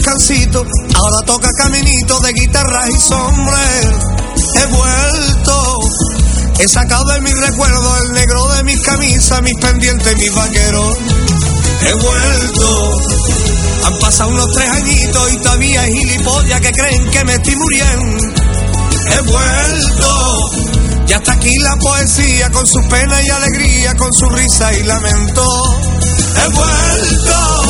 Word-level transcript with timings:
Descansito, 0.00 0.64
ahora 0.94 1.26
toca 1.26 1.48
caminito 1.58 2.20
de 2.20 2.32
guitarras 2.32 2.88
y 2.88 3.00
sombrero. 3.00 3.98
He 4.56 4.66
vuelto, 4.66 5.78
he 6.58 6.68
sacado 6.68 7.04
de 7.12 7.20
mis 7.20 7.36
recuerdos 7.36 8.00
el 8.06 8.12
negro 8.14 8.54
de 8.54 8.64
mis 8.64 8.80
camisas, 8.80 9.42
mis 9.42 9.54
pendientes, 9.56 10.16
mis 10.16 10.34
vaqueros. 10.34 10.96
He 11.86 11.94
vuelto, 11.94 13.00
han 13.84 13.98
pasado 13.98 14.30
unos 14.30 14.50
tres 14.54 14.70
añitos 14.70 15.32
y 15.32 15.36
todavía 15.36 15.82
hay 15.82 15.92
gilipollas 15.92 16.60
que 16.60 16.72
creen 16.72 17.10
que 17.10 17.24
me 17.24 17.34
estoy 17.34 17.56
muriendo. 17.56 18.26
He 19.06 19.20
vuelto, 19.22 20.50
ya 21.06 21.16
está 21.16 21.32
aquí 21.32 21.54
la 21.58 21.76
poesía 21.76 22.50
con 22.50 22.66
su 22.66 22.80
pena 22.88 23.20
y 23.22 23.28
alegría, 23.28 23.94
con 23.96 24.12
su 24.14 24.26
risa 24.30 24.72
y 24.72 24.82
lamento. 24.84 25.44
He 26.36 26.48
vuelto. 26.48 27.60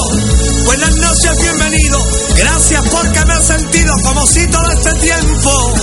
Buenas 0.65 0.95
noches, 0.95 1.37
bienvenido. 1.41 2.20
Gracias 2.41 2.83
porque 2.89 3.25
me 3.27 3.35
he 3.35 3.43
sentido 3.43 3.95
como 4.03 4.27
si 4.27 4.47
todo 4.47 4.73
este 4.73 4.95
tiempo 4.95 5.75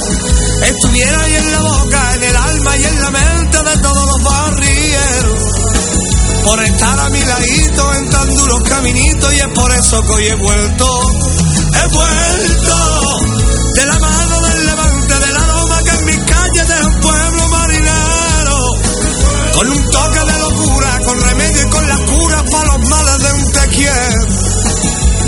estuviera 0.64 1.22
ahí 1.22 1.36
en 1.36 1.52
la 1.52 1.60
boca, 1.60 2.16
en 2.16 2.24
el 2.24 2.36
alma 2.36 2.78
y 2.78 2.84
en 2.84 3.02
la 3.02 3.12
mente 3.12 3.58
de 3.58 3.78
todos 3.78 4.06
los 4.08 4.24
barrieros. 4.24 5.40
Por 6.44 6.64
estar 6.64 7.00
a 7.00 7.10
mi 7.10 7.24
ladito 7.24 7.94
en 7.94 8.10
tan 8.10 8.36
duros 8.36 8.64
caminitos 8.64 9.34
y 9.34 9.40
es 9.40 9.48
por 9.50 9.72
eso 9.72 10.02
que 10.02 10.14
hoy 10.14 10.26
he 10.26 10.36
vuelto. 10.36 11.02
He 11.74 11.88
vuelto 11.94 13.20
de 13.76 13.86
la 13.86 14.00
mano 14.00 14.42
del 14.42 14.66
levante, 14.66 15.14
del 15.14 15.38
aroma 15.38 15.84
que 15.84 15.92
en 15.92 16.06
mis 16.06 16.18
calles 16.18 16.68
de 16.68 16.86
un 16.86 17.02
pueblo 17.02 17.50
marinero. 17.50 18.58
Con 19.54 19.70
un 19.70 19.92
toque 19.92 20.20
de 20.20 20.40
locura, 20.40 21.00
con 21.06 21.22
remedio 21.22 21.67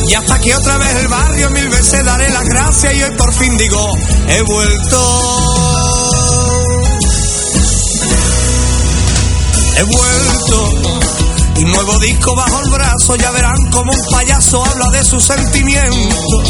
Y 0.09 0.13
hasta 0.15 0.33
aquí 0.33 0.51
otra 0.51 0.75
vez 0.79 0.95
el 0.95 1.07
barrio, 1.07 1.51
mil 1.51 1.69
veces 1.69 2.03
daré 2.03 2.29
las 2.31 2.43
gracias 2.43 2.95
y 2.95 3.03
hoy 3.03 3.15
por 3.15 3.31
fin 3.31 3.55
digo, 3.57 3.93
he 4.27 4.41
vuelto. 4.41 5.29
He 9.77 9.83
vuelto. 9.83 10.99
Un 11.57 11.71
nuevo 11.71 11.99
disco 11.99 12.35
bajo 12.35 12.59
el 12.63 12.71
brazo, 12.71 13.15
ya 13.17 13.29
verán 13.31 13.69
como 13.71 13.91
un 13.91 14.11
payaso 14.11 14.65
habla 14.65 14.85
de 14.93 15.03
sus 15.05 15.23
sentimientos. 15.23 16.43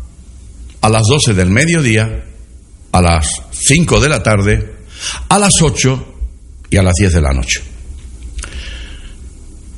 a 0.81 0.89
las 0.89 1.03
12 1.07 1.33
del 1.33 1.51
mediodía, 1.51 2.23
a 2.91 3.01
las 3.01 3.41
5 3.51 3.99
de 3.99 4.09
la 4.09 4.23
tarde, 4.23 4.73
a 5.29 5.37
las 5.37 5.61
8 5.61 6.15
y 6.71 6.77
a 6.77 6.83
las 6.83 6.95
10 6.95 7.13
de 7.13 7.21
la 7.21 7.33
noche. 7.33 7.61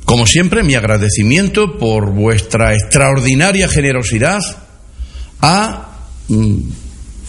Como 0.04 0.26
siempre, 0.26 0.62
mi 0.62 0.74
agradecimiento 0.74 1.78
por 1.78 2.10
vuestra 2.10 2.74
extraordinaria 2.74 3.68
generosidad 3.68 4.40
a 5.40 5.98
mm, 6.28 6.56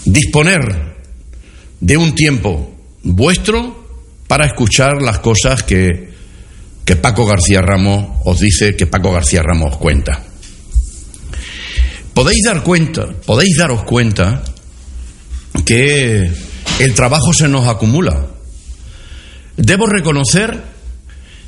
disponer 0.06 0.91
de 1.82 1.98
un 1.98 2.16
tiempo 2.16 2.74
vuestro 3.04 3.82
para 4.28 4.46
escuchar 4.46 5.02
las 5.02 5.20
cosas 5.20 5.64
que, 5.64 6.14
que 6.86 6.96
Paco 6.96 7.26
García 7.26 7.62
Ramos 7.62 8.22
os 8.24 8.40
dice, 8.40 8.78
que 8.78 8.88
Paco 8.88 9.12
García 9.12 9.44
Ramos 9.44 9.74
os 9.74 9.78
cuenta. 9.78 10.24
Podéis 12.14 12.44
dar 12.46 12.64
cuenta, 12.64 13.08
podéis 13.26 13.58
daros 13.58 13.84
cuenta 13.84 14.44
que 15.66 16.32
el 16.80 16.94
trabajo 16.94 17.34
se 17.34 17.48
nos 17.48 17.68
acumula. 17.68 18.28
Debo 19.58 19.86
reconocer 19.88 20.64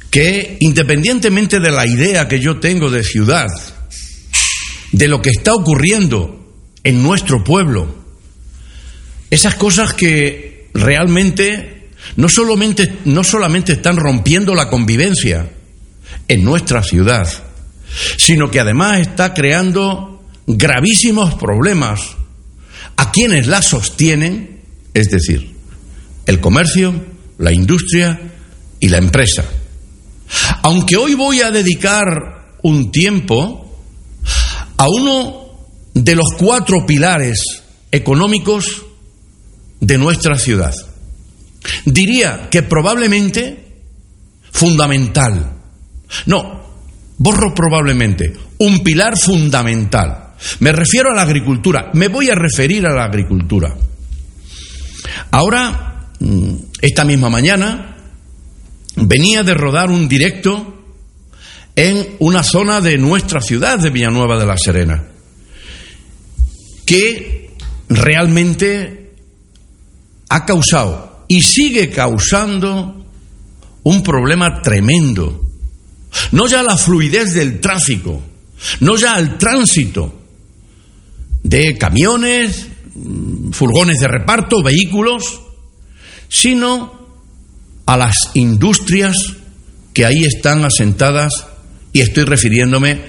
que 0.09 0.57
independientemente 0.59 1.59
de 1.59 1.71
la 1.71 1.85
idea 1.88 2.27
que 2.27 2.39
yo 2.39 2.59
tengo 2.59 2.89
de 2.89 3.03
ciudad, 3.03 3.47
de 4.91 5.07
lo 5.07 5.21
que 5.21 5.31
está 5.31 5.53
ocurriendo 5.53 6.53
en 6.83 7.01
nuestro 7.01 7.44
pueblo, 7.44 8.03
esas 9.33 9.55
cosas 9.55 9.94
que 9.94 10.69
realmente 10.75 11.89
no 12.17 12.29
solamente, 12.29 12.99
no 13.05 13.23
solamente 13.23 13.73
están 13.73 13.97
rompiendo 13.97 14.53
la 14.53 14.69
convivencia 14.69 15.49
en 16.27 16.44
nuestra 16.44 16.83
ciudad, 16.83 17.27
sino 18.17 18.51
que 18.51 18.59
además 18.59 18.99
está 18.99 19.33
creando 19.33 20.23
gravísimos 20.45 21.33
problemas 21.33 22.01
a 22.95 23.11
quienes 23.11 23.47
la 23.47 23.63
sostienen, 23.63 24.61
es 24.94 25.09
decir, 25.09 25.55
el 26.27 26.39
comercio, 26.39 26.94
la 27.39 27.51
industria 27.51 28.21
y 28.79 28.89
la 28.89 29.00
empresa. 29.00 29.45
Aunque 30.61 30.95
hoy 30.95 31.15
voy 31.15 31.41
a 31.41 31.50
dedicar 31.50 32.57
un 32.62 32.91
tiempo 32.91 33.81
a 34.77 34.88
uno 34.88 35.57
de 35.95 36.15
los 36.15 36.27
cuatro 36.38 36.86
pilares 36.86 37.41
económicos 37.91 38.83
de 39.83 39.97
nuestra 39.97 40.38
ciudad. 40.38 40.74
Diría 41.85 42.47
que 42.50 42.63
probablemente 42.63 43.68
fundamental. 44.51 45.51
No, 46.25 46.63
borro 47.18 47.53
probablemente. 47.53 48.33
Un 48.59 48.80
pilar 48.80 49.18
fundamental. 49.18 50.35
Me 50.59 50.71
refiero 50.71 51.12
a 51.12 51.15
la 51.15 51.24
agricultura. 51.24 51.91
Me 51.94 52.07
voy 52.07 52.30
a 52.30 52.35
referir 52.35 52.85
a 52.85 52.94
la 52.94 53.06
agricultura. 53.06 53.75
Ahora, 55.31 56.12
mm, 56.19 56.53
esta 56.81 57.03
misma 57.03 57.29
mañana, 57.29 57.97
venía 58.95 59.44
de 59.44 59.53
rodar 59.53 59.89
un 59.89 60.07
directo 60.07 60.81
en 61.75 62.15
una 62.19 62.44
zona 62.44 62.79
de 62.79 62.97
nuestra 62.97 63.41
ciudad 63.41 63.79
de 63.79 63.89
Villanueva 63.89 64.39
de 64.39 64.45
la 64.45 64.57
Serena, 64.57 65.03
que 66.86 67.51
realmente 67.89 69.02
ha 70.33 70.45
causado 70.45 71.25
y 71.27 71.41
sigue 71.41 71.89
causando 71.89 73.06
un 73.83 74.03
problema 74.03 74.62
tremendo 74.62 75.44
no 76.31 76.47
ya 76.47 76.63
la 76.63 76.77
fluidez 76.77 77.33
del 77.33 77.59
tráfico, 77.59 78.21
no 78.80 78.95
ya 78.95 79.15
al 79.15 79.38
tránsito 79.38 80.21
de 81.44 81.77
camiones, 81.77 82.68
mm, 82.95 83.51
furgones 83.51 84.00
de 84.00 84.07
reparto, 84.07 84.63
vehículos, 84.63 85.41
sino 86.30 87.03
a 87.86 87.97
las 87.97 88.15
industrias 88.36 89.15
que 89.94 90.06
ahí 90.06 90.24
están 90.24 90.65
asentadas 90.65 91.47
y 91.91 92.01
estoy 92.01 92.24
refiriéndome 92.24 93.00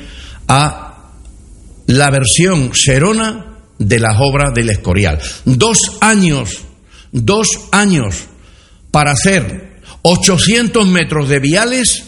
a 0.49 1.13
la 1.87 2.11
versión 2.11 2.73
serona 2.75 3.59
de 3.79 3.99
las 3.99 4.17
obras 4.19 4.53
del 4.55 4.71
Escorial. 4.71 5.21
Dos 5.45 5.79
años, 6.01 6.63
dos 7.15 7.47
años 7.71 8.27
para 8.91 9.13
hacer 9.13 9.81
800 10.03 10.87
metros 10.89 11.29
de 11.29 11.39
viales 11.39 12.05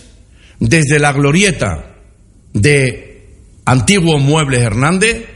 desde 0.59 0.99
la 0.99 1.13
glorieta 1.13 1.95
de 2.53 3.29
Antiguo 3.65 4.19
Muebles 4.19 4.63
Hernández 4.63 5.27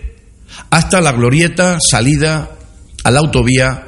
hasta 0.71 1.01
la 1.01 1.13
glorieta 1.13 1.79
salida 1.81 2.51
a 3.05 3.11
la 3.11 3.21
autovía 3.21 3.87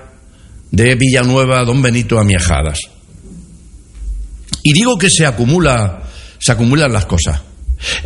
de 0.70 0.94
Villanueva 0.94 1.64
Don 1.64 1.82
Benito 1.82 2.19
a 2.19 2.25
Miajadas. 2.25 2.79
Y 4.62 4.73
digo 4.73 4.96
que 4.96 5.11
se 5.11 5.26
acumula, 5.26 6.05
se 6.38 6.52
acumulan 6.52 6.93
las 6.93 7.06
cosas. 7.06 7.43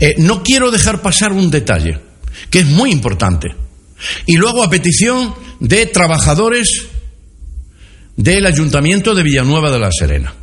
Eh, 0.00 0.14
no 0.19 0.43
quiero 0.43 0.70
dejar 0.70 1.02
pasar 1.02 1.32
un 1.32 1.50
detalle 1.50 2.00
que 2.49 2.61
es 2.61 2.67
muy 2.67 2.90
importante. 2.90 3.49
Y 4.25 4.37
luego 4.37 4.62
a 4.62 4.70
petición 4.70 5.34
de 5.61 5.87
trabajadores 5.87 6.87
del 8.16 8.46
Ayuntamiento 8.46 9.14
de 9.14 9.22
Villanueva 9.22 9.70
de 9.70 9.78
la 9.78 9.90
Serena. 9.92 10.34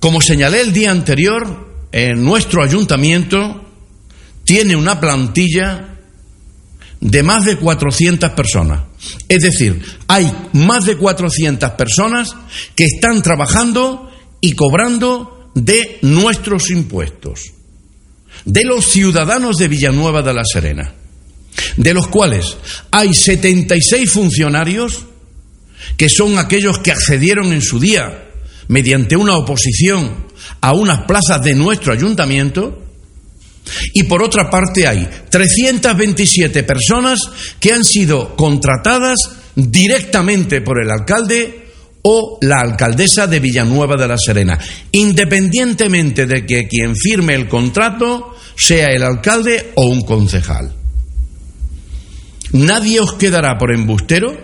Como 0.00 0.20
señalé 0.20 0.60
el 0.60 0.72
día 0.72 0.90
anterior, 0.90 1.72
nuestro 2.16 2.62
ayuntamiento 2.62 3.64
tiene 4.44 4.76
una 4.76 5.00
plantilla 5.00 5.94
de 7.00 7.22
más 7.22 7.44
de 7.44 7.56
400 7.56 8.30
personas. 8.30 8.82
Es 9.28 9.42
decir, 9.42 9.82
hay 10.08 10.30
más 10.52 10.86
de 10.86 10.96
400 10.96 11.70
personas 11.72 12.34
que 12.74 12.84
están 12.84 13.22
trabajando 13.22 14.10
y 14.40 14.52
cobrando 14.52 15.50
de 15.54 15.98
nuestros 16.02 16.70
impuestos, 16.70 17.52
de 18.44 18.64
los 18.64 18.86
ciudadanos 18.86 19.56
de 19.56 19.68
Villanueva 19.68 20.22
de 20.22 20.34
la 20.34 20.44
Serena, 20.44 20.92
de 21.76 21.94
los 21.94 22.08
cuales 22.08 22.56
hay 22.90 23.14
76 23.14 24.10
funcionarios 24.10 25.04
que 25.96 26.08
son 26.08 26.38
aquellos 26.38 26.78
que 26.78 26.92
accedieron 26.92 27.52
en 27.52 27.62
su 27.62 27.78
día 27.78 28.30
mediante 28.68 29.16
una 29.16 29.36
oposición 29.36 30.24
a 30.60 30.72
unas 30.72 31.04
plazas 31.04 31.42
de 31.42 31.54
nuestro 31.54 31.92
ayuntamiento, 31.92 32.80
y 33.92 34.02
por 34.04 34.22
otra 34.22 34.50
parte 34.50 34.86
hay 34.86 35.08
327 35.30 36.62
personas 36.64 37.18
que 37.58 37.72
han 37.72 37.84
sido 37.84 38.36
contratadas 38.36 39.16
directamente 39.54 40.60
por 40.60 40.82
el 40.82 40.90
alcalde 40.90 41.64
o 42.02 42.38
la 42.42 42.56
alcaldesa 42.56 43.26
de 43.26 43.40
Villanueva 43.40 43.96
de 43.96 44.08
la 44.08 44.18
Serena, 44.18 44.58
independientemente 44.92 46.26
de 46.26 46.44
que 46.44 46.68
quien 46.68 46.94
firme 46.94 47.34
el 47.34 47.48
contrato 47.48 48.34
sea 48.54 48.88
el 48.88 49.02
alcalde 49.02 49.72
o 49.76 49.86
un 49.86 50.02
concejal. 50.02 50.70
Nadie 52.52 53.00
os 53.00 53.14
quedará 53.14 53.56
por 53.58 53.72
embustero 53.72 54.36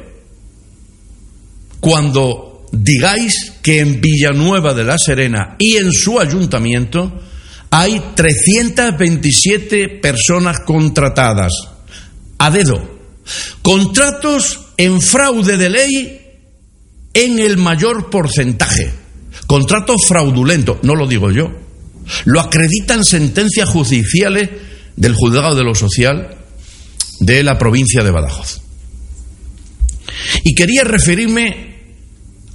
cuando 1.81 2.67
digáis 2.73 3.53
que 3.62 3.81
en 3.81 4.00
Villanueva 4.00 4.75
de 4.75 4.85
la 4.85 4.97
Serena 4.99 5.56
y 5.59 5.77
en 5.77 5.93
su 5.93 6.21
ayuntamiento 6.21 7.21
hay 7.71 8.03
327 8.15 9.88
personas 9.88 10.61
contratadas 10.61 11.53
a 12.38 12.50
dedo. 12.50 13.00
Contratos 13.62 14.61
en 14.77 15.00
fraude 15.00 15.56
de 15.56 15.71
ley 15.71 16.21
en 17.15 17.38
el 17.38 17.56
mayor 17.56 18.11
porcentaje. 18.11 18.91
Contratos 19.47 20.03
fraudulentos, 20.06 20.79
no 20.83 20.94
lo 20.94 21.06
digo 21.06 21.31
yo. 21.31 21.50
Lo 22.25 22.41
acreditan 22.41 23.05
sentencias 23.05 23.69
judiciales 23.69 24.50
del 24.97 25.15
juzgado 25.15 25.55
de 25.55 25.65
lo 25.65 25.75
social 25.75 26.37
de 27.21 27.43
la 27.43 27.59
provincia 27.59 28.03
de 28.03 28.11
Badajoz. 28.11 28.62
Y 30.44 30.55
quería 30.55 30.83
referirme 30.83 31.70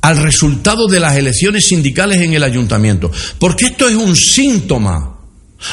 al 0.05 0.17
resultado 0.17 0.87
de 0.87 0.99
las 0.99 1.17
elecciones 1.17 1.65
sindicales 1.65 2.21
en 2.21 2.33
el 2.33 2.43
ayuntamiento. 2.43 3.11
Porque 3.39 3.65
esto 3.65 3.89
es 3.89 3.95
un 3.95 4.15
síntoma 4.15 5.17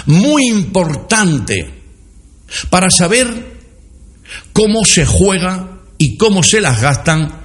muy 0.06 0.48
importante 0.48 1.70
para 2.70 2.88
saber 2.88 3.28
cómo 4.54 4.86
se 4.86 5.04
juega 5.04 5.80
y 5.98 6.16
cómo 6.16 6.42
se 6.42 6.62
las 6.62 6.80
gastan 6.80 7.42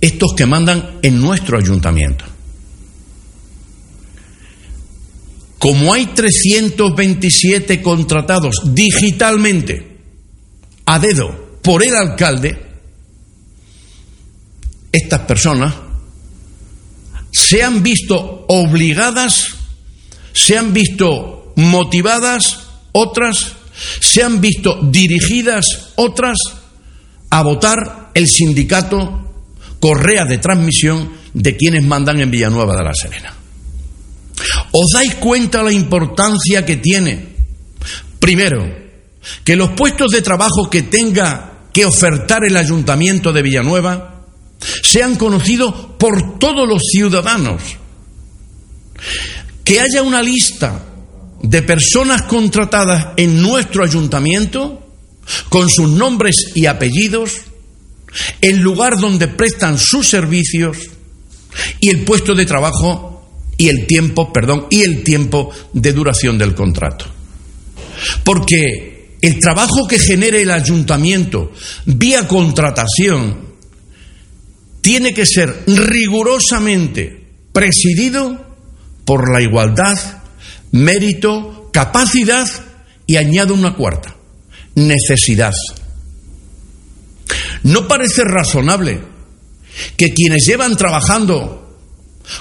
estos 0.00 0.32
que 0.34 0.46
mandan 0.46 1.00
en 1.02 1.20
nuestro 1.20 1.58
ayuntamiento. 1.58 2.24
Como 5.58 5.92
hay 5.92 6.06
327 6.06 7.82
contratados 7.82 8.54
digitalmente 8.72 9.98
a 10.86 10.98
dedo 10.98 11.58
por 11.60 11.84
el 11.84 11.94
alcalde, 11.94 12.58
estas 14.90 15.20
personas 15.20 15.81
se 17.32 17.62
han 17.62 17.82
visto 17.82 18.44
obligadas, 18.48 19.48
se 20.32 20.58
han 20.58 20.72
visto 20.72 21.52
motivadas 21.56 22.60
otras, 22.92 23.54
se 24.00 24.22
han 24.22 24.40
visto 24.40 24.78
dirigidas 24.82 25.92
otras 25.96 26.38
a 27.30 27.42
votar 27.42 28.10
el 28.14 28.28
sindicato 28.28 29.18
Correa 29.80 30.26
de 30.26 30.38
Transmisión 30.38 31.10
de 31.32 31.56
quienes 31.56 31.82
mandan 31.82 32.20
en 32.20 32.30
Villanueva 32.30 32.76
de 32.76 32.84
la 32.84 32.94
Serena. 32.94 33.34
¿Os 34.72 34.90
dais 34.92 35.14
cuenta 35.16 35.62
la 35.62 35.72
importancia 35.72 36.64
que 36.66 36.76
tiene? 36.76 37.32
Primero, 38.18 38.62
que 39.42 39.56
los 39.56 39.70
puestos 39.70 40.10
de 40.12 40.22
trabajo 40.22 40.68
que 40.68 40.82
tenga 40.82 41.68
que 41.72 41.86
ofertar 41.86 42.44
el 42.44 42.56
ayuntamiento 42.56 43.32
de 43.32 43.42
Villanueva 43.42 44.11
sean 44.82 45.16
conocidos 45.16 45.74
por 45.98 46.38
todos 46.38 46.68
los 46.68 46.82
ciudadanos. 46.90 47.62
Que 49.64 49.80
haya 49.80 50.02
una 50.02 50.22
lista 50.22 50.84
de 51.42 51.62
personas 51.62 52.22
contratadas 52.22 53.08
en 53.16 53.42
nuestro 53.42 53.84
ayuntamiento 53.84 54.78
con 55.48 55.68
sus 55.68 55.88
nombres 55.88 56.52
y 56.54 56.66
apellidos, 56.66 57.32
el 58.40 58.58
lugar 58.58 58.98
donde 58.98 59.28
prestan 59.28 59.78
sus 59.78 60.08
servicios 60.08 60.76
y 61.80 61.90
el 61.90 62.04
puesto 62.04 62.34
de 62.34 62.46
trabajo 62.46 63.12
y 63.56 63.68
el 63.68 63.86
tiempo, 63.86 64.32
perdón, 64.32 64.66
y 64.70 64.82
el 64.82 65.02
tiempo 65.02 65.50
de 65.72 65.92
duración 65.92 66.38
del 66.38 66.54
contrato. 66.54 67.06
Porque 68.24 69.16
el 69.20 69.38
trabajo 69.38 69.86
que 69.86 69.98
genere 69.98 70.42
el 70.42 70.50
ayuntamiento 70.50 71.52
vía 71.86 72.26
contratación 72.26 73.51
tiene 74.82 75.14
que 75.14 75.24
ser 75.24 75.64
rigurosamente 75.66 77.26
presidido 77.52 78.44
por 79.06 79.32
la 79.32 79.40
igualdad, 79.40 79.96
mérito, 80.72 81.70
capacidad 81.72 82.46
y 83.06 83.16
añado 83.16 83.54
una 83.54 83.74
cuarta, 83.74 84.14
necesidad. 84.74 85.54
No 87.62 87.88
parece 87.88 88.24
razonable 88.24 89.00
que 89.96 90.12
quienes 90.12 90.44
llevan 90.46 90.76
trabajando 90.76 91.78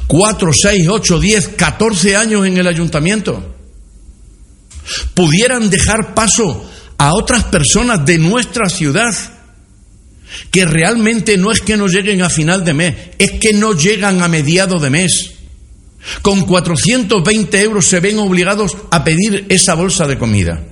cuatro, 0.08 0.52
seis, 0.52 0.88
ocho, 0.90 1.20
diez, 1.20 1.50
catorce 1.50 2.16
años 2.16 2.46
en 2.46 2.58
el 2.58 2.68
ayuntamiento 2.68 3.56
pudieran 5.14 5.70
dejar 5.70 6.14
paso 6.16 6.70
a 6.98 7.14
otras 7.14 7.46
personas 7.46 8.06
de 8.06 8.18
nuestra 8.18 8.68
ciudad 8.68 9.14
que 10.50 10.66
realmente 10.66 11.38
no 11.38 11.52
es 11.52 11.62
que 11.62 11.78
no 11.78 11.88
lleguen 11.88 12.22
a 12.22 12.30
final 12.30 12.64
de 12.64 12.74
mes, 12.74 12.96
es 13.18 13.32
que 13.34 13.54
no 13.54 13.74
llegan 13.74 14.22
a 14.22 14.28
mediado 14.28 14.80
de 14.80 14.90
mes. 14.90 15.34
Con 16.22 16.42
420 16.42 17.62
euros 17.62 17.88
se 17.88 18.00
ven 18.00 18.20
obligados 18.20 18.76
a 18.90 19.04
pedir 19.04 19.46
esa 19.50 19.76
bolsa 19.76 20.08
de 20.08 20.18
comida. 20.18 20.64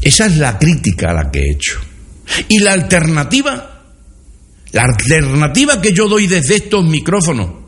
Esa 0.00 0.26
es 0.26 0.36
la 0.36 0.58
crítica 0.58 1.10
a 1.10 1.14
la 1.14 1.30
que 1.30 1.40
he 1.40 1.50
hecho. 1.50 1.80
Y 2.48 2.60
la 2.60 2.72
alternativa, 2.72 3.84
la 4.72 4.82
alternativa 4.82 5.80
que 5.80 5.92
yo 5.92 6.08
doy 6.08 6.26
desde 6.26 6.56
estos 6.56 6.84
micrófonos 6.84 7.65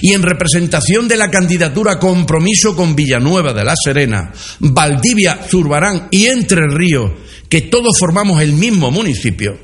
y 0.00 0.12
en 0.12 0.22
representación 0.22 1.08
de 1.08 1.16
la 1.16 1.30
candidatura 1.30 1.98
Compromiso 1.98 2.76
con 2.76 2.94
Villanueva 2.94 3.52
de 3.52 3.64
la 3.64 3.74
Serena, 3.76 4.32
Valdivia, 4.60 5.40
Zurbarán 5.48 6.08
y 6.10 6.26
Entre 6.26 6.62
Ríos 6.68 7.12
que 7.48 7.62
todos 7.62 7.98
formamos 7.98 8.42
el 8.42 8.52
mismo 8.52 8.90
municipio, 8.90 9.58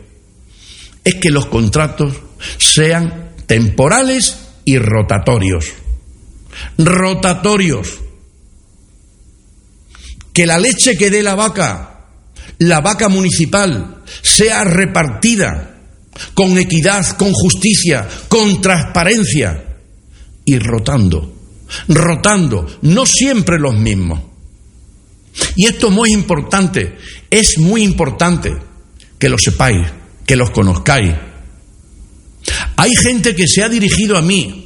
es 1.05 1.17
que 1.17 1.31
los 1.31 1.47
contratos 1.47 2.15
sean 2.59 3.33
temporales 3.47 4.39
y 4.65 4.79
rotatorios. 4.79 5.67
rotatorios, 6.79 7.99
que 10.33 10.47
la 10.47 10.59
leche 10.59 10.97
que 10.97 11.11
dé 11.11 11.23
la 11.23 11.35
vaca, 11.35 12.07
la 12.59 12.81
vaca 12.81 13.09
municipal, 13.09 14.03
sea 14.23 14.65
repartida 14.65 15.79
con 16.33 16.57
equidad, 16.57 17.05
con 17.17 17.33
justicia, 17.33 18.09
con 18.29 18.63
transparencia 18.63 19.64
y 20.45 20.59
rotando, 20.59 21.35
rotando, 21.89 22.67
no 22.83 23.07
siempre 23.07 23.59
los 23.59 23.75
mismos. 23.75 24.21
Y 25.57 25.67
esto 25.67 25.89
es 25.89 25.93
muy 25.93 26.13
importante, 26.13 26.97
es 27.31 27.59
muy 27.59 27.83
importante 27.83 28.55
que 29.19 29.29
lo 29.29 29.39
sepáis, 29.39 29.87
que 30.27 30.37
los 30.37 30.51
conozcáis. 30.51 31.15
Hay 32.77 32.91
gente 32.95 33.35
que 33.35 33.47
se 33.49 33.63
ha 33.63 33.69
dirigido 33.69 34.17
a 34.17 34.23
mí 34.23 34.65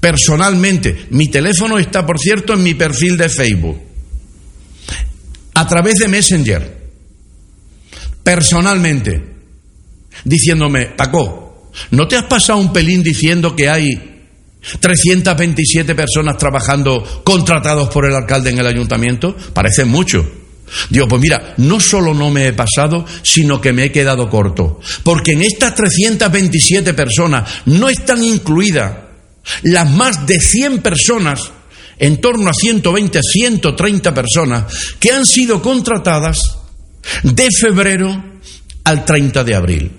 personalmente. 0.00 1.06
Mi 1.10 1.28
teléfono 1.28 1.78
está, 1.78 2.04
por 2.04 2.18
cierto, 2.18 2.54
en 2.54 2.62
mi 2.62 2.74
perfil 2.74 3.16
de 3.16 3.28
Facebook. 3.28 3.80
A 5.54 5.66
través 5.68 5.94
de 5.96 6.08
Messenger. 6.08 6.80
Personalmente. 8.22 9.22
Diciéndome, 10.24 10.86
Paco, 10.86 11.70
¿no 11.92 12.08
te 12.08 12.16
has 12.16 12.24
pasado 12.24 12.58
un 12.58 12.72
pelín 12.72 13.02
diciendo 13.02 13.54
que 13.54 13.68
hay 13.68 14.19
327 14.80 15.94
personas 15.94 16.36
trabajando 16.36 17.22
contratados 17.24 17.88
por 17.88 18.06
el 18.06 18.14
alcalde 18.14 18.50
en 18.50 18.58
el 18.58 18.66
ayuntamiento? 18.66 19.36
Parece 19.52 19.84
mucho. 19.84 20.40
Digo, 20.88 21.08
pues 21.08 21.20
mira, 21.20 21.54
no 21.58 21.80
solo 21.80 22.14
no 22.14 22.30
me 22.30 22.46
he 22.46 22.52
pasado, 22.52 23.04
sino 23.22 23.60
que 23.60 23.72
me 23.72 23.84
he 23.86 23.92
quedado 23.92 24.28
corto. 24.28 24.80
Porque 25.02 25.32
en 25.32 25.42
estas 25.42 25.74
327 25.74 26.94
personas 26.94 27.48
no 27.66 27.88
están 27.88 28.22
incluidas 28.22 28.92
las 29.62 29.90
más 29.90 30.26
de 30.26 30.38
100 30.38 30.78
personas, 30.80 31.50
en 31.98 32.20
torno 32.20 32.48
a 32.50 32.54
120, 32.54 33.18
a 33.18 33.22
130 33.22 34.14
personas, 34.14 34.64
que 34.98 35.12
han 35.12 35.26
sido 35.26 35.60
contratadas 35.60 36.38
de 37.22 37.48
febrero 37.50 38.24
al 38.84 39.04
30 39.04 39.44
de 39.44 39.54
abril. 39.54 39.90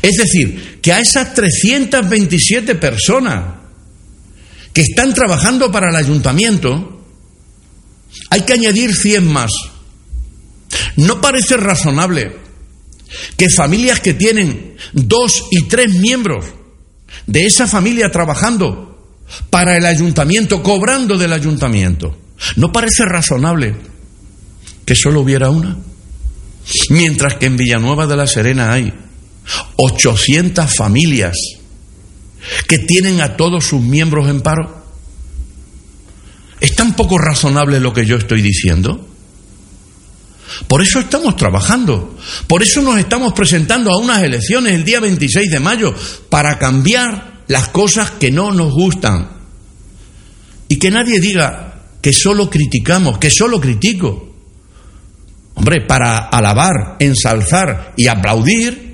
Es 0.00 0.16
decir, 0.16 0.80
que 0.80 0.92
a 0.92 1.00
esas 1.00 1.34
327 1.34 2.74
personas 2.76 3.65
que 4.76 4.82
están 4.82 5.14
trabajando 5.14 5.72
para 5.72 5.88
el 5.88 5.96
ayuntamiento, 5.96 7.00
hay 8.28 8.42
que 8.42 8.52
añadir 8.52 8.94
100 8.94 9.26
más. 9.26 9.50
¿No 10.96 11.18
parece 11.18 11.56
razonable 11.56 12.36
que 13.38 13.48
familias 13.48 14.00
que 14.00 14.12
tienen 14.12 14.76
dos 14.92 15.44
y 15.50 15.62
tres 15.62 15.94
miembros 15.94 16.44
de 17.26 17.46
esa 17.46 17.66
familia 17.66 18.12
trabajando 18.12 19.16
para 19.48 19.78
el 19.78 19.86
ayuntamiento, 19.86 20.62
cobrando 20.62 21.16
del 21.16 21.32
ayuntamiento, 21.32 22.14
¿no 22.56 22.70
parece 22.70 23.06
razonable 23.06 23.76
que 24.84 24.94
solo 24.94 25.22
hubiera 25.22 25.48
una? 25.48 25.74
Mientras 26.90 27.36
que 27.36 27.46
en 27.46 27.56
Villanueva 27.56 28.06
de 28.06 28.16
la 28.18 28.26
Serena 28.26 28.74
hay 28.74 28.92
800 29.78 30.70
familias 30.74 31.34
que 32.68 32.78
tienen 32.78 33.20
a 33.20 33.36
todos 33.36 33.64
sus 33.64 33.82
miembros 33.82 34.28
en 34.28 34.40
paro. 34.40 34.84
¿Es 36.60 36.74
tan 36.74 36.94
poco 36.94 37.18
razonable 37.18 37.80
lo 37.80 37.92
que 37.92 38.06
yo 38.06 38.16
estoy 38.16 38.42
diciendo? 38.42 39.06
Por 40.68 40.82
eso 40.82 41.00
estamos 41.00 41.36
trabajando. 41.36 42.16
Por 42.46 42.62
eso 42.62 42.80
nos 42.82 42.98
estamos 42.98 43.32
presentando 43.32 43.90
a 43.92 43.98
unas 43.98 44.22
elecciones 44.22 44.74
el 44.74 44.84
día 44.84 45.00
26 45.00 45.50
de 45.50 45.60
mayo, 45.60 45.94
para 46.30 46.58
cambiar 46.58 47.42
las 47.48 47.68
cosas 47.68 48.12
que 48.12 48.30
no 48.30 48.52
nos 48.52 48.72
gustan. 48.72 49.28
Y 50.68 50.78
que 50.78 50.90
nadie 50.90 51.20
diga 51.20 51.82
que 52.00 52.12
solo 52.12 52.48
criticamos, 52.48 53.18
que 53.18 53.30
solo 53.30 53.60
critico. 53.60 54.34
Hombre, 55.54 55.86
para 55.86 56.18
alabar, 56.18 56.96
ensalzar 56.98 57.94
y 57.96 58.08
aplaudir 58.08 58.85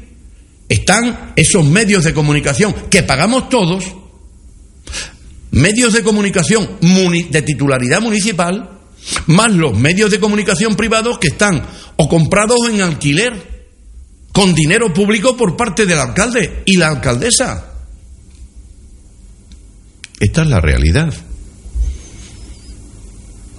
están 0.68 1.32
esos 1.36 1.64
medios 1.64 2.04
de 2.04 2.14
comunicación 2.14 2.74
que 2.90 3.02
pagamos 3.02 3.48
todos, 3.48 3.84
medios 5.50 5.92
de 5.92 6.02
comunicación 6.02 6.78
de 6.80 7.42
titularidad 7.42 8.00
municipal, 8.00 8.80
más 9.26 9.52
los 9.52 9.76
medios 9.76 10.10
de 10.10 10.20
comunicación 10.20 10.76
privados 10.76 11.18
que 11.18 11.28
están 11.28 11.66
o 11.96 12.08
comprados 12.08 12.68
en 12.70 12.80
alquiler 12.82 13.52
con 14.32 14.54
dinero 14.54 14.92
público 14.92 15.36
por 15.36 15.56
parte 15.56 15.84
del 15.84 15.98
alcalde 15.98 16.62
y 16.64 16.76
la 16.76 16.88
alcaldesa. 16.88 17.68
Esta 20.18 20.42
es 20.42 20.48
la 20.48 20.60
realidad. 20.60 21.12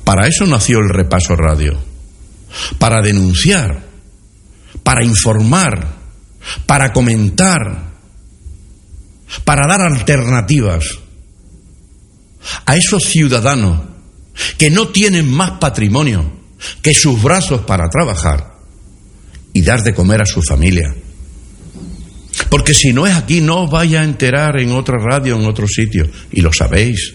Para 0.04 0.28
eso 0.28 0.46
nació 0.46 0.80
el 0.80 0.90
repaso 0.90 1.36
radio, 1.36 1.80
para 2.78 3.02
denunciar, 3.02 3.84
para 4.84 5.06
informar, 5.06 5.93
para 6.66 6.92
comentar, 6.94 7.94
para 9.44 9.68
dar 9.68 9.82
alternativas 9.82 11.00
a 12.66 12.76
esos 12.76 13.04
ciudadanos 13.04 13.82
que 14.58 14.70
no 14.70 14.90
tienen 14.90 15.30
más 15.32 15.52
patrimonio 15.60 16.32
que 16.82 16.94
sus 16.94 17.22
brazos 17.22 17.62
para 17.62 17.90
trabajar 17.90 18.54
y 19.54 19.62
dar 19.62 19.84
de 19.84 19.94
comer 19.94 20.22
a 20.22 20.26
su 20.26 20.42
familia. 20.42 20.94
Porque 22.50 22.74
si 22.74 22.94
no 22.94 23.06
es 23.06 23.16
aquí, 23.16 23.42
no 23.42 23.64
os 23.64 23.72
vaya 23.72 24.02
a 24.02 24.04
enterar 24.04 24.60
en 24.60 24.72
otra 24.72 24.98
radio, 24.98 25.36
en 25.36 25.46
otro 25.46 25.68
sitio. 25.68 26.10
Y 26.32 26.42
lo 26.42 26.52
sabéis. 26.52 27.14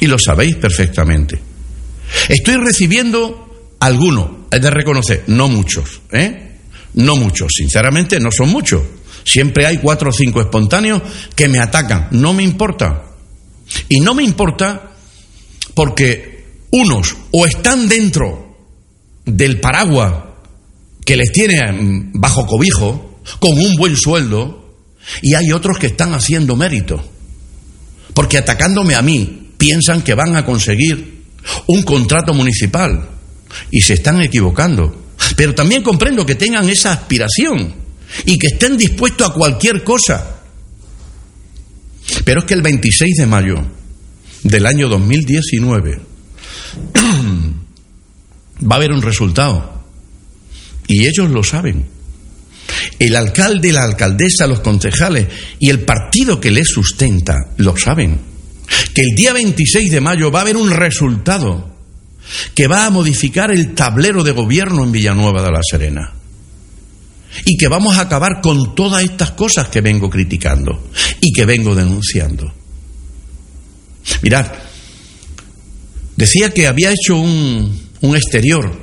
Y 0.00 0.06
lo 0.06 0.18
sabéis 0.18 0.56
perfectamente. 0.56 1.40
Estoy 2.28 2.56
recibiendo 2.56 3.74
algunos, 3.80 4.30
es 4.50 4.60
de 4.60 4.70
reconocer, 4.70 5.24
no 5.28 5.48
muchos, 5.48 6.02
¿eh? 6.12 6.43
No 6.94 7.16
muchos, 7.16 7.52
sinceramente 7.56 8.20
no 8.20 8.30
son 8.30 8.50
muchos. 8.50 8.82
Siempre 9.24 9.66
hay 9.66 9.78
cuatro 9.78 10.10
o 10.10 10.12
cinco 10.12 10.40
espontáneos 10.40 11.02
que 11.34 11.48
me 11.48 11.58
atacan. 11.58 12.08
No 12.12 12.32
me 12.32 12.42
importa. 12.42 13.04
Y 13.88 14.00
no 14.00 14.14
me 14.14 14.22
importa 14.22 14.92
porque 15.74 16.44
unos 16.70 17.16
o 17.30 17.46
están 17.46 17.88
dentro 17.88 18.56
del 19.24 19.60
paraguas 19.60 20.14
que 21.04 21.16
les 21.16 21.32
tiene 21.32 21.60
bajo 22.14 22.46
cobijo, 22.46 23.20
con 23.38 23.52
un 23.52 23.76
buen 23.76 23.96
sueldo, 23.96 24.76
y 25.22 25.34
hay 25.34 25.52
otros 25.52 25.78
que 25.78 25.88
están 25.88 26.14
haciendo 26.14 26.56
mérito. 26.56 27.02
Porque 28.14 28.38
atacándome 28.38 28.94
a 28.94 29.02
mí, 29.02 29.50
piensan 29.58 30.02
que 30.02 30.14
van 30.14 30.36
a 30.36 30.44
conseguir 30.44 31.24
un 31.66 31.82
contrato 31.82 32.32
municipal 32.32 33.08
y 33.70 33.80
se 33.80 33.94
están 33.94 34.22
equivocando. 34.22 35.03
Pero 35.36 35.54
también 35.54 35.82
comprendo 35.82 36.24
que 36.24 36.34
tengan 36.34 36.68
esa 36.68 36.92
aspiración 36.92 37.74
y 38.24 38.38
que 38.38 38.48
estén 38.48 38.76
dispuestos 38.76 39.30
a 39.30 39.32
cualquier 39.32 39.82
cosa. 39.82 40.36
Pero 42.24 42.40
es 42.40 42.46
que 42.46 42.54
el 42.54 42.62
26 42.62 43.16
de 43.16 43.26
mayo 43.26 43.56
del 44.42 44.66
año 44.66 44.88
2019 44.88 46.00
va 48.62 48.74
a 48.74 48.76
haber 48.76 48.92
un 48.92 49.02
resultado. 49.02 49.82
Y 50.86 51.06
ellos 51.06 51.30
lo 51.30 51.42
saben. 51.42 51.86
El 52.98 53.16
alcalde, 53.16 53.72
la 53.72 53.84
alcaldesa, 53.84 54.46
los 54.46 54.60
concejales 54.60 55.28
y 55.58 55.70
el 55.70 55.80
partido 55.80 56.40
que 56.40 56.50
les 56.50 56.68
sustenta 56.68 57.50
lo 57.56 57.76
saben. 57.76 58.20
Que 58.94 59.02
el 59.02 59.14
día 59.14 59.32
26 59.32 59.90
de 59.90 60.00
mayo 60.00 60.30
va 60.30 60.40
a 60.40 60.42
haber 60.42 60.56
un 60.56 60.70
resultado 60.70 61.73
que 62.54 62.66
va 62.66 62.86
a 62.86 62.90
modificar 62.90 63.50
el 63.50 63.74
tablero 63.74 64.22
de 64.22 64.32
gobierno 64.32 64.84
en 64.84 64.92
Villanueva 64.92 65.42
de 65.42 65.50
la 65.50 65.60
Serena. 65.68 66.12
Y 67.44 67.56
que 67.56 67.68
vamos 67.68 67.96
a 67.96 68.02
acabar 68.02 68.40
con 68.40 68.74
todas 68.74 69.02
estas 69.02 69.32
cosas 69.32 69.68
que 69.68 69.80
vengo 69.80 70.08
criticando 70.08 70.90
y 71.20 71.32
que 71.32 71.44
vengo 71.44 71.74
denunciando. 71.74 72.52
Mirad, 74.22 74.52
decía 76.16 76.50
que 76.50 76.66
había 76.66 76.92
hecho 76.92 77.16
un, 77.16 77.88
un 78.00 78.16
exterior, 78.16 78.80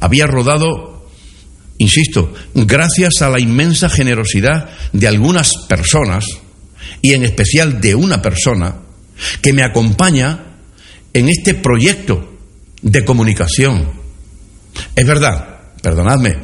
había 0.00 0.26
rodado, 0.26 1.08
insisto, 1.78 2.34
gracias 2.54 3.22
a 3.22 3.30
la 3.30 3.38
inmensa 3.38 3.88
generosidad 3.88 4.70
de 4.92 5.06
algunas 5.06 5.52
personas, 5.68 6.24
y 7.02 7.12
en 7.12 7.24
especial 7.24 7.80
de 7.80 7.94
una 7.94 8.20
persona, 8.20 8.76
que 9.40 9.52
me 9.52 9.62
acompaña 9.62 10.56
en 11.12 11.28
este 11.28 11.54
proyecto 11.54 12.35
de 12.86 13.04
comunicación. 13.04 13.90
Es 14.94 15.06
verdad, 15.06 15.72
perdonadme, 15.82 16.38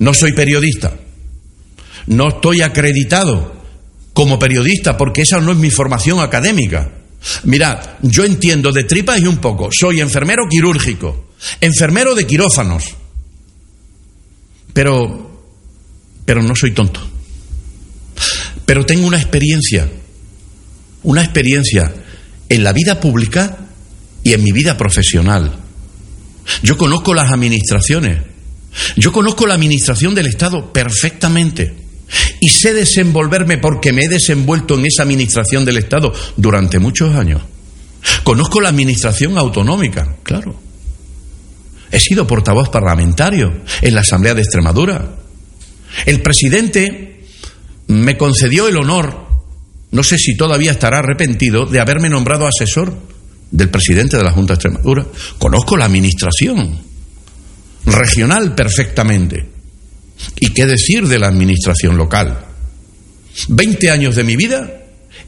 no 0.00 0.12
soy 0.12 0.32
periodista, 0.32 0.96
no 2.08 2.28
estoy 2.28 2.62
acreditado 2.62 3.54
como 4.12 4.38
periodista 4.38 4.96
porque 4.96 5.22
esa 5.22 5.40
no 5.40 5.52
es 5.52 5.58
mi 5.58 5.70
formación 5.70 6.20
académica. 6.20 6.90
Mirad, 7.44 7.78
yo 8.02 8.24
entiendo 8.24 8.72
de 8.72 8.84
tripas 8.84 9.20
y 9.20 9.26
un 9.26 9.38
poco. 9.38 9.68
Soy 9.70 10.00
enfermero 10.00 10.44
quirúrgico, 10.50 11.30
enfermero 11.60 12.14
de 12.14 12.26
quirófanos. 12.26 12.84
Pero, 14.72 15.44
pero 16.24 16.42
no 16.42 16.54
soy 16.56 16.72
tonto. 16.72 17.00
Pero 18.64 18.84
tengo 18.84 19.06
una 19.06 19.18
experiencia, 19.18 19.88
una 21.04 21.22
experiencia 21.22 21.94
en 22.48 22.64
la 22.64 22.72
vida 22.72 22.98
pública 23.00 23.56
y 24.24 24.32
en 24.32 24.42
mi 24.42 24.50
vida 24.50 24.76
profesional. 24.76 25.65
Yo 26.62 26.76
conozco 26.76 27.14
las 27.14 27.32
administraciones. 27.32 28.18
Yo 28.96 29.12
conozco 29.12 29.46
la 29.46 29.54
administración 29.54 30.14
del 30.14 30.26
Estado 30.26 30.72
perfectamente. 30.72 31.74
Y 32.40 32.48
sé 32.50 32.72
desenvolverme 32.72 33.58
porque 33.58 33.92
me 33.92 34.04
he 34.04 34.08
desenvuelto 34.08 34.78
en 34.78 34.86
esa 34.86 35.02
administración 35.02 35.64
del 35.64 35.78
Estado 35.78 36.12
durante 36.36 36.78
muchos 36.78 37.14
años. 37.14 37.42
Conozco 38.22 38.60
la 38.60 38.68
administración 38.68 39.38
autonómica, 39.38 40.16
claro. 40.22 40.60
He 41.90 41.98
sido 41.98 42.26
portavoz 42.26 42.68
parlamentario 42.68 43.62
en 43.80 43.94
la 43.94 44.02
Asamblea 44.02 44.34
de 44.34 44.42
Extremadura. 44.42 45.16
El 46.04 46.20
presidente 46.20 47.24
me 47.88 48.16
concedió 48.16 48.68
el 48.68 48.76
honor, 48.76 49.26
no 49.90 50.02
sé 50.02 50.18
si 50.18 50.36
todavía 50.36 50.72
estará 50.72 50.98
arrepentido, 50.98 51.66
de 51.66 51.80
haberme 51.80 52.08
nombrado 52.08 52.46
asesor 52.46 52.96
del 53.50 53.70
presidente 53.70 54.16
de 54.16 54.24
la 54.24 54.32
Junta 54.32 54.54
de 54.54 54.56
Extremadura. 54.56 55.06
Conozco 55.38 55.76
la 55.76 55.86
administración 55.86 56.78
regional 57.84 58.54
perfectamente. 58.54 59.46
¿Y 60.40 60.50
qué 60.50 60.66
decir 60.66 61.06
de 61.06 61.18
la 61.18 61.28
administración 61.28 61.96
local? 61.96 62.44
Veinte 63.48 63.90
años 63.90 64.16
de 64.16 64.24
mi 64.24 64.36
vida 64.36 64.82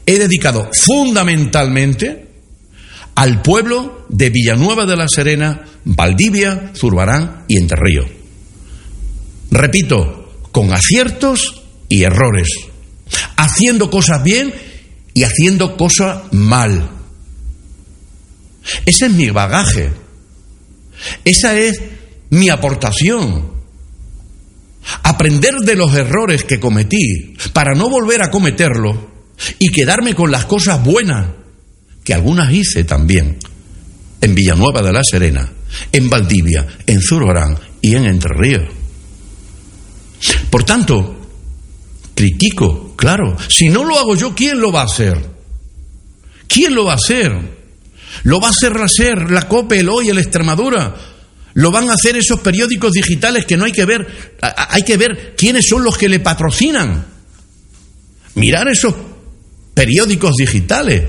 he 0.05 0.17
dedicado 0.17 0.69
fundamentalmente 0.73 2.27
al 3.15 3.41
pueblo 3.41 4.05
de 4.09 4.29
Villanueva 4.29 4.85
de 4.85 4.95
la 4.95 5.07
Serena, 5.07 5.65
Valdivia, 5.83 6.71
Zurbarán 6.75 7.43
y 7.47 7.57
Entre. 7.57 7.77
Repito, 9.51 10.47
con 10.51 10.73
aciertos 10.73 11.63
y 11.87 12.03
errores, 12.03 12.49
haciendo 13.35 13.89
cosas 13.89 14.23
bien 14.23 14.53
y 15.13 15.23
haciendo 15.23 15.75
cosas 15.75 16.31
mal. 16.31 16.89
Ese 18.85 19.07
es 19.07 19.11
mi 19.11 19.29
bagaje, 19.29 19.91
esa 21.23 21.57
es 21.57 21.81
mi 22.29 22.49
aportación. 22.49 23.59
Aprender 25.03 25.55
de 25.55 25.75
los 25.75 25.93
errores 25.93 26.43
que 26.43 26.59
cometí 26.59 27.35
para 27.53 27.73
no 27.73 27.89
volver 27.89 28.23
a 28.23 28.31
cometerlos 28.31 28.97
y 29.59 29.69
quedarme 29.69 30.15
con 30.15 30.31
las 30.31 30.45
cosas 30.45 30.83
buenas, 30.83 31.27
que 32.03 32.13
algunas 32.13 32.51
hice 32.51 32.83
también, 32.83 33.37
en 34.21 34.35
Villanueva 34.35 34.81
de 34.81 34.93
la 34.93 35.03
Serena, 35.03 35.51
en 35.91 36.09
Valdivia, 36.09 36.65
en 36.87 37.01
Zurbarán 37.01 37.57
y 37.81 37.95
en 37.95 38.05
Entre 38.05 38.33
Ríos. 38.33 38.69
Por 40.49 40.63
tanto, 40.63 41.19
critico, 42.15 42.95
claro, 42.95 43.37
si 43.47 43.69
no 43.69 43.83
lo 43.83 43.97
hago 43.97 44.15
yo, 44.15 44.33
¿quién 44.33 44.59
lo 44.59 44.71
va 44.71 44.81
a 44.81 44.85
hacer? 44.85 45.17
¿Quién 46.47 46.73
lo 46.73 46.85
va 46.85 46.93
a 46.93 46.95
hacer? 46.95 47.58
Lo 48.23 48.39
va 48.39 48.47
a 48.47 48.51
hacer 48.51 48.75
la 48.79 48.87
SER, 48.87 49.31
la 49.31 49.47
COPE, 49.47 49.79
el 49.79 49.89
Hoy, 49.89 50.09
el 50.09 50.17
Extremadura, 50.17 50.95
lo 51.53 51.71
van 51.71 51.89
a 51.89 51.93
hacer 51.93 52.15
esos 52.17 52.39
periódicos 52.39 52.93
digitales 52.93 53.45
que 53.45 53.57
no 53.57 53.65
hay 53.65 53.71
que 53.71 53.85
ver, 53.85 54.37
hay 54.41 54.83
que 54.83 54.97
ver 54.97 55.35
quiénes 55.37 55.67
son 55.67 55.83
los 55.83 55.97
que 55.97 56.09
le 56.09 56.19
patrocinan. 56.19 57.05
Mirar 58.35 58.67
esos 58.67 58.93
periódicos 59.73 60.35
digitales. 60.35 61.03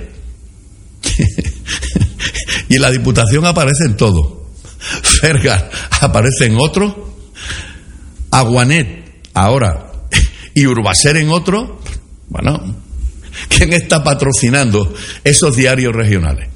y 2.68 2.74
en 2.74 2.82
la 2.82 2.90
Diputación 2.90 3.44
aparece 3.46 3.84
en 3.84 3.96
todo. 3.96 4.50
Fergas 4.78 5.64
aparece 6.00 6.46
en 6.46 6.56
otro. 6.58 7.14
Aguanet 8.30 9.28
ahora. 9.34 9.92
Y 10.54 10.66
Urbaser 10.66 11.16
en 11.18 11.30
otro. 11.30 11.80
Bueno, 12.28 12.76
¿quién 13.48 13.72
está 13.72 14.02
patrocinando 14.02 14.94
esos 15.22 15.54
diarios 15.54 15.94
regionales? 15.94 16.48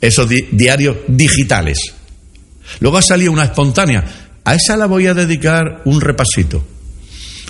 Esos 0.00 0.28
diarios 0.28 0.96
digitales. 1.08 1.78
Luego 2.80 2.98
ha 2.98 3.02
salido 3.02 3.32
una 3.32 3.44
espontánea. 3.44 4.04
A 4.44 4.54
esa 4.54 4.76
la 4.76 4.86
voy 4.86 5.06
a 5.06 5.14
dedicar 5.14 5.82
un 5.84 6.00
repasito. 6.00 6.64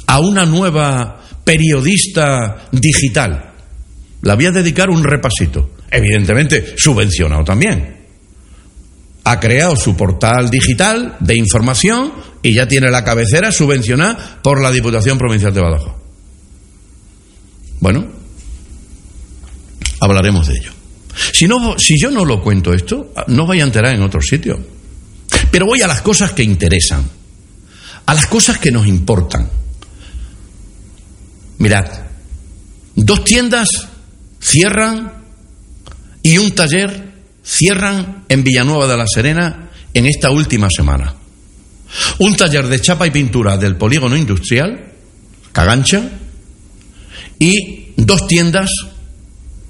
A 0.07 0.21
una 0.21 0.45
nueva 0.47 1.21
periodista 1.45 2.69
digital. 2.73 3.53
La 4.23 4.35
voy 4.35 4.47
a 4.47 4.51
dedicar 4.51 4.91
un 4.91 5.05
repasito. 5.05 5.71
Evidentemente, 5.91 6.75
subvencionado 6.77 7.45
también. 7.45 7.97
Ha 9.25 9.41
creado 9.41 9.77
su 9.77 9.97
portal 9.97 10.51
digital 10.51 11.17
de 11.21 11.37
información 11.37 12.13
y 12.43 12.55
ya 12.55 12.67
tiene 12.67 12.91
la 12.91 13.05
cabecera 13.05 13.53
subvencionada 13.53 14.41
por 14.43 14.63
la 14.63 14.71
Diputación 14.71 15.19
Provincial 15.19 15.53
de 15.53 15.61
Badajoz. 15.61 15.95
Bueno, 17.81 18.07
hablaremos 20.01 20.49
de 20.49 20.55
ello. 20.55 20.78
Si, 21.33 21.47
no, 21.47 21.79
si 21.79 21.99
yo 21.99 22.11
no 22.11 22.25
lo 22.25 22.43
cuento 22.43 22.73
esto, 22.73 23.13
no 23.29 23.47
vaya 23.47 23.63
a 23.63 23.67
enterar 23.67 23.95
en 23.95 24.03
otro 24.03 24.21
sitio. 24.21 24.59
Pero 25.51 25.67
voy 25.67 25.81
a 25.83 25.87
las 25.87 26.03
cosas 26.03 26.33
que 26.33 26.43
interesan, 26.43 27.09
a 28.07 28.15
las 28.15 28.27
cosas 28.27 28.59
que 28.59 28.71
nos 28.71 28.87
importan. 28.87 29.49
Mirad, 31.59 31.87
dos 32.95 33.25
tiendas 33.25 33.69
cierran 34.41 35.13
y 36.23 36.39
un 36.39 36.53
taller 36.53 37.13
cierran 37.45 38.25
en 38.29 38.45
Villanueva 38.45 38.87
de 38.87 38.97
la 38.97 39.07
Serena 39.07 39.71
en 39.95 40.07
esta 40.07 40.31
última 40.31 40.69
semana. 40.71 41.15
Un 42.19 42.37
taller 42.37 42.67
de 42.67 42.81
chapa 42.81 43.07
y 43.07 43.11
pintura 43.11 43.57
del 43.57 43.77
polígono 43.77 44.17
industrial, 44.17 44.93
Cagancha, 45.53 46.03
y 47.39 47.93
dos 47.97 48.27
tiendas 48.27 48.71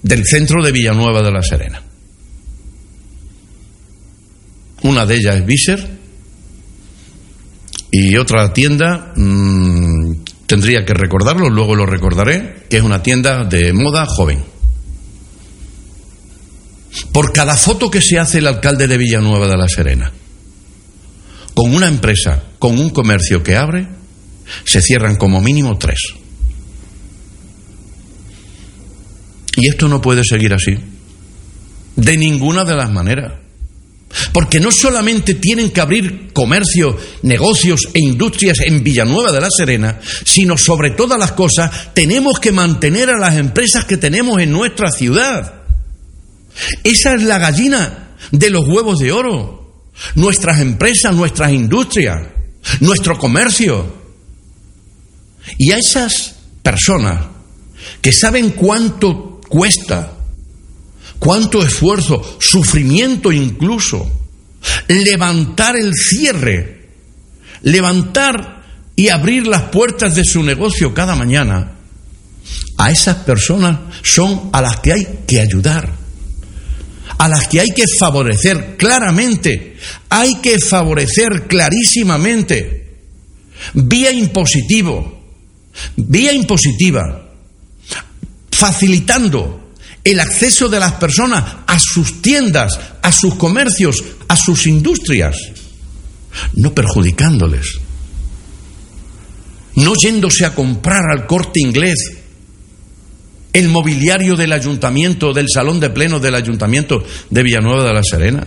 del 0.03 0.25
centro 0.25 0.63
de 0.63 0.73
Villanueva 0.73 1.23
de 1.23 1.31
la 1.31 1.43
Serena. 1.43 1.83
Una 4.83 5.05
de 5.05 5.17
ellas 5.17 5.37
es 5.37 5.47
Viser 5.47 5.99
y 7.91 8.17
otra 8.17 8.53
tienda, 8.53 9.13
mmm, 9.17 10.13
tendría 10.47 10.85
que 10.85 10.95
recordarlo, 10.95 11.49
luego 11.49 11.75
lo 11.75 11.87
recordaré, 11.87 12.65
que 12.69 12.77
es 12.77 12.83
una 12.83 13.03
tienda 13.03 13.45
de 13.45 13.73
moda 13.73 14.07
joven. 14.07 14.45
Por 17.13 17.33
cada 17.33 17.57
foto 17.57 17.91
que 17.91 18.01
se 18.01 18.19
hace 18.19 18.39
el 18.39 18.47
alcalde 18.47 18.87
de 18.89 18.99
Villanueva 18.99 19.49
de 19.49 19.57
la 19.57 19.69
Serena, 19.69 20.13
con 21.55 21.75
una 21.75 21.89
empresa, 21.89 22.45
con 22.59 22.79
un 22.79 22.91
comercio 22.91 23.43
que 23.43 23.57
abre, 23.57 23.89
se 24.65 24.81
cierran 24.81 25.17
como 25.17 25.41
mínimo 25.41 25.77
tres. 25.77 26.01
Y 29.59 29.67
esto 29.67 29.89
no 29.89 30.01
puede 30.01 30.23
seguir 30.23 30.55
así. 30.55 30.79
De 31.97 32.17
ninguna 32.17 32.65
de 32.65 32.77
las 32.77 32.93
maneras. 32.93 33.33
Porque 34.33 34.61
no 34.61 34.71
solamente 34.71 35.35
tienen 35.35 35.71
que 35.71 35.81
abrir 35.81 36.33
comercios, 36.33 36.95
negocios 37.23 37.89
e 37.93 37.99
industrias 37.99 38.61
en 38.61 38.85
Villanueva 38.85 39.33
de 39.33 39.41
la 39.41 39.49
Serena, 39.51 39.99
sino 40.25 40.57
sobre 40.57 40.93
todas 40.93 41.19
las 41.19 41.33
cosas 41.33 41.93
tenemos 41.93 42.39
que 42.39 42.53
mantener 42.53 43.11
a 43.11 43.19
las 43.19 43.37
empresas 43.37 43.85
que 43.85 43.97
tenemos 43.97 44.41
en 44.41 44.53
nuestra 44.53 44.93
ciudad. 44.93 45.65
Esa 46.85 47.15
es 47.15 47.25
la 47.25 47.39
gallina 47.39 48.17
de 48.31 48.51
los 48.51 48.65
huevos 48.65 49.01
de 49.01 49.11
oro. 49.11 49.83
Nuestras 50.15 50.61
empresas, 50.61 51.13
nuestras 51.17 51.51
industrias, 51.51 52.29
nuestro 52.79 53.19
comercio. 53.19 53.93
Y 55.59 55.73
a 55.73 55.79
esas 55.79 56.37
personas 56.63 57.27
que 58.01 58.13
saben 58.13 58.51
cuánto 58.51 59.38
cuesta. 59.49 60.13
Cuánto 61.19 61.63
esfuerzo, 61.63 62.39
sufrimiento 62.41 63.33
incluso, 63.33 64.11
levantar 64.87 65.77
el 65.77 65.93
cierre, 65.95 66.91
levantar 67.63 68.63
y 68.95 69.09
abrir 69.09 69.47
las 69.47 69.63
puertas 69.63 70.15
de 70.15 70.25
su 70.25 70.43
negocio 70.43 70.95
cada 70.95 71.15
mañana, 71.17 71.73
a 72.77 72.91
esas 72.91 73.17
personas 73.19 73.79
son 74.03 74.51
a 74.53 74.63
las 74.63 74.81
que 74.81 74.93
hay 74.93 75.07
que 75.27 75.41
ayudar, 75.41 75.93
a 77.19 77.29
las 77.29 77.49
que 77.49 77.61
hay 77.61 77.71
que 77.71 77.85
favorecer 77.99 78.77
claramente, 78.77 79.77
hay 80.09 80.37
que 80.41 80.59
favorecer 80.59 81.47
clarísimamente, 81.49 82.97
vía 83.75 84.13
impositivo, 84.13 85.21
vía 85.97 86.33
impositiva, 86.33 87.28
facilitando 88.59 89.73
el 90.03 90.19
acceso 90.21 90.69
de 90.69 90.81
las 90.81 90.93
personas 90.95 91.45
a 91.67 91.79
sus 91.79 92.21
tiendas, 92.21 92.79
a 93.03 93.13
sus 93.13 93.37
comercios, 93.37 94.03
a 94.27 94.37
sus 94.37 94.67
industrias, 94.67 95.37
no 96.55 96.75
perjudicándoles, 96.75 97.79
no 99.77 99.95
yéndose 99.95 100.45
a 100.45 100.55
comprar 100.55 101.05
al 101.11 101.27
corte 101.27 101.61
inglés 101.61 102.19
el 103.53 103.69
mobiliario 103.69 104.35
del 104.37 104.53
ayuntamiento, 104.53 105.33
del 105.33 105.47
salón 105.53 105.79
de 105.79 105.91
pleno 105.91 106.19
del 106.19 106.35
ayuntamiento 106.35 107.05
de 107.31 107.43
Villanueva 107.43 107.85
de 107.85 107.95
la 107.95 108.03
Serena, 108.03 108.47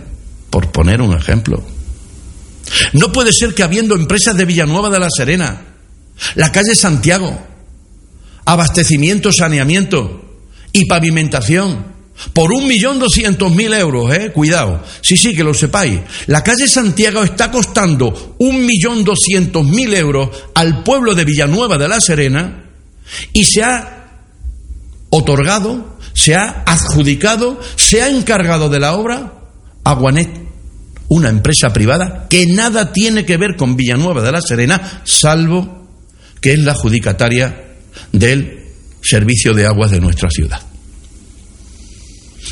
por 0.50 0.70
poner 0.72 1.00
un 1.00 1.16
ejemplo. 1.16 1.64
No 2.92 3.12
puede 3.12 3.32
ser 3.32 3.54
que 3.54 3.62
habiendo 3.62 3.94
empresas 3.94 4.36
de 4.36 4.44
Villanueva 4.44 4.90
de 4.90 5.00
la 5.00 5.08
Serena, 5.10 5.62
la 6.34 6.52
calle 6.52 6.74
Santiago, 6.74 7.51
abastecimiento, 8.44 9.32
saneamiento, 9.32 10.22
y 10.72 10.86
pavimentación 10.86 11.92
por 12.32 12.52
un 12.52 12.66
millón 12.66 12.98
doscientos 12.98 13.54
mil 13.54 13.72
euros, 13.72 14.14
eh, 14.14 14.30
cuidado. 14.32 14.82
Sí, 15.00 15.16
sí, 15.16 15.34
que 15.34 15.44
lo 15.44 15.54
sepáis. 15.54 16.00
La 16.26 16.42
calle 16.42 16.68
Santiago 16.68 17.22
está 17.22 17.50
costando 17.50 18.36
un 18.38 18.64
millón 18.64 19.04
doscientos 19.04 19.64
mil 19.64 19.92
euros 19.94 20.30
al 20.54 20.82
pueblo 20.82 21.14
de 21.14 21.24
Villanueva 21.24 21.78
de 21.78 21.88
la 21.88 22.00
Serena 22.00 22.64
y 23.32 23.44
se 23.44 23.62
ha 23.62 24.08
otorgado, 25.10 25.98
se 26.14 26.34
ha 26.34 26.62
adjudicado, 26.66 27.60
se 27.76 28.02
ha 28.02 28.08
encargado 28.08 28.68
de 28.68 28.80
la 28.80 28.94
obra 28.94 29.32
a 29.84 29.94
Guanet, 29.94 30.30
una 31.08 31.28
empresa 31.28 31.72
privada 31.72 32.26
que 32.30 32.46
nada 32.46 32.92
tiene 32.92 33.26
que 33.26 33.36
ver 33.36 33.56
con 33.56 33.76
Villanueva 33.76 34.22
de 34.22 34.32
la 34.32 34.40
Serena, 34.40 35.02
salvo 35.04 35.88
que 36.40 36.52
es 36.52 36.58
la 36.60 36.72
adjudicataria 36.72 37.71
del 38.12 38.66
servicio 39.02 39.54
de 39.54 39.66
aguas 39.66 39.90
de 39.90 40.00
nuestra 40.00 40.30
ciudad. 40.30 40.60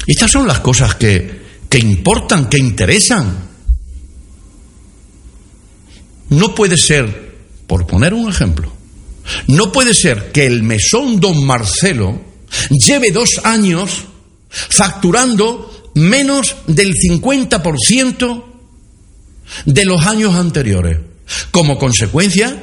Estas 0.06 0.30
son 0.30 0.46
las 0.46 0.60
cosas 0.60 0.94
que, 0.94 1.40
que 1.68 1.78
importan, 1.78 2.48
que 2.48 2.58
interesan. 2.58 3.48
No 6.30 6.54
puede 6.54 6.76
ser, 6.76 7.36
por 7.66 7.86
poner 7.86 8.14
un 8.14 8.28
ejemplo, 8.28 8.72
no 9.48 9.70
puede 9.72 9.94
ser 9.94 10.32
que 10.32 10.46
el 10.46 10.62
mesón 10.62 11.20
don 11.20 11.44
Marcelo 11.44 12.20
lleve 12.70 13.10
dos 13.10 13.40
años 13.44 14.04
facturando 14.48 15.92
menos 15.94 16.56
del 16.66 16.94
50% 16.94 18.44
de 19.66 19.84
los 19.84 20.06
años 20.06 20.34
anteriores. 20.34 20.98
Como 21.50 21.78
consecuencia, 21.78 22.62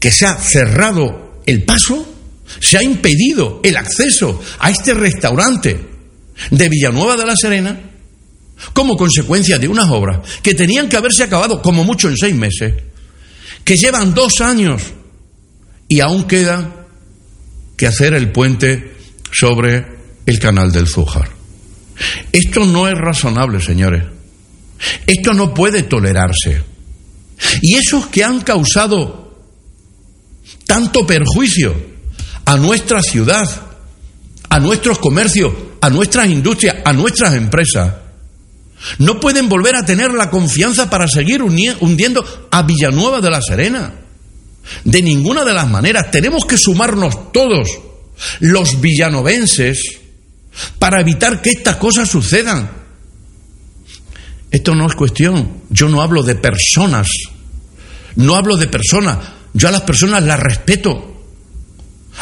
que 0.00 0.10
se 0.10 0.26
ha 0.26 0.36
cerrado 0.38 1.42
el 1.46 1.64
paso, 1.64 2.06
se 2.60 2.78
ha 2.78 2.82
impedido 2.82 3.60
el 3.62 3.76
acceso 3.76 4.40
a 4.58 4.70
este 4.70 4.94
restaurante 4.94 5.80
de 6.50 6.68
Villanueva 6.68 7.16
de 7.16 7.26
la 7.26 7.36
Serena 7.36 7.78
como 8.72 8.96
consecuencia 8.96 9.58
de 9.58 9.68
unas 9.68 9.90
obras 9.90 10.20
que 10.42 10.54
tenían 10.54 10.88
que 10.88 10.96
haberse 10.96 11.24
acabado 11.24 11.60
como 11.60 11.84
mucho 11.84 12.08
en 12.08 12.16
seis 12.16 12.34
meses, 12.34 12.74
que 13.64 13.76
llevan 13.76 14.14
dos 14.14 14.40
años 14.40 14.82
y 15.88 16.00
aún 16.00 16.24
queda 16.24 16.86
que 17.76 17.86
hacer 17.86 18.14
el 18.14 18.32
puente 18.32 18.96
sobre 19.32 19.86
el 20.24 20.38
canal 20.38 20.72
del 20.72 20.88
Zújar. 20.88 21.30
Esto 22.32 22.64
no 22.64 22.88
es 22.88 22.94
razonable, 22.94 23.60
señores. 23.60 24.04
Esto 25.06 25.32
no 25.32 25.54
puede 25.54 25.82
tolerarse. 25.82 26.62
Y 27.62 27.74
esos 27.74 28.06
que 28.06 28.24
han 28.24 28.40
causado 28.40 29.38
tanto 30.66 31.06
perjuicio 31.06 31.85
a 32.46 32.56
nuestra 32.56 33.02
ciudad, 33.02 33.48
a 34.48 34.58
nuestros 34.58 34.98
comercios, 34.98 35.52
a 35.82 35.90
nuestras 35.90 36.28
industrias, 36.28 36.76
a 36.84 36.92
nuestras 36.94 37.34
empresas, 37.34 37.92
no 38.98 39.20
pueden 39.20 39.48
volver 39.48 39.76
a 39.76 39.84
tener 39.84 40.12
la 40.12 40.30
confianza 40.30 40.88
para 40.90 41.08
seguir 41.08 41.42
hundiendo 41.42 42.48
a 42.50 42.62
Villanueva 42.62 43.20
de 43.20 43.30
la 43.30 43.42
Serena. 43.42 43.94
De 44.84 45.02
ninguna 45.02 45.44
de 45.44 45.54
las 45.54 45.68
maneras. 45.68 46.10
Tenemos 46.10 46.44
que 46.44 46.58
sumarnos 46.58 47.32
todos, 47.32 47.68
los 48.40 48.80
villanovenses, 48.80 50.00
para 50.78 51.00
evitar 51.00 51.40
que 51.42 51.50
estas 51.50 51.76
cosas 51.76 52.08
sucedan. 52.08 52.70
Esto 54.50 54.74
no 54.74 54.86
es 54.86 54.94
cuestión. 54.94 55.62
Yo 55.70 55.88
no 55.88 56.00
hablo 56.02 56.22
de 56.22 56.34
personas. 56.34 57.08
No 58.16 58.36
hablo 58.36 58.56
de 58.56 58.68
personas. 58.68 59.18
Yo 59.52 59.68
a 59.68 59.72
las 59.72 59.82
personas 59.82 60.22
las 60.22 60.40
respeto. 60.40 61.15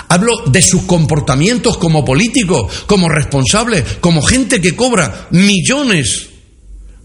Hablo 0.08 0.32
de 0.46 0.62
sus 0.62 0.82
comportamientos 0.82 1.76
como 1.78 2.04
políticos, 2.04 2.84
como 2.86 3.08
responsables, 3.08 3.84
como 4.00 4.22
gente 4.22 4.60
que 4.60 4.74
cobra 4.74 5.28
millones 5.30 6.30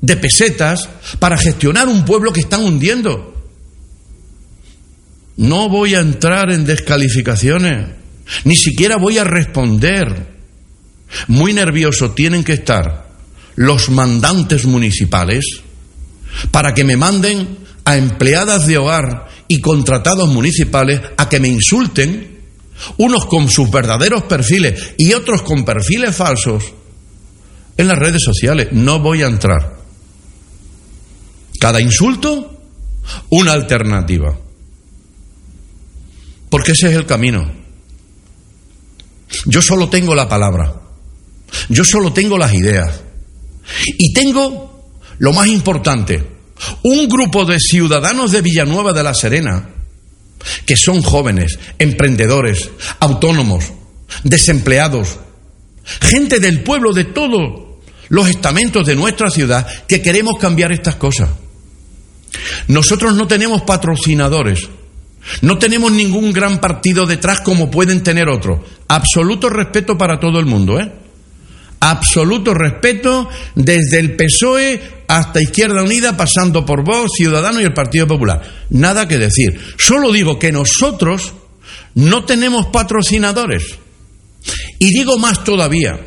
de 0.02 0.17
pesetas 0.17 0.89
para 1.19 1.38
gestionar 1.38 1.88
un 1.88 2.06
pueblo 2.06 2.34
que 2.34 2.41
están 2.41 2.63
hundiendo. 2.63 3.36
No 5.38 5.69
voy 5.69 5.95
a 5.95 5.99
entrar 5.99 6.52
en 6.52 6.65
descalificaciones, 6.65 7.88
ni 8.43 8.56
siquiera 8.56 8.97
voy 8.97 9.17
a 9.17 9.23
responder. 9.23 10.28
Muy 11.28 11.54
nervioso 11.54 12.12
tienen 12.12 12.43
que 12.43 12.54
estar 12.54 13.10
los 13.56 13.89
mandantes 13.89 14.65
municipales 14.65 15.45
para 16.52 16.73
que 16.73 16.84
me 16.84 16.97
manden 16.97 17.58
a 17.86 17.97
empleadas 17.97 18.67
de 18.67 18.78
hogar 18.78 19.28
y 19.47 19.60
contratados 19.62 20.30
municipales 20.30 21.02
a 21.17 21.28
que 21.28 21.39
me 21.39 21.47
insulten 21.47 22.38
unos 22.97 23.25
con 23.25 23.49
sus 23.49 23.69
verdaderos 23.69 24.23
perfiles 24.23 24.93
y 24.97 25.13
otros 25.13 25.41
con 25.41 25.65
perfiles 25.65 26.15
falsos, 26.15 26.63
en 27.77 27.87
las 27.87 27.97
redes 27.97 28.23
sociales. 28.23 28.69
No 28.71 28.99
voy 28.99 29.23
a 29.23 29.27
entrar. 29.27 29.77
Cada 31.59 31.81
insulto, 31.81 32.61
una 33.29 33.53
alternativa. 33.53 34.37
Porque 36.49 36.71
ese 36.71 36.89
es 36.89 36.95
el 36.95 37.05
camino. 37.05 37.51
Yo 39.45 39.61
solo 39.61 39.89
tengo 39.89 40.15
la 40.15 40.27
palabra. 40.27 40.73
Yo 41.69 41.83
solo 41.83 42.11
tengo 42.11 42.37
las 42.37 42.53
ideas. 42.53 43.01
Y 43.97 44.13
tengo, 44.13 44.89
lo 45.19 45.33
más 45.33 45.47
importante, 45.47 46.25
un 46.83 47.07
grupo 47.07 47.45
de 47.45 47.59
ciudadanos 47.59 48.31
de 48.31 48.41
Villanueva 48.41 48.93
de 48.93 49.03
la 49.03 49.13
Serena 49.13 49.69
que 50.65 50.75
son 50.75 51.02
jóvenes, 51.02 51.60
emprendedores, 51.80 52.69
autónomos, 52.99 53.65
desempleados, 54.23 55.19
gente 56.02 56.39
del 56.39 56.62
pueblo 56.62 56.93
de 56.93 57.06
todos 57.06 57.69
los 58.10 58.28
estamentos 58.28 58.86
de 58.86 58.95
nuestra 58.95 59.30
ciudad 59.30 59.67
que 59.88 60.02
queremos 60.02 60.38
cambiar 60.39 60.71
estas 60.71 60.95
cosas. 60.95 61.30
Nosotros 62.67 63.15
no 63.15 63.28
tenemos 63.28 63.62
patrocinadores, 63.63 64.69
no 65.41 65.58
tenemos 65.58 65.91
ningún 65.91 66.32
gran 66.32 66.60
partido 66.60 67.06
detrás 67.06 67.41
como 67.41 67.69
pueden 67.69 68.04
tener 68.04 68.30
otros. 68.30 68.60
Absoluto 68.88 69.49
respeto 69.49 69.97
para 69.97 70.19
todo 70.19 70.39
el 70.39 70.45
mundo, 70.45 70.80
¿eh? 70.80 70.91
Absoluto 71.82 72.54
respeto 72.54 73.30
desde 73.56 73.99
el 73.99 74.15
PSOE 74.15 74.98
hasta 75.10 75.41
Izquierda 75.41 75.82
Unida, 75.82 76.15
pasando 76.15 76.63
por 76.63 76.86
Vox, 76.86 77.13
Ciudadanos 77.17 77.62
y 77.62 77.65
el 77.65 77.74
Partido 77.74 78.06
Popular. 78.06 78.43
Nada 78.69 79.08
que 79.08 79.17
decir. 79.17 79.60
Solo 79.76 80.12
digo 80.12 80.38
que 80.38 80.52
nosotros 80.52 81.34
no 81.95 82.26
tenemos 82.26 82.67
patrocinadores. 82.67 83.63
Y 84.78 84.91
digo 84.91 85.17
más 85.17 85.43
todavía. 85.43 86.00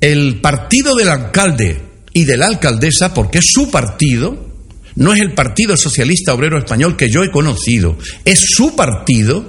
El 0.00 0.40
partido 0.40 0.94
del 0.94 1.08
alcalde 1.08 1.82
y 2.12 2.24
de 2.24 2.36
la 2.36 2.46
alcaldesa, 2.46 3.12
porque 3.12 3.38
es 3.38 3.46
su 3.52 3.68
partido, 3.72 4.46
no 4.94 5.12
es 5.12 5.20
el 5.20 5.32
Partido 5.32 5.76
Socialista 5.76 6.34
Obrero 6.34 6.56
Español 6.56 6.96
que 6.96 7.10
yo 7.10 7.24
he 7.24 7.32
conocido, 7.32 7.98
es 8.24 8.44
su 8.46 8.76
partido, 8.76 9.44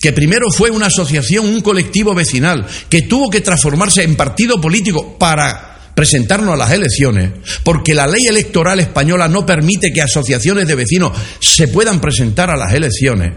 que 0.01 0.13
primero 0.13 0.51
fue 0.51 0.71
una 0.71 0.87
asociación, 0.87 1.47
un 1.47 1.61
colectivo 1.61 2.15
vecinal, 2.15 2.67
que 2.89 3.03
tuvo 3.03 3.31
que 3.31 3.41
transformarse 3.41 4.03
en 4.03 4.17
partido 4.17 4.61
político 4.61 5.19
para 5.19 5.93
presentarnos 5.95 6.55
a 6.55 6.57
las 6.57 6.73
elecciones, 6.73 7.31
porque 7.63 7.95
la 7.95 8.07
ley 8.07 8.27
electoral 8.27 8.81
española 8.81 9.29
no 9.29 9.45
permite 9.45 9.93
que 9.93 10.01
asociaciones 10.01 10.67
de 10.67 10.75
vecinos 10.75 11.13
se 11.41 11.69
puedan 11.69 12.01
presentar 12.01 12.51
a 12.51 12.57
las 12.57 12.73
elecciones. 12.73 13.35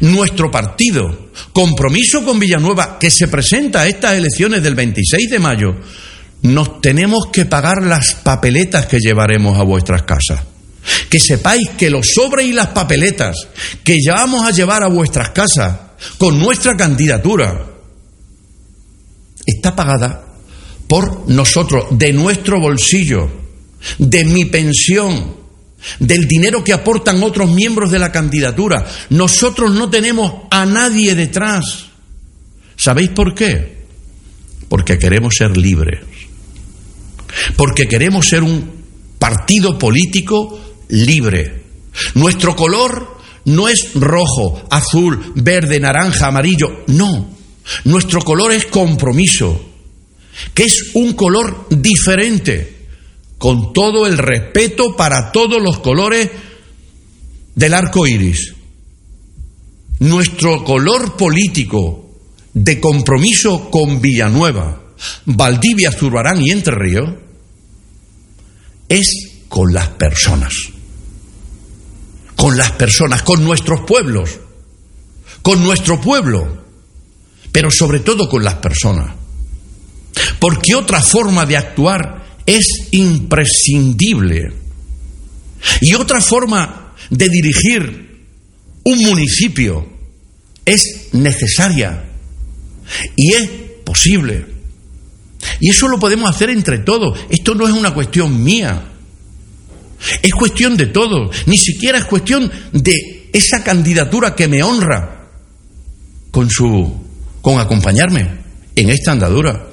Nuestro 0.00 0.50
partido, 0.50 1.30
compromiso 1.52 2.24
con 2.24 2.38
Villanueva, 2.38 2.98
que 2.98 3.10
se 3.10 3.28
presenta 3.28 3.82
a 3.82 3.88
estas 3.88 4.14
elecciones 4.14 4.62
del 4.62 4.74
26 4.74 5.30
de 5.30 5.38
mayo, 5.38 5.76
nos 6.42 6.80
tenemos 6.80 7.26
que 7.32 7.46
pagar 7.46 7.82
las 7.82 8.14
papeletas 8.14 8.86
que 8.86 8.98
llevaremos 8.98 9.58
a 9.58 9.62
vuestras 9.62 10.02
casas. 10.02 10.49
Que 11.08 11.18
sepáis 11.18 11.70
que 11.76 11.90
los 11.90 12.08
sobres 12.14 12.46
y 12.46 12.52
las 12.52 12.68
papeletas 12.68 13.36
que 13.84 13.98
llevamos 13.98 14.46
a 14.46 14.50
llevar 14.50 14.82
a 14.82 14.88
vuestras 14.88 15.30
casas 15.30 15.78
con 16.18 16.38
nuestra 16.38 16.76
candidatura 16.76 17.66
está 19.46 19.74
pagada 19.74 20.24
por 20.88 21.28
nosotros, 21.28 21.84
de 21.92 22.12
nuestro 22.12 22.60
bolsillo, 22.60 23.30
de 23.98 24.24
mi 24.24 24.46
pensión, 24.46 25.36
del 26.00 26.26
dinero 26.26 26.64
que 26.64 26.72
aportan 26.72 27.22
otros 27.22 27.50
miembros 27.50 27.90
de 27.90 27.98
la 27.98 28.10
candidatura. 28.10 28.84
Nosotros 29.10 29.72
no 29.72 29.88
tenemos 29.88 30.48
a 30.50 30.66
nadie 30.66 31.14
detrás. 31.14 31.86
¿Sabéis 32.76 33.10
por 33.10 33.34
qué? 33.34 33.84
Porque 34.68 34.98
queremos 34.98 35.34
ser 35.36 35.56
libres. 35.56 36.00
Porque 37.56 37.86
queremos 37.86 38.26
ser 38.26 38.42
un 38.42 38.80
partido 39.18 39.78
político 39.78 40.58
libre. 40.90 41.62
Nuestro 42.14 42.54
color 42.56 43.18
no 43.44 43.68
es 43.68 43.92
rojo, 43.94 44.62
azul, 44.70 45.32
verde, 45.36 45.80
naranja, 45.80 46.28
amarillo. 46.28 46.84
No. 46.88 47.36
Nuestro 47.84 48.22
color 48.22 48.52
es 48.52 48.66
compromiso, 48.66 49.60
que 50.54 50.64
es 50.64 50.90
un 50.94 51.12
color 51.14 51.66
diferente 51.70 52.86
con 53.38 53.72
todo 53.72 54.06
el 54.06 54.18
respeto 54.18 54.96
para 54.96 55.32
todos 55.32 55.62
los 55.62 55.78
colores 55.78 56.30
del 57.54 57.74
arco 57.74 58.06
iris. 58.06 58.54
Nuestro 60.00 60.64
color 60.64 61.16
político 61.16 62.10
de 62.52 62.80
compromiso 62.80 63.70
con 63.70 64.00
Villanueva, 64.00 64.82
Valdivia, 65.26 65.92
Zurbarán 65.92 66.42
y 66.42 66.50
Entre 66.50 66.74
Ríos 66.74 67.10
es 68.88 69.44
con 69.48 69.72
las 69.72 69.88
personas. 69.88 70.52
Con 72.40 72.56
las 72.56 72.72
personas, 72.72 73.22
con 73.22 73.44
nuestros 73.44 73.82
pueblos, 73.82 74.30
con 75.42 75.62
nuestro 75.62 76.00
pueblo, 76.00 76.64
pero 77.52 77.70
sobre 77.70 78.00
todo 78.00 78.30
con 78.30 78.42
las 78.42 78.54
personas. 78.54 79.14
Porque 80.38 80.74
otra 80.74 81.02
forma 81.02 81.44
de 81.44 81.58
actuar 81.58 82.38
es 82.46 82.66
imprescindible. 82.92 84.54
Y 85.82 85.92
otra 85.92 86.22
forma 86.22 86.94
de 87.10 87.28
dirigir 87.28 88.24
un 88.84 88.98
municipio 89.02 89.86
es 90.64 91.08
necesaria 91.12 92.04
y 93.16 93.34
es 93.34 93.50
posible. 93.84 94.46
Y 95.60 95.68
eso 95.68 95.88
lo 95.88 95.98
podemos 95.98 96.34
hacer 96.34 96.48
entre 96.48 96.78
todos. 96.78 97.18
Esto 97.28 97.54
no 97.54 97.68
es 97.68 97.74
una 97.74 97.92
cuestión 97.92 98.42
mía. 98.42 98.89
Es 100.22 100.32
cuestión 100.32 100.76
de 100.76 100.86
todos. 100.86 101.46
Ni 101.46 101.56
siquiera 101.56 101.98
es 101.98 102.04
cuestión 102.04 102.50
de 102.72 103.28
esa 103.32 103.62
candidatura 103.62 104.34
que 104.34 104.48
me 104.48 104.62
honra 104.62 105.28
con 106.30 106.48
su 106.50 107.08
con 107.40 107.58
acompañarme 107.58 108.28
en 108.76 108.90
esta 108.90 109.12
andadura. 109.12 109.66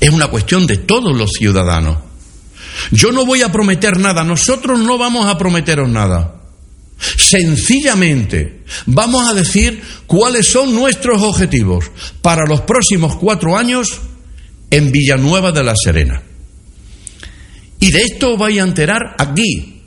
Es 0.00 0.10
una 0.10 0.28
cuestión 0.28 0.66
de 0.66 0.76
todos 0.76 1.16
los 1.16 1.30
ciudadanos. 1.30 1.98
Yo 2.90 3.12
no 3.12 3.26
voy 3.26 3.42
a 3.42 3.52
prometer 3.52 3.98
nada, 3.98 4.24
nosotros 4.24 4.80
no 4.80 4.98
vamos 4.98 5.26
a 5.26 5.36
prometeros 5.38 5.88
nada. 5.88 6.36
Sencillamente 6.98 8.64
vamos 8.86 9.26
a 9.26 9.34
decir 9.34 9.82
cuáles 10.06 10.46
son 10.46 10.74
nuestros 10.74 11.22
objetivos 11.22 11.90
para 12.20 12.44
los 12.46 12.62
próximos 12.62 13.16
cuatro 13.16 13.56
años 13.56 14.00
en 14.70 14.92
Villanueva 14.92 15.52
de 15.52 15.64
la 15.64 15.74
Serena. 15.82 16.22
Y 17.80 17.90
de 17.90 18.02
esto 18.02 18.36
vais 18.36 18.60
a 18.60 18.64
enterar 18.64 19.16
aquí, 19.18 19.82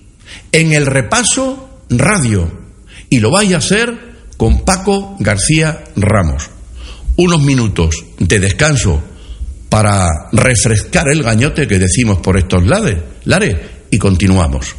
en 0.51 0.73
el 0.73 0.85
repaso 0.85 1.81
radio. 1.89 2.51
Y 3.09 3.19
lo 3.19 3.31
vais 3.31 3.53
a 3.53 3.57
hacer 3.57 4.13
con 4.37 4.65
Paco 4.65 5.15
García 5.19 5.83
Ramos. 5.95 6.49
Unos 7.15 7.41
minutos 7.41 8.03
de 8.17 8.39
descanso 8.39 9.01
para 9.69 10.07
refrescar 10.31 11.09
el 11.09 11.23
gañote 11.23 11.67
que 11.67 11.79
decimos 11.79 12.19
por 12.19 12.37
estos 12.37 12.65
lares, 12.65 12.97
lares 13.25 13.55
y 13.91 13.99
continuamos. 13.99 14.75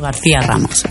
García 0.00 0.40
Ramos. 0.40 0.84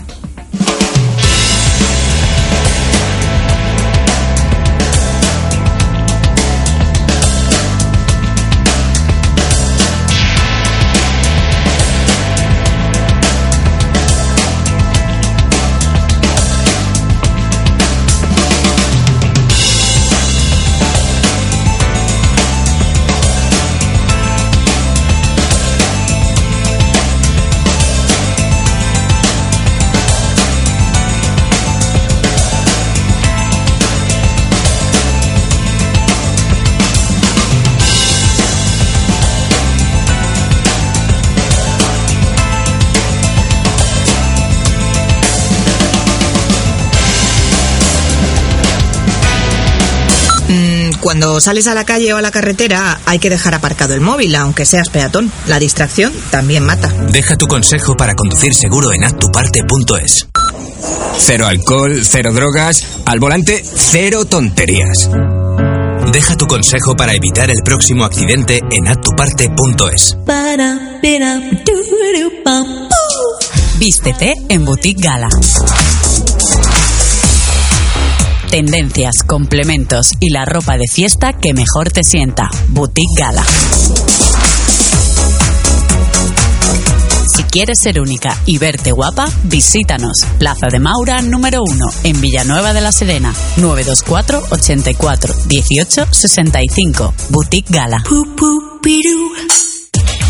Cuando 51.08 51.40
sales 51.40 51.66
a 51.68 51.72
la 51.72 51.86
calle 51.86 52.12
o 52.12 52.18
a 52.18 52.20
la 52.20 52.30
carretera 52.30 53.00
hay 53.06 53.18
que 53.18 53.30
dejar 53.30 53.54
aparcado 53.54 53.94
el 53.94 54.02
móvil, 54.02 54.34
aunque 54.34 54.66
seas 54.66 54.90
peatón. 54.90 55.32
La 55.46 55.58
distracción 55.58 56.12
también 56.30 56.62
mata. 56.62 56.92
Deja 57.10 57.34
tu 57.38 57.46
consejo 57.46 57.96
para 57.96 58.14
conducir 58.14 58.52
seguro 58.52 58.92
en 58.92 59.04
actuparte.es. 59.04 60.26
Cero 61.16 61.46
alcohol, 61.46 62.02
cero 62.04 62.34
drogas, 62.34 62.84
al 63.06 63.20
volante, 63.20 63.64
cero 63.64 64.26
tonterías. 64.26 65.08
Deja 66.12 66.36
tu 66.36 66.46
consejo 66.46 66.94
para 66.94 67.14
evitar 67.14 67.50
el 67.50 67.62
próximo 67.62 68.04
accidente 68.04 68.60
en 68.70 68.86
actuparte.es. 68.86 70.14
Vístete 73.78 74.34
en 74.50 74.62
Boutique 74.66 75.02
Gala. 75.02 75.30
Tendencias, 78.50 79.22
complementos 79.26 80.12
y 80.20 80.30
la 80.30 80.46
ropa 80.46 80.78
de 80.78 80.86
fiesta 80.90 81.34
que 81.34 81.52
mejor 81.52 81.90
te 81.92 82.02
sienta. 82.02 82.48
Boutique 82.68 83.20
Gala. 83.20 83.44
Si 87.26 87.42
quieres 87.44 87.78
ser 87.78 88.00
única 88.00 88.34
y 88.46 88.56
verte 88.56 88.92
guapa, 88.92 89.28
visítanos. 89.44 90.24
Plaza 90.38 90.68
de 90.72 90.78
Maura 90.78 91.20
número 91.20 91.60
1 91.62 91.86
en 92.04 92.20
Villanueva 92.22 92.72
de 92.72 92.80
la 92.80 92.90
Serena. 92.90 93.34
924 93.58 94.42
84 94.50 95.34
18 95.46 96.06
65. 96.10 97.14
Boutique 97.28 97.70
Gala. 97.70 98.02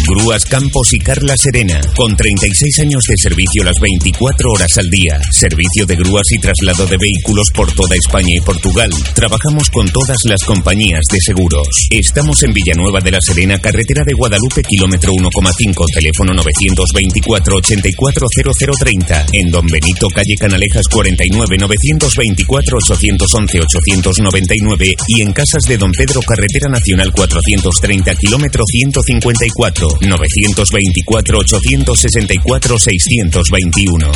Grúas 0.09 0.47
Campos 0.47 0.95
y 0.95 0.99
Carla 0.99 1.35
Serena, 1.37 1.83
con 1.95 2.17
36 2.17 2.81
años 2.81 3.05
de 3.07 3.15
servicio 3.19 3.63
las 3.63 3.79
24 3.79 4.53
horas 4.53 4.79
al 4.79 4.89
día. 4.89 5.21
Servicio 5.31 5.85
de 5.85 5.97
grúas 5.97 6.25
y 6.33 6.39
traslado 6.39 6.87
de 6.87 6.97
vehículos 6.97 7.51
por 7.55 7.71
toda 7.73 7.95
España 7.95 8.33
y 8.35 8.41
Portugal. 8.41 8.89
Trabajamos 9.15 9.69
con 9.69 9.87
todas 9.89 10.17
las 10.25 10.43
compañías 10.45 11.03
de 11.13 11.19
seguros. 11.21 11.69
Estamos 11.91 12.43
en 12.43 12.55
Villanueva 12.55 13.01
de 13.01 13.11
la 13.11 13.19
Serena, 13.21 13.59
carretera 13.59 14.03
de 14.07 14.15
Guadalupe, 14.15 14.63
kilómetro 14.63 15.13
1,5, 15.13 15.85
teléfono 15.93 16.33
924 16.33 17.57
840030. 17.57 19.27
En 19.35 19.51
Don 19.51 19.67
Benito, 19.67 20.09
calle 20.09 20.37
Canalejas 20.41 20.89
49, 20.89 21.59
924 21.61 22.79
811 22.79 23.61
899 23.61 24.95
y 25.09 25.21
en 25.21 25.33
Casas 25.35 25.65
de 25.69 25.77
Don 25.77 25.93
Pedro, 25.93 26.21
carretera 26.27 26.71
nacional 26.71 27.13
430, 27.13 28.15
kilómetro 28.15 28.65
154, 28.67 29.98
924 30.01 31.39
864 31.39 32.79
621. 32.79 34.13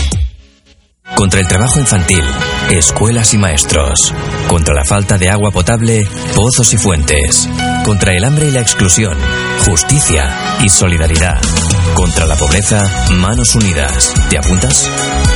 Contra 1.15 1.41
el 1.41 1.49
trabajo 1.49 1.79
infantil, 1.79 2.23
escuelas 2.71 3.35
y 3.35 3.39
maestros. 3.39 4.15
Contra 4.49 4.75
la 4.75 4.85
falta 4.85 5.19
de 5.19 5.29
agua 5.29 5.51
potable, 5.51 6.07
pozos 6.35 6.73
y 6.73 6.79
fuentes. 6.79 7.49
Contra 7.85 8.17
el 8.17 8.25
hambre 8.25 8.49
y 8.49 8.51
la 8.51 8.61
exclusión, 8.61 9.17
justicia 9.67 10.59
y 10.65 10.69
solidaridad. 10.69 11.41
Contra 11.95 12.27
la 12.27 12.37
pobreza, 12.37 13.07
manos 13.11 13.55
unidas. 13.55 14.15
¿Te 14.31 14.39
apuntas? 14.39 14.89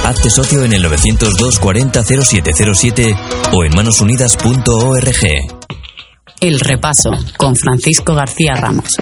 Hazte 0.04 0.30
socio 0.30 0.64
en 0.64 0.72
el 0.72 0.82
902 0.82 1.58
40 1.58 2.04
0707 2.04 3.16
o 3.52 3.64
en 3.64 3.74
manosunidas.org. 3.74 5.26
El 6.40 6.60
repaso 6.60 7.10
con 7.36 7.54
Francisco 7.54 8.14
García 8.14 8.54
Ramos. 8.54 8.96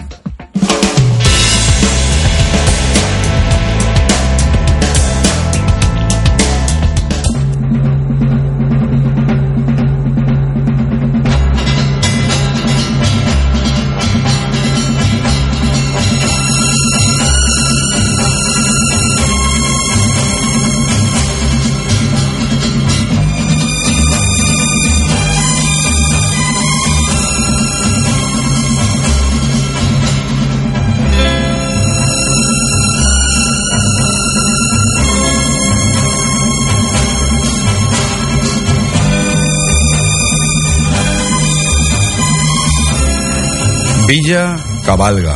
Villa 44.16 44.56
Cabalga. 44.86 45.34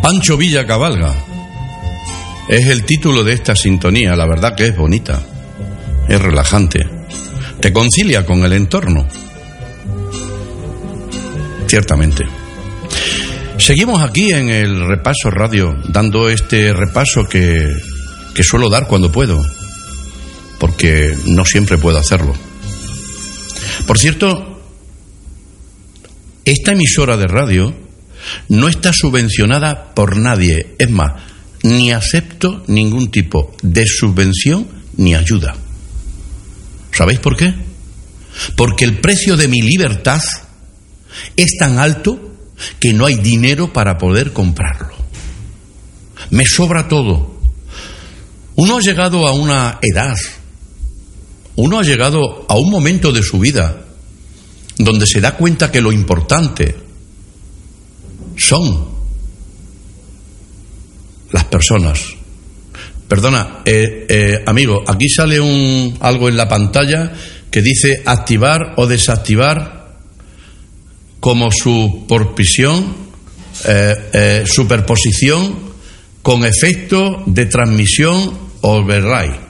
Pancho 0.00 0.36
Villa 0.36 0.64
Cabalga. 0.64 1.12
Es 2.48 2.68
el 2.68 2.84
título 2.84 3.24
de 3.24 3.32
esta 3.32 3.56
sintonía, 3.56 4.14
la 4.14 4.28
verdad 4.28 4.54
que 4.54 4.68
es 4.68 4.76
bonita, 4.76 5.20
es 6.08 6.22
relajante, 6.22 6.78
te 7.58 7.72
concilia 7.72 8.24
con 8.24 8.44
el 8.44 8.52
entorno. 8.52 9.08
Ciertamente. 11.66 12.26
Seguimos 13.58 14.00
aquí 14.02 14.30
en 14.30 14.48
el 14.48 14.86
repaso 14.86 15.32
radio, 15.32 15.74
dando 15.88 16.28
este 16.28 16.72
repaso 16.72 17.24
que, 17.28 17.66
que 18.32 18.44
suelo 18.44 18.70
dar 18.70 18.86
cuando 18.86 19.10
puedo, 19.10 19.44
porque 20.60 21.16
no 21.26 21.44
siempre 21.44 21.76
puedo 21.76 21.98
hacerlo. 21.98 22.34
Por 23.84 23.98
cierto, 23.98 24.49
esta 26.44 26.72
emisora 26.72 27.16
de 27.16 27.26
radio 27.26 27.74
no 28.48 28.68
está 28.68 28.92
subvencionada 28.92 29.94
por 29.94 30.16
nadie. 30.16 30.74
Es 30.78 30.90
más, 30.90 31.22
ni 31.62 31.92
acepto 31.92 32.64
ningún 32.66 33.10
tipo 33.10 33.54
de 33.62 33.86
subvención 33.86 34.66
ni 34.96 35.14
ayuda. 35.14 35.56
¿Sabéis 36.92 37.20
por 37.20 37.36
qué? 37.36 37.54
Porque 38.56 38.84
el 38.84 38.98
precio 38.98 39.36
de 39.36 39.48
mi 39.48 39.60
libertad 39.60 40.20
es 41.36 41.56
tan 41.58 41.78
alto 41.78 42.34
que 42.78 42.92
no 42.92 43.06
hay 43.06 43.16
dinero 43.16 43.72
para 43.72 43.98
poder 43.98 44.32
comprarlo. 44.32 44.94
Me 46.30 46.44
sobra 46.44 46.88
todo. 46.88 47.40
Uno 48.56 48.76
ha 48.76 48.80
llegado 48.80 49.26
a 49.26 49.32
una 49.32 49.78
edad, 49.80 50.16
uno 51.56 51.78
ha 51.78 51.82
llegado 51.82 52.44
a 52.48 52.56
un 52.56 52.70
momento 52.70 53.12
de 53.12 53.22
su 53.22 53.38
vida 53.38 53.86
donde 54.84 55.06
se 55.06 55.20
da 55.20 55.36
cuenta 55.36 55.70
que 55.70 55.80
lo 55.80 55.92
importante 55.92 56.74
son 58.36 58.88
las 61.32 61.44
personas. 61.44 62.00
Perdona, 63.06 63.60
eh, 63.64 64.06
eh, 64.08 64.42
amigo, 64.46 64.82
aquí 64.86 65.08
sale 65.08 65.40
un, 65.40 65.98
algo 66.00 66.28
en 66.28 66.36
la 66.36 66.48
pantalla 66.48 67.12
que 67.50 67.60
dice 67.60 68.02
activar 68.06 68.74
o 68.76 68.86
desactivar 68.86 69.98
como 71.18 71.50
su 71.50 72.06
eh, 73.66 74.44
superposición 74.46 75.70
con 76.22 76.44
efecto 76.44 77.22
de 77.26 77.46
transmisión 77.46 78.38
override. 78.62 79.49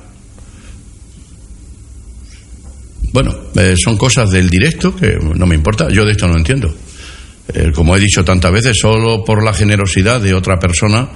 Bueno, 3.13 3.37
eh, 3.57 3.75
son 3.83 3.97
cosas 3.97 4.31
del 4.31 4.49
directo 4.49 4.95
que 4.95 5.19
no 5.19 5.47
me 5.47 5.55
importa, 5.55 5.89
yo 5.91 6.05
de 6.05 6.13
esto 6.13 6.29
no 6.29 6.37
entiendo. 6.37 6.75
Eh, 7.53 7.73
como 7.75 7.97
he 7.97 8.01
dicho 8.01 8.25
tantas 8.25 8.53
veces, 8.53 8.79
solo 8.79 9.25
por 9.25 9.43
la 9.45 9.53
generosidad 9.53 10.21
de 10.21 10.35
otra 10.35 10.59
persona 10.59 11.11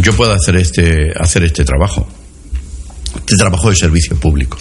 yo 0.00 0.14
puedo 0.14 0.32
hacer 0.32 0.56
este, 0.56 1.12
hacer 1.18 1.44
este 1.44 1.64
trabajo, 1.64 2.08
este 3.14 3.36
trabajo 3.36 3.68
de 3.68 3.76
servicio 3.76 4.16
público. 4.16 4.56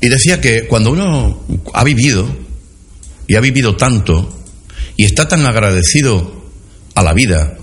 Y 0.00 0.08
decía 0.08 0.40
que 0.40 0.66
cuando 0.66 0.90
uno 0.90 1.44
ha 1.72 1.84
vivido, 1.84 2.28
y 3.28 3.36
ha 3.36 3.40
vivido 3.40 3.76
tanto, 3.76 4.36
y 4.96 5.04
está 5.04 5.28
tan 5.28 5.46
agradecido 5.46 6.42
a 6.94 7.02
la 7.02 7.12
vida, 7.12 7.56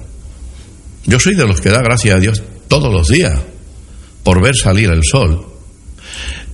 yo 1.06 1.20
soy 1.20 1.36
de 1.36 1.46
los 1.46 1.60
que 1.60 1.70
da 1.70 1.82
gracias 1.82 2.16
a 2.16 2.20
Dios 2.20 2.44
todos 2.68 2.94
los 2.94 3.10
días 3.10 3.38
por 4.24 4.42
ver 4.42 4.56
salir 4.56 4.90
el 4.90 5.04
sol, 5.04 5.46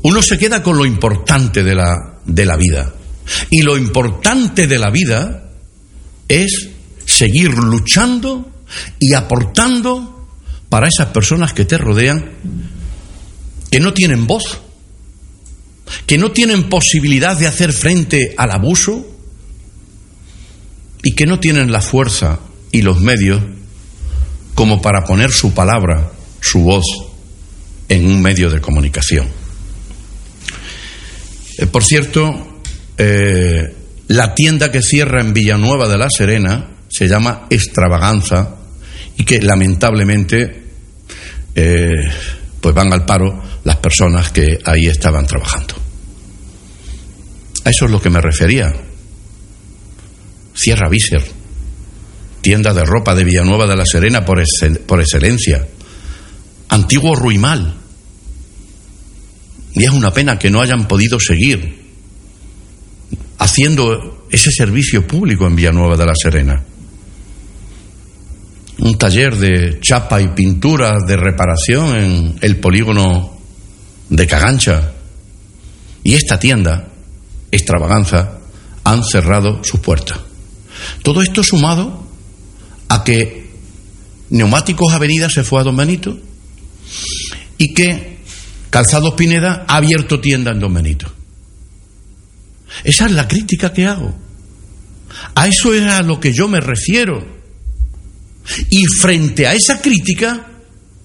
uno 0.06 0.22
se 0.22 0.38
queda 0.38 0.62
con 0.62 0.78
lo 0.78 0.86
importante 0.86 1.64
de 1.64 1.74
la, 1.74 2.20
de 2.26 2.46
la 2.46 2.56
vida. 2.58 2.94
Y 3.50 3.64
lo 3.64 3.76
importante 3.76 4.68
de 4.68 4.78
la 4.78 4.92
vida 4.92 5.50
es 6.28 6.70
seguir 7.08 7.56
luchando 7.56 8.52
y 9.00 9.16
aportando 9.16 10.28
para 10.70 10.88
esas 10.88 11.08
personas 11.08 11.54
que 11.54 11.66
te 11.66 11.80
rodean 11.80 12.34
que 13.72 13.80
no 13.80 13.96
tienen 13.96 14.28
voz, 14.28 14.60
que 16.06 16.20
no 16.20 16.32
tienen 16.32 16.70
posibilidad 16.70 17.36
de 17.36 17.48
hacer 17.48 17.74
frente 17.74 18.36
al 18.38 18.52
abuso 18.52 19.08
y 21.02 21.14
que 21.14 21.26
no 21.26 21.40
tienen 21.40 21.72
la 21.72 21.82
fuerza 21.82 22.42
y 22.72 22.84
los 22.84 23.02
medios 23.02 23.42
como 24.54 24.84
para 24.84 25.04
poner 25.04 25.32
su 25.32 25.56
palabra, 25.56 26.12
su 26.42 26.60
voz 26.60 26.86
en 27.90 28.06
un 28.06 28.22
medio 28.22 28.52
de 28.52 28.62
comunicación. 28.62 29.45
Eh, 31.58 31.68
por 31.68 31.84
cierto, 31.84 32.62
eh, 32.98 33.74
la 34.08 34.36
tienda 34.36 34.72
que 34.72 34.82
cierra 34.82 35.22
en 35.22 35.34
Villanueva 35.34 35.88
de 35.88 35.98
la 35.98 36.10
Serena 36.10 36.70
se 36.90 37.08
llama 37.08 37.48
Extravaganza 37.50 38.56
y 39.18 39.24
que 39.24 39.42
lamentablemente 39.42 40.64
eh, 41.56 41.90
pues 42.60 42.76
van 42.76 42.92
al 42.94 43.06
paro 43.06 43.42
las 43.64 43.78
personas 43.78 44.32
que 44.32 44.60
ahí 44.64 44.88
estaban 44.88 45.26
trabajando. 45.26 45.76
A 47.64 47.70
eso 47.70 47.86
es 47.86 47.92
lo 47.92 48.02
que 48.02 48.10
me 48.10 48.22
refería. 48.22 48.74
Cierra 50.54 50.90
Viser, 50.90 51.24
tienda 52.42 52.74
de 52.74 52.86
ropa 52.86 53.16
de 53.16 53.24
Villanueva 53.24 53.66
de 53.66 53.76
la 53.76 53.86
Serena 53.86 54.24
por, 54.24 54.44
por 54.86 55.00
excelencia. 55.00 55.68
Antiguo 56.70 57.16
Ruimal, 57.16 57.76
y 59.76 59.84
es 59.84 59.92
una 59.92 60.12
pena 60.12 60.40
que 60.40 60.50
no 60.50 60.62
hayan 60.62 60.88
podido 60.88 61.20
seguir 61.20 61.84
haciendo 63.38 64.26
ese 64.32 64.50
servicio 64.52 65.06
público 65.06 65.46
en 65.46 65.56
Villanueva 65.56 65.98
de 65.98 66.06
la 66.06 66.14
Serena. 66.16 66.64
Un 68.78 68.98
taller 68.98 69.36
de 69.36 69.80
chapa 69.82 70.22
y 70.22 70.30
pintura 70.30 70.98
de 71.06 71.18
reparación 71.18 71.96
en 71.96 72.36
el 72.42 72.60
polígono 72.60 73.38
de 74.10 74.28
Cagancha. 74.28 74.94
Y 76.04 76.14
esta 76.14 76.40
tienda, 76.40 76.88
extravaganza, 77.52 78.40
han 78.84 79.04
cerrado 79.04 79.64
sus 79.64 79.80
puertas. 79.82 80.20
Todo 81.04 81.22
esto 81.22 81.44
sumado 81.44 82.08
a 82.88 83.04
que 83.04 83.50
Neumáticos 84.30 84.94
Avenida 84.94 85.30
se 85.30 85.44
fue 85.44 85.62
a 85.62 85.64
Don 85.64 85.76
Benito 85.76 86.18
y 87.58 87.74
que 87.74 88.15
Calzados 88.76 89.14
Pineda 89.14 89.64
ha 89.70 89.78
abierto 89.78 90.20
tienda 90.20 90.52
en 90.52 90.60
Don 90.60 90.74
Benito. 90.74 91.10
Esa 92.84 93.06
es 93.06 93.14
la 93.14 93.26
crítica 93.26 93.72
que 93.72 93.86
hago. 93.86 94.14
A 95.34 95.48
eso 95.48 95.74
es 95.74 95.84
a 95.84 96.02
lo 96.02 96.20
que 96.20 96.34
yo 96.34 96.50
me 96.50 96.60
refiero. 96.60 97.26
Y 98.70 98.86
frente 98.88 99.48
a 99.48 99.54
esa 99.54 99.82
crítica, 99.82 100.48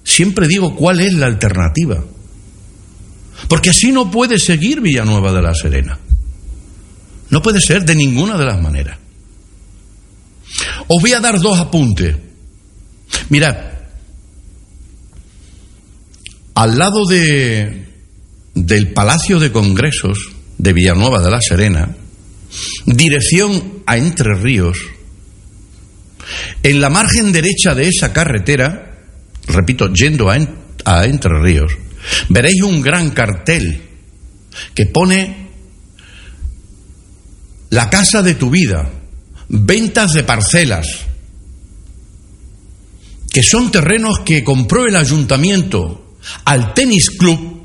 siempre 0.03 0.49
digo 0.49 0.75
cuál 0.75 0.99
es 0.99 1.15
la 1.15 1.27
alternativa. 1.27 2.03
Porque 3.47 3.71
así 3.71 3.93
no 3.93 4.11
puede 4.11 4.41
seguir 4.41 4.81
Villanueva 4.81 5.33
de 5.33 5.43
la 5.43 5.55
Serena. 5.55 5.97
No 7.29 7.41
puede 7.41 7.61
ser 7.61 7.85
de 7.85 7.95
ninguna 7.95 8.37
de 8.37 8.47
las 8.47 8.61
maneras. 8.61 8.99
Os 10.89 11.01
voy 11.01 11.13
a 11.13 11.21
dar 11.21 11.39
dos 11.39 11.61
apuntes. 11.61 12.17
Mirad, 13.29 13.70
al 16.61 16.77
lado 16.77 17.07
de, 17.07 17.87
del 18.55 18.93
Palacio 18.93 19.39
de 19.39 19.51
Congresos 19.51 20.19
de 20.59 20.75
Villanueva 20.75 21.23
de 21.23 21.31
la 21.31 21.41
Serena, 21.41 21.97
dirección 22.85 23.83
a 23.87 23.97
Entre 23.97 24.35
Ríos, 24.35 24.77
en 26.63 26.83
la 26.83 26.91
margen 26.91 27.33
derecha 27.33 27.75
de 27.75 27.89
esa 27.89 28.13
carretera, 28.13 29.07
repito, 29.47 29.91
yendo 29.95 30.29
a, 30.29 30.37
a 30.85 31.07
Entre 31.07 31.33
Ríos, 31.41 31.73
veréis 32.29 32.61
un 32.61 32.83
gran 32.83 33.13
cartel 33.13 33.81
que 34.75 34.85
pone 34.85 35.49
la 37.71 37.89
casa 37.89 38.21
de 38.21 38.35
tu 38.35 38.51
vida, 38.51 38.91
ventas 39.49 40.13
de 40.13 40.25
parcelas, 40.25 40.87
que 43.33 43.43
son 43.43 43.73
terrenos 43.73 44.19
que 44.27 44.45
compró 44.45 44.85
el 44.85 44.97
ayuntamiento 44.97 46.09
al 46.45 46.75
tenis 46.75 47.11
club 47.11 47.61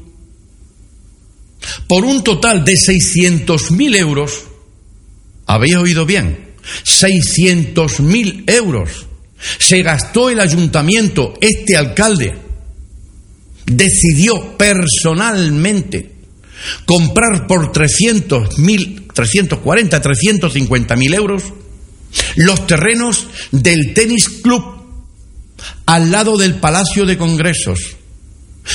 por 1.87 2.05
un 2.05 2.23
total 2.23 2.63
de 2.63 2.73
600.000 2.73 3.95
euros. 3.97 4.45
¿Habéis 5.45 5.75
oído 5.75 6.05
bien? 6.05 6.55
600.000 6.83 8.43
euros. 8.47 9.07
Se 9.59 9.83
gastó 9.83 10.29
el 10.29 10.39
ayuntamiento, 10.39 11.33
este 11.39 11.77
alcalde, 11.77 12.35
decidió 13.65 14.57
personalmente 14.57 16.11
comprar 16.85 17.47
por 17.47 17.71
300.000, 17.71 19.13
340, 19.13 20.01
350 20.01 20.95
mil 20.95 21.13
euros 21.13 21.43
los 22.35 22.65
terrenos 22.65 23.27
del 23.51 23.93
tenis 23.93 24.29
club 24.29 24.63
al 25.85 26.11
lado 26.11 26.37
del 26.37 26.55
Palacio 26.55 27.05
de 27.05 27.17
Congresos. 27.17 27.97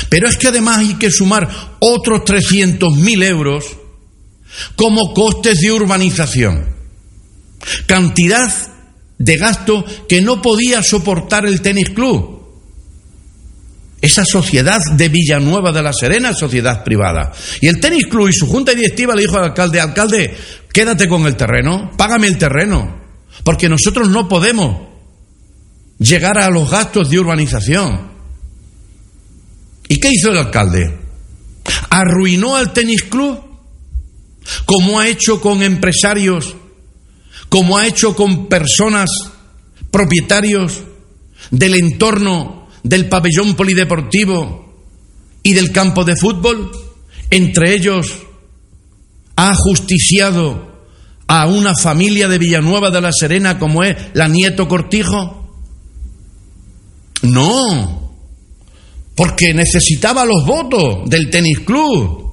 Pero 0.09 0.29
es 0.29 0.37
que 0.37 0.49
además 0.49 0.79
hay 0.79 0.95
que 0.95 1.11
sumar 1.11 1.49
otros 1.81 2.25
300 2.25 2.97
mil 2.97 3.23
euros 3.23 3.65
como 4.77 5.13
costes 5.15 5.61
de 5.61 5.73
urbanización. 5.73 6.67
Cantidad 7.87 8.53
de 9.19 9.37
gasto 9.37 9.85
que 10.09 10.23
no 10.23 10.41
podía 10.41 10.83
soportar 10.83 11.47
el 11.47 11.61
tenis 11.61 11.91
club. 11.91 12.41
Esa 14.01 14.25
sociedad 14.25 14.81
de 14.93 15.09
Villanueva 15.11 15.73
de 15.73 15.83
la 15.83 15.93
Serena, 15.93 16.33
sociedad 16.33 16.83
privada. 16.85 17.33
Y 17.61 17.67
el 17.67 17.81
tenis 17.81 18.07
club 18.07 18.29
y 18.29 18.33
su 18.33 18.47
junta 18.47 18.75
directiva 18.75 19.15
le 19.15 19.23
dijo 19.23 19.37
al 19.37 19.45
alcalde, 19.45 19.79
alcalde, 19.79 20.35
quédate 20.73 21.07
con 21.07 21.27
el 21.27 21.37
terreno, 21.37 21.91
págame 21.99 22.29
el 22.29 22.39
terreno, 22.39 22.99
porque 23.45 23.69
nosotros 23.69 24.09
no 24.09 24.27
podemos 24.27 24.89
llegar 25.99 26.39
a 26.39 26.49
los 26.49 26.71
gastos 26.71 27.11
de 27.11 27.19
urbanización. 27.19 28.10
¿Y 29.91 29.99
qué 29.99 30.09
hizo 30.13 30.31
el 30.31 30.39
alcalde? 30.39 30.97
Arruinó 31.91 32.55
al 32.55 32.73
tenis 32.73 33.03
club, 33.03 33.41
como 34.65 35.01
ha 35.01 35.09
hecho 35.09 35.41
con 35.41 35.65
empresarios, 35.65 36.55
como 37.49 37.77
ha 37.77 37.89
hecho 37.89 38.15
con 38.15 38.47
personas, 38.47 39.11
propietarios 39.91 40.85
del 41.51 41.75
entorno 41.75 42.69
del 42.85 43.09
pabellón 43.09 43.57
polideportivo 43.57 44.81
y 45.43 45.55
del 45.55 45.73
campo 45.73 46.05
de 46.05 46.15
fútbol, 46.15 46.71
entre 47.29 47.75
ellos 47.75 48.07
ha 49.35 49.53
justiciado 49.57 50.87
a 51.27 51.49
una 51.49 51.75
familia 51.75 52.29
de 52.29 52.39
Villanueva 52.39 52.93
de 52.93 53.01
la 53.01 53.11
Serena 53.13 53.59
como 53.59 53.83
es 53.83 53.97
la 54.15 54.29
Nieto 54.29 54.69
Cortijo? 54.69 55.65
No, 57.23 58.00
porque 59.21 59.53
necesitaba 59.53 60.25
los 60.25 60.47
votos 60.47 61.03
del 61.05 61.29
tenis 61.29 61.59
club, 61.67 62.33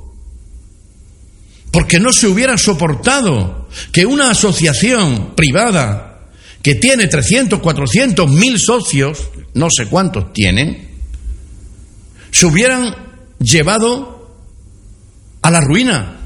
porque 1.70 2.00
no 2.00 2.14
se 2.14 2.28
hubiera 2.28 2.58
soportado 2.58 3.68
que 3.92 4.06
una 4.06 4.32
asociación 4.32 5.34
privada 5.36 6.30
que 6.64 6.76
tiene 6.76 7.08
300, 7.08 7.60
400, 7.60 8.32
mil 8.32 8.58
socios, 8.58 9.30
no 9.54 9.68
sé 9.70 9.88
cuántos 9.88 10.32
tienen, 10.32 10.88
se 12.32 12.46
hubieran 12.46 12.96
llevado 13.38 14.40
a 15.42 15.52
la 15.52 15.60
ruina. 15.60 16.22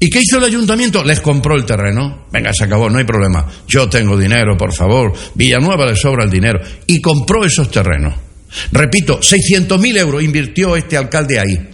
¿Y 0.00 0.10
qué 0.10 0.18
hizo 0.18 0.38
el 0.38 0.44
ayuntamiento? 0.46 1.04
Les 1.04 1.20
compró 1.20 1.54
el 1.54 1.64
terreno. 1.64 2.26
Venga, 2.32 2.50
se 2.52 2.64
acabó, 2.64 2.90
no 2.90 2.98
hay 2.98 3.04
problema. 3.04 3.46
Yo 3.68 3.88
tengo 3.88 4.18
dinero, 4.18 4.56
por 4.56 4.74
favor. 4.74 5.12
Villanueva 5.36 5.86
le 5.86 5.94
sobra 5.94 6.24
el 6.24 6.30
dinero. 6.30 6.58
Y 6.88 7.00
compró 7.00 7.44
esos 7.44 7.70
terrenos. 7.70 8.25
Repito, 8.72 9.22
600 9.22 9.80
mil 9.80 9.96
euros 9.96 10.22
invirtió 10.22 10.76
este 10.76 10.96
alcalde 10.96 11.38
ahí. 11.38 11.68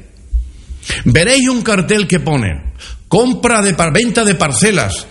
Veréis 1.04 1.48
un 1.48 1.62
cartel 1.62 2.06
que 2.06 2.20
pone 2.20 2.72
compra 3.08 3.62
de 3.62 3.74
venta 3.92 4.24
de 4.24 4.34
parcelas 4.34 5.06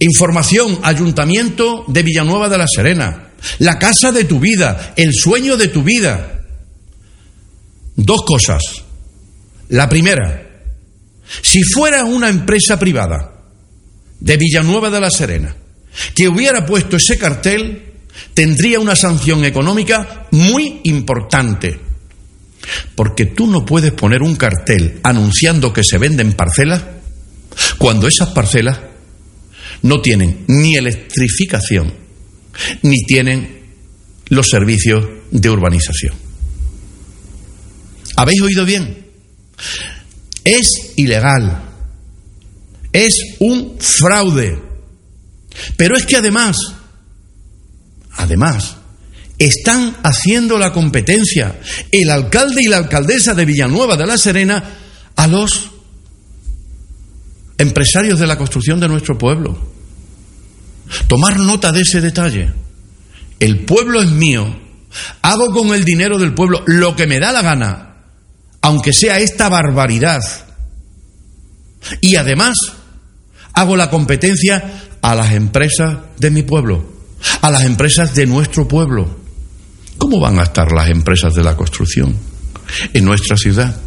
Información, 0.00 0.78
Ayuntamiento 0.82 1.84
de 1.88 2.02
Villanueva 2.02 2.48
de 2.48 2.58
la 2.58 2.66
Serena. 2.68 3.30
La 3.58 3.78
casa 3.78 4.12
de 4.12 4.24
tu 4.24 4.38
vida, 4.38 4.94
el 4.96 5.12
sueño 5.12 5.56
de 5.56 5.68
tu 5.68 5.82
vida. 5.82 6.44
Dos 7.96 8.22
cosas. 8.24 8.62
La 9.70 9.88
primera, 9.88 10.46
si 11.42 11.62
fuera 11.62 12.04
una 12.04 12.28
empresa 12.28 12.78
privada 12.78 13.42
de 14.20 14.36
Villanueva 14.36 14.88
de 14.88 15.00
la 15.00 15.10
Serena 15.10 15.54
que 16.14 16.28
hubiera 16.28 16.64
puesto 16.64 16.96
ese 16.96 17.18
cartel, 17.18 17.87
tendría 18.34 18.80
una 18.80 18.96
sanción 18.96 19.44
económica 19.44 20.26
muy 20.30 20.80
importante. 20.84 21.80
Porque 22.94 23.26
tú 23.26 23.46
no 23.46 23.64
puedes 23.64 23.92
poner 23.92 24.22
un 24.22 24.36
cartel 24.36 25.00
anunciando 25.02 25.72
que 25.72 25.84
se 25.84 25.98
venden 25.98 26.34
parcelas 26.34 26.82
cuando 27.78 28.06
esas 28.06 28.28
parcelas 28.30 28.78
no 29.82 30.00
tienen 30.00 30.44
ni 30.48 30.76
electrificación, 30.76 31.92
ni 32.82 33.04
tienen 33.04 33.58
los 34.28 34.48
servicios 34.48 35.04
de 35.30 35.50
urbanización. 35.50 36.14
¿Habéis 38.16 38.40
oído 38.42 38.64
bien? 38.64 39.06
Es 40.44 40.92
ilegal, 40.96 41.62
es 42.92 43.14
un 43.38 43.78
fraude, 43.78 44.58
pero 45.76 45.96
es 45.96 46.06
que 46.06 46.16
además, 46.16 46.56
además, 48.18 48.76
están 49.38 49.96
haciendo 50.02 50.58
la 50.58 50.72
competencia 50.72 51.58
el 51.90 52.10
alcalde 52.10 52.62
y 52.62 52.68
la 52.68 52.78
alcaldesa 52.78 53.34
de 53.34 53.44
Villanueva 53.44 53.96
de 53.96 54.06
la 54.06 54.18
Serena 54.18 54.62
a 55.16 55.26
los 55.26 55.70
empresarios 57.56 58.18
de 58.18 58.26
la 58.26 58.36
construcción 58.36 58.78
de 58.80 58.88
nuestro 58.88 59.16
pueblo. 59.16 59.58
Tomar 61.08 61.38
nota 61.38 61.72
de 61.72 61.82
ese 61.82 62.00
detalle. 62.00 62.52
El 63.40 63.64
pueblo 63.64 64.00
es 64.00 64.10
mío. 64.10 64.58
Hago 65.22 65.52
con 65.52 65.74
el 65.74 65.84
dinero 65.84 66.18
del 66.18 66.34
pueblo 66.34 66.62
lo 66.66 66.96
que 66.96 67.06
me 67.06 67.20
da 67.20 67.30
la 67.30 67.42
gana, 67.42 67.96
aunque 68.62 68.92
sea 68.92 69.18
esta 69.18 69.48
barbaridad. 69.48 70.20
Y 72.00 72.16
además, 72.16 72.56
hago 73.52 73.76
la 73.76 73.90
competencia 73.90 74.88
a 75.02 75.14
las 75.14 75.32
empresas 75.32 75.98
de 76.18 76.30
mi 76.30 76.42
pueblo, 76.42 76.97
a 77.40 77.50
las 77.50 77.64
empresas 77.64 78.14
de 78.14 78.26
nuestro 78.26 78.66
pueblo. 78.66 79.16
¿Cómo 79.96 80.20
van 80.20 80.38
a 80.38 80.44
estar 80.44 80.70
las 80.72 80.88
empresas 80.88 81.34
de 81.34 81.42
la 81.42 81.56
construcción 81.56 82.16
en 82.92 83.04
nuestra 83.04 83.36
ciudad? 83.36 83.80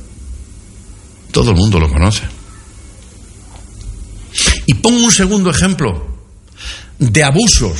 Todo 1.32 1.51
el 1.51 1.57
mundo 1.57 1.79
lo 1.79 1.89
conoce. 1.89 2.23
Y 4.65 4.73
pongo 4.75 5.05
un 5.05 5.11
segundo 5.11 5.49
ejemplo 5.49 6.17
de 6.99 7.23
abusos. 7.23 7.79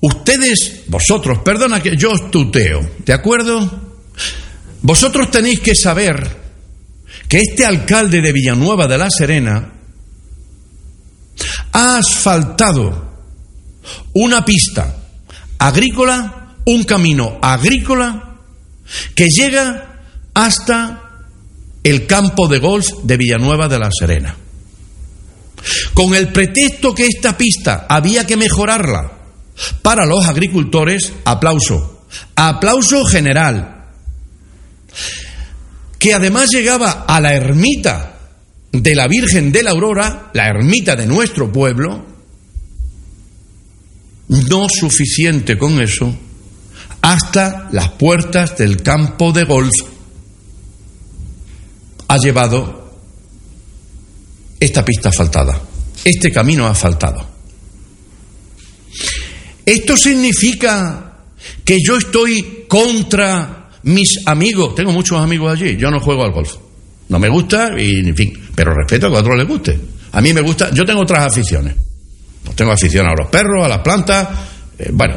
Ustedes, 0.00 0.82
vosotros, 0.86 1.38
perdona 1.44 1.82
que 1.82 1.96
yo 1.96 2.12
os 2.12 2.30
tuteo, 2.30 2.88
¿de 3.04 3.12
acuerdo? 3.12 3.86
Vosotros 4.82 5.30
tenéis 5.30 5.60
que 5.60 5.74
saber 5.74 6.44
que 7.28 7.38
este 7.38 7.66
alcalde 7.66 8.20
de 8.20 8.32
Villanueva 8.32 8.86
de 8.86 8.98
la 8.98 9.08
Serena 9.10 9.72
ha 11.72 11.96
asfaltado 11.98 13.05
una 14.14 14.44
pista 14.44 14.96
agrícola, 15.58 16.56
un 16.64 16.84
camino 16.84 17.38
agrícola 17.40 18.36
que 19.14 19.28
llega 19.28 20.00
hasta 20.34 21.02
el 21.82 22.06
campo 22.06 22.48
de 22.48 22.58
golf 22.58 22.86
de 23.04 23.16
Villanueva 23.16 23.68
de 23.68 23.78
la 23.78 23.90
Serena. 23.96 24.36
Con 25.94 26.14
el 26.14 26.28
pretexto 26.28 26.94
que 26.94 27.06
esta 27.06 27.36
pista 27.36 27.86
había 27.88 28.26
que 28.26 28.36
mejorarla 28.36 29.12
para 29.82 30.04
los 30.04 30.26
agricultores, 30.26 31.12
aplauso. 31.24 32.04
Aplauso 32.34 33.04
general. 33.04 33.86
Que 35.98 36.14
además 36.14 36.50
llegaba 36.50 37.04
a 37.06 37.20
la 37.20 37.34
ermita 37.34 38.18
de 38.72 38.94
la 38.94 39.08
Virgen 39.08 39.52
de 39.52 39.62
la 39.62 39.70
Aurora, 39.70 40.30
la 40.34 40.48
ermita 40.48 40.94
de 40.96 41.06
nuestro 41.06 41.50
pueblo, 41.50 42.04
no 44.28 44.68
suficiente 44.68 45.56
con 45.56 45.80
eso, 45.80 46.16
hasta 47.02 47.68
las 47.72 47.90
puertas 47.90 48.56
del 48.56 48.82
campo 48.82 49.32
de 49.32 49.44
golf 49.44 49.72
ha 52.08 52.16
llevado 52.18 52.98
esta 54.58 54.84
pista 54.84 55.10
asfaltada, 55.10 55.60
este 56.04 56.32
camino 56.32 56.66
asfaltado. 56.66 57.36
Esto 59.64 59.96
significa 59.96 61.16
que 61.64 61.78
yo 61.84 61.96
estoy 61.96 62.64
contra 62.68 63.70
mis 63.82 64.26
amigos. 64.26 64.74
Tengo 64.74 64.92
muchos 64.92 65.20
amigos 65.20 65.52
allí, 65.52 65.76
yo 65.76 65.90
no 65.90 66.00
juego 66.00 66.24
al 66.24 66.32
golf. 66.32 66.54
No 67.08 67.18
me 67.18 67.28
gusta 67.28 67.70
y, 67.78 68.00
en 68.00 68.16
fin, 68.16 68.32
pero 68.54 68.74
respeto 68.74 69.06
a 69.06 69.10
que 69.10 69.16
a 69.16 69.20
otros 69.20 69.36
les 69.36 69.46
guste. 69.46 69.78
A 70.12 70.20
mí 70.20 70.32
me 70.32 70.40
gusta, 70.40 70.70
yo 70.72 70.84
tengo 70.84 71.02
otras 71.02 71.32
aficiones. 71.32 71.74
Tengo 72.54 72.72
afición 72.72 73.06
a 73.06 73.14
los 73.14 73.28
perros, 73.28 73.64
a 73.64 73.68
las 73.68 73.80
plantas. 73.80 74.28
Eh, 74.78 74.90
bueno, 74.92 75.16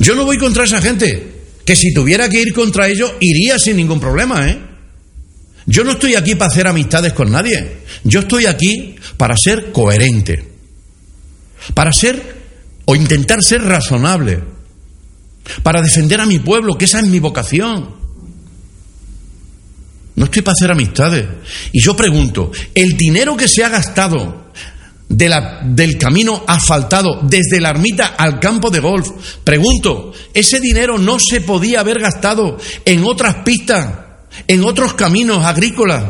yo 0.00 0.14
no 0.14 0.24
voy 0.24 0.38
contra 0.38 0.64
esa 0.64 0.80
gente. 0.80 1.34
Que 1.64 1.74
si 1.74 1.92
tuviera 1.92 2.28
que 2.28 2.40
ir 2.40 2.52
contra 2.52 2.86
ellos, 2.86 3.14
iría 3.20 3.58
sin 3.58 3.76
ningún 3.76 3.98
problema, 3.98 4.48
¿eh? 4.48 4.58
Yo 5.66 5.82
no 5.82 5.92
estoy 5.92 6.14
aquí 6.14 6.36
para 6.36 6.50
hacer 6.50 6.66
amistades 6.68 7.12
con 7.12 7.32
nadie. 7.32 7.78
Yo 8.04 8.20
estoy 8.20 8.46
aquí 8.46 8.94
para 9.16 9.34
ser 9.36 9.72
coherente. 9.72 10.52
Para 11.74 11.92
ser 11.92 12.36
o 12.84 12.94
intentar 12.94 13.42
ser 13.42 13.62
razonable. 13.62 14.42
Para 15.64 15.82
defender 15.82 16.20
a 16.20 16.26
mi 16.26 16.38
pueblo, 16.38 16.78
que 16.78 16.84
esa 16.84 17.00
es 17.00 17.06
mi 17.06 17.18
vocación. 17.18 17.96
No 20.14 20.24
estoy 20.24 20.42
para 20.42 20.52
hacer 20.52 20.70
amistades. 20.70 21.26
Y 21.72 21.82
yo 21.82 21.96
pregunto, 21.96 22.52
¿el 22.74 22.96
dinero 22.96 23.36
que 23.36 23.48
se 23.48 23.64
ha 23.64 23.68
gastado 23.68 24.45
de 25.08 25.28
la, 25.28 25.60
del 25.64 25.98
camino 25.98 26.42
asfaltado 26.46 27.20
desde 27.22 27.60
la 27.60 27.70
ermita 27.70 28.14
al 28.18 28.40
campo 28.40 28.70
de 28.70 28.80
golf, 28.80 29.08
pregunto, 29.44 30.12
¿ese 30.34 30.60
dinero 30.60 30.98
no 30.98 31.18
se 31.18 31.40
podía 31.40 31.80
haber 31.80 32.00
gastado 32.00 32.58
en 32.84 33.04
otras 33.04 33.36
pistas, 33.44 33.98
en 34.48 34.64
otros 34.64 34.94
caminos 34.94 35.44
agrícolas? 35.44 36.04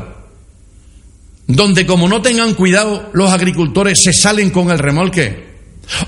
Donde 1.46 1.86
como 1.86 2.08
no 2.08 2.22
tengan 2.22 2.54
cuidado 2.54 3.10
los 3.12 3.30
agricultores 3.30 4.02
se 4.02 4.12
salen 4.12 4.50
con 4.50 4.70
el 4.70 4.78
remolque. 4.78 5.46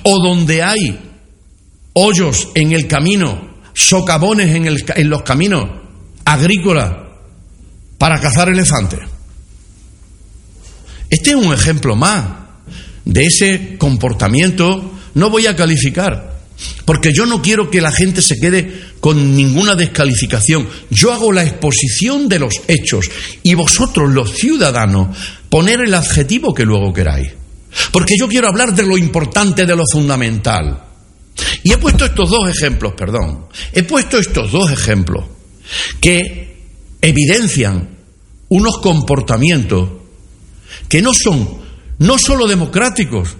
O 0.02 0.20
donde 0.20 0.62
hay 0.64 0.98
hoyos 1.92 2.48
en 2.54 2.72
el 2.72 2.88
camino, 2.88 3.58
socavones 3.72 4.52
en, 4.56 4.66
el, 4.66 4.84
en 4.96 5.08
los 5.08 5.22
caminos 5.22 5.68
agrícolas 6.24 6.92
para 7.96 8.20
cazar 8.20 8.48
elefantes. 8.48 9.00
Este 11.08 11.30
es 11.30 11.36
un 11.36 11.52
ejemplo 11.52 11.94
más 11.94 12.47
de 13.08 13.24
ese 13.24 13.76
comportamiento. 13.78 14.92
No 15.14 15.30
voy 15.30 15.46
a 15.46 15.56
calificar, 15.56 16.38
porque 16.84 17.12
yo 17.12 17.26
no 17.26 17.42
quiero 17.42 17.70
que 17.70 17.80
la 17.80 17.90
gente 17.90 18.22
se 18.22 18.36
quede 18.36 18.80
con 19.00 19.34
ninguna 19.34 19.74
descalificación. 19.74 20.68
Yo 20.90 21.12
hago 21.12 21.32
la 21.32 21.42
exposición 21.42 22.28
de 22.28 22.38
los 22.38 22.54
hechos 22.68 23.06
y 23.42 23.54
vosotros, 23.54 24.12
los 24.12 24.36
ciudadanos, 24.36 25.16
poner 25.48 25.80
el 25.80 25.94
adjetivo 25.94 26.54
que 26.54 26.64
luego 26.64 26.92
queráis. 26.92 27.32
Porque 27.90 28.16
yo 28.16 28.28
quiero 28.28 28.48
hablar 28.48 28.74
de 28.74 28.84
lo 28.84 28.96
importante, 28.96 29.66
de 29.66 29.74
lo 29.74 29.84
fundamental. 29.90 30.84
Y 31.62 31.72
he 31.72 31.78
puesto 31.78 32.04
estos 32.04 32.30
dos 32.30 32.48
ejemplos, 32.48 32.92
perdón. 32.96 33.46
He 33.72 33.82
puesto 33.84 34.18
estos 34.18 34.52
dos 34.52 34.70
ejemplos 34.70 35.24
que 36.00 36.66
evidencian 37.00 37.88
unos 38.48 38.78
comportamientos 38.78 39.88
que 40.88 41.02
no 41.02 41.12
son 41.14 41.67
no 41.98 42.18
solo 42.18 42.46
democráticos, 42.46 43.36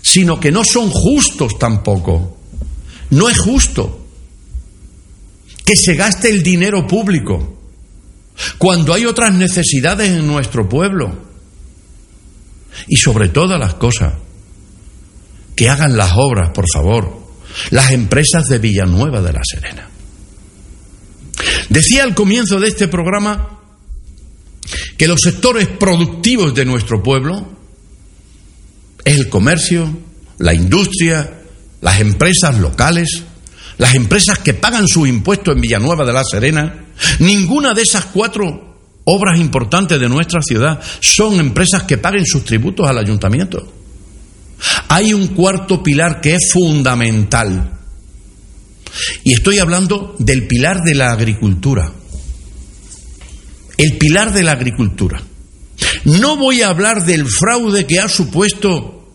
sino 0.00 0.40
que 0.40 0.50
no 0.50 0.62
son 0.64 0.90
justos 0.90 1.58
tampoco. 1.58 2.38
No 3.10 3.28
es 3.28 3.38
justo 3.38 4.06
que 5.64 5.76
se 5.76 5.94
gaste 5.94 6.28
el 6.28 6.42
dinero 6.42 6.86
público 6.86 7.58
cuando 8.58 8.94
hay 8.94 9.06
otras 9.06 9.34
necesidades 9.34 10.10
en 10.10 10.26
nuestro 10.26 10.68
pueblo. 10.68 11.30
Y 12.88 12.96
sobre 12.96 13.28
todas 13.28 13.60
las 13.60 13.74
cosas, 13.74 14.14
que 15.54 15.68
hagan 15.68 15.96
las 15.96 16.12
obras, 16.16 16.50
por 16.50 16.64
favor, 16.72 17.20
las 17.70 17.90
empresas 17.92 18.48
de 18.48 18.58
Villanueva 18.58 19.20
de 19.20 19.32
la 19.32 19.42
Serena. 19.44 19.88
Decía 21.68 22.04
al 22.04 22.14
comienzo 22.14 22.58
de 22.58 22.68
este 22.68 22.88
programa 22.88 23.60
que 24.96 25.08
los 25.08 25.20
sectores 25.20 25.68
productivos 25.68 26.54
de 26.54 26.64
nuestro 26.64 27.02
pueblo 27.02 27.61
es 29.04 29.16
el 29.16 29.28
comercio, 29.28 29.88
la 30.38 30.54
industria, 30.54 31.42
las 31.80 32.00
empresas 32.00 32.58
locales, 32.58 33.22
las 33.78 33.94
empresas 33.94 34.38
que 34.38 34.54
pagan 34.54 34.86
su 34.86 35.06
impuesto 35.06 35.52
en 35.52 35.60
Villanueva 35.60 36.04
de 36.04 36.12
la 36.12 36.24
Serena. 36.24 36.86
Ninguna 37.18 37.74
de 37.74 37.82
esas 37.82 38.06
cuatro 38.06 38.76
obras 39.04 39.38
importantes 39.38 39.98
de 39.98 40.08
nuestra 40.08 40.40
ciudad 40.42 40.80
son 41.00 41.40
empresas 41.40 41.82
que 41.84 41.98
paguen 41.98 42.24
sus 42.24 42.44
tributos 42.44 42.88
al 42.88 42.98
ayuntamiento. 42.98 43.72
Hay 44.88 45.12
un 45.12 45.28
cuarto 45.28 45.82
pilar 45.82 46.20
que 46.20 46.34
es 46.34 46.52
fundamental 46.52 47.78
y 49.24 49.32
estoy 49.32 49.58
hablando 49.58 50.14
del 50.18 50.46
pilar 50.46 50.82
de 50.82 50.94
la 50.94 51.12
agricultura. 51.12 51.90
El 53.76 53.98
pilar 53.98 54.32
de 54.32 54.42
la 54.42 54.52
agricultura. 54.52 55.22
No 56.04 56.36
voy 56.36 56.62
a 56.62 56.68
hablar 56.68 57.04
del 57.04 57.26
fraude 57.26 57.86
que 57.86 58.00
ha 58.00 58.08
supuesto 58.08 59.08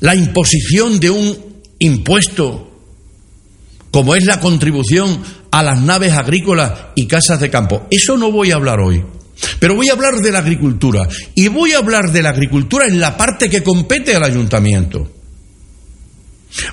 la 0.00 0.14
imposición 0.14 1.00
de 1.00 1.10
un 1.10 1.38
impuesto 1.78 2.70
como 3.90 4.16
es 4.16 4.24
la 4.24 4.40
contribución 4.40 5.22
a 5.52 5.62
las 5.62 5.80
naves 5.80 6.14
agrícolas 6.14 6.72
y 6.96 7.06
casas 7.06 7.40
de 7.40 7.48
campo. 7.48 7.86
Eso 7.90 8.16
no 8.16 8.32
voy 8.32 8.50
a 8.50 8.56
hablar 8.56 8.80
hoy. 8.80 9.04
Pero 9.60 9.76
voy 9.76 9.88
a 9.88 9.92
hablar 9.92 10.16
de 10.16 10.32
la 10.32 10.40
agricultura. 10.40 11.08
Y 11.36 11.46
voy 11.46 11.72
a 11.72 11.78
hablar 11.78 12.10
de 12.10 12.22
la 12.22 12.30
agricultura 12.30 12.86
en 12.86 12.98
la 12.98 13.16
parte 13.16 13.48
que 13.48 13.62
compete 13.62 14.16
al 14.16 14.24
ayuntamiento. 14.24 15.10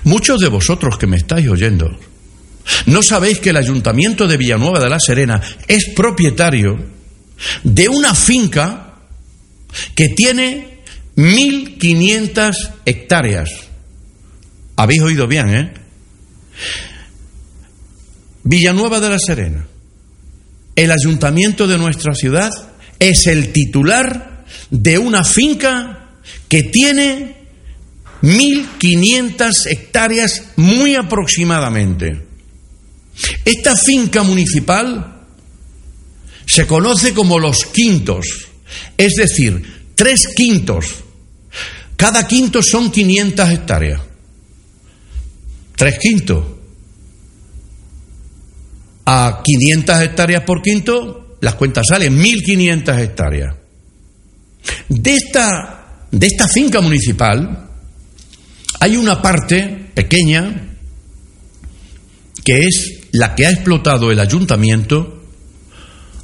Muchos 0.03 0.39
de 0.41 0.47
vosotros 0.47 0.97
que 0.97 1.07
me 1.07 1.17
estáis 1.17 1.47
oyendo, 1.47 1.95
no 2.87 3.03
sabéis 3.03 3.39
que 3.39 3.51
el 3.51 3.57
ayuntamiento 3.57 4.27
de 4.27 4.37
Villanueva 4.37 4.79
de 4.79 4.89
la 4.89 4.99
Serena 4.99 5.41
es 5.67 5.91
propietario 5.95 6.77
de 7.63 7.87
una 7.87 8.15
finca 8.15 8.90
que 9.95 10.09
tiene 10.09 10.81
1.500 11.15 12.53
hectáreas. 12.85 13.49
Habéis 14.75 15.01
oído 15.01 15.27
bien, 15.27 15.49
¿eh? 15.49 15.73
Villanueva 18.43 18.99
de 18.99 19.09
la 19.09 19.19
Serena, 19.19 19.67
el 20.75 20.91
ayuntamiento 20.91 21.67
de 21.67 21.77
nuestra 21.77 22.13
ciudad, 22.15 22.49
es 22.97 23.27
el 23.27 23.51
titular 23.51 24.45
de 24.69 24.97
una 24.97 25.23
finca 25.23 26.09
que 26.47 26.63
tiene 26.63 27.35
1.500 28.21 29.51
hectáreas 29.67 30.43
muy 30.55 30.95
aproximadamente. 30.95 32.25
Esta 33.45 33.75
finca 33.75 34.23
municipal 34.23 35.21
se 36.45 36.67
conoce 36.67 37.13
como 37.13 37.39
los 37.39 37.65
quintos, 37.65 38.50
es 38.97 39.13
decir, 39.15 39.91
tres 39.95 40.27
quintos. 40.35 41.03
Cada 41.95 42.27
quinto 42.27 42.61
son 42.63 42.91
500 42.91 43.49
hectáreas. 43.49 44.01
Tres 45.75 45.99
quintos. 45.99 46.45
A 49.05 49.41
500 49.43 50.01
hectáreas 50.01 50.43
por 50.43 50.61
quinto, 50.61 51.37
las 51.41 51.55
cuentas 51.55 51.85
salen 51.87 52.17
1.500 52.17 52.99
hectáreas. 52.99 53.55
De 54.89 55.13
esta, 55.15 56.05
de 56.11 56.27
esta 56.27 56.47
finca 56.47 56.81
municipal, 56.81 57.69
hay 58.79 58.95
una 58.95 59.21
parte 59.21 59.91
pequeña 59.93 60.69
que 62.43 62.65
es 62.65 63.01
la 63.11 63.35
que 63.35 63.45
ha 63.45 63.51
explotado 63.51 64.11
el 64.11 64.19
ayuntamiento 64.19 65.23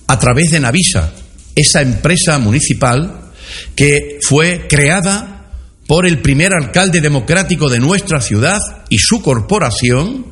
a 0.07 0.19
través 0.19 0.51
de 0.51 0.59
Navisa, 0.59 1.13
esa 1.57 1.81
empresa 1.81 2.37
municipal 2.37 3.31
que 3.75 4.19
fue 4.21 4.67
creada 4.69 5.49
por 5.87 6.05
el 6.05 6.19
primer 6.19 6.53
alcalde 6.53 7.01
democrático 7.01 7.67
de 7.67 7.79
nuestra 7.79 8.21
ciudad 8.21 8.59
y 8.89 8.99
su 8.99 9.23
corporación 9.23 10.27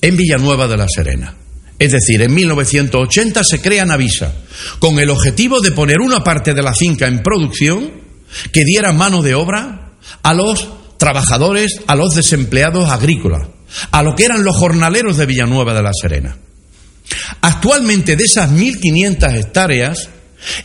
en 0.00 0.16
Villanueva 0.16 0.68
de 0.68 0.76
la 0.76 0.86
Serena. 0.88 1.34
Es 1.78 1.90
decir, 1.90 2.22
en 2.22 2.32
1980 2.32 3.42
se 3.42 3.60
crea 3.60 3.84
Navisa, 3.84 4.32
con 4.78 5.00
el 5.00 5.10
objetivo 5.10 5.60
de 5.60 5.72
poner 5.72 6.00
una 6.00 6.22
parte 6.22 6.54
de 6.54 6.62
la 6.62 6.72
finca 6.72 7.08
en 7.08 7.22
producción 7.22 7.90
que 8.52 8.64
diera 8.64 8.92
mano 8.92 9.22
de 9.22 9.34
obra 9.34 9.96
a 10.22 10.34
los 10.34 10.68
trabajadores, 10.98 11.80
a 11.88 11.96
los 11.96 12.14
desempleados 12.14 12.90
agrícolas, 12.90 13.48
a 13.90 14.04
lo 14.04 14.14
que 14.14 14.26
eran 14.26 14.44
los 14.44 14.56
jornaleros 14.56 15.16
de 15.16 15.26
Villanueva 15.26 15.74
de 15.74 15.82
la 15.82 15.90
Serena. 16.00 16.36
Actualmente 17.40 18.16
de 18.16 18.24
esas 18.24 18.50
1.500 18.50 19.38
hectáreas, 19.38 20.08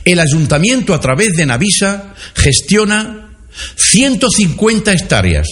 el 0.06 0.20
ayuntamiento 0.20 0.94
a 0.94 1.00
través 1.00 1.34
de 1.36 1.46
Navisa 1.46 2.14
gestiona 2.36 3.38
150 3.76 4.94
hectáreas 4.94 5.48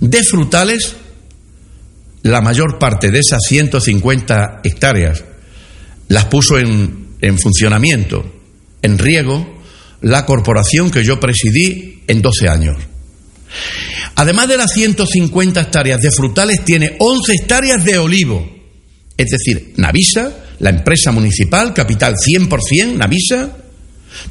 de 0.00 0.22
frutales 0.24 0.96
la 2.22 2.40
mayor 2.40 2.78
parte 2.78 3.10
de 3.10 3.18
esas 3.18 3.40
150 3.48 4.60
hectáreas 4.62 5.24
las 6.08 6.26
puso 6.26 6.58
en, 6.58 7.16
en 7.20 7.38
funcionamiento, 7.38 8.40
en 8.82 8.98
riego, 8.98 9.60
la 10.00 10.24
corporación 10.26 10.90
que 10.90 11.04
yo 11.04 11.18
presidí 11.18 12.02
en 12.06 12.22
12 12.22 12.48
años. 12.48 12.76
Además 14.14 14.48
de 14.48 14.56
las 14.56 14.72
150 14.72 15.60
hectáreas 15.60 16.00
de 16.00 16.10
frutales, 16.10 16.64
tiene 16.64 16.96
11 16.98 17.32
hectáreas 17.32 17.84
de 17.84 17.98
olivo. 17.98 18.61
Es 19.16 19.30
decir, 19.30 19.74
Navisa, 19.76 20.32
la 20.58 20.70
empresa 20.70 21.12
municipal, 21.12 21.74
capital 21.74 22.14
100%, 22.16 22.94
Navisa, 22.94 23.56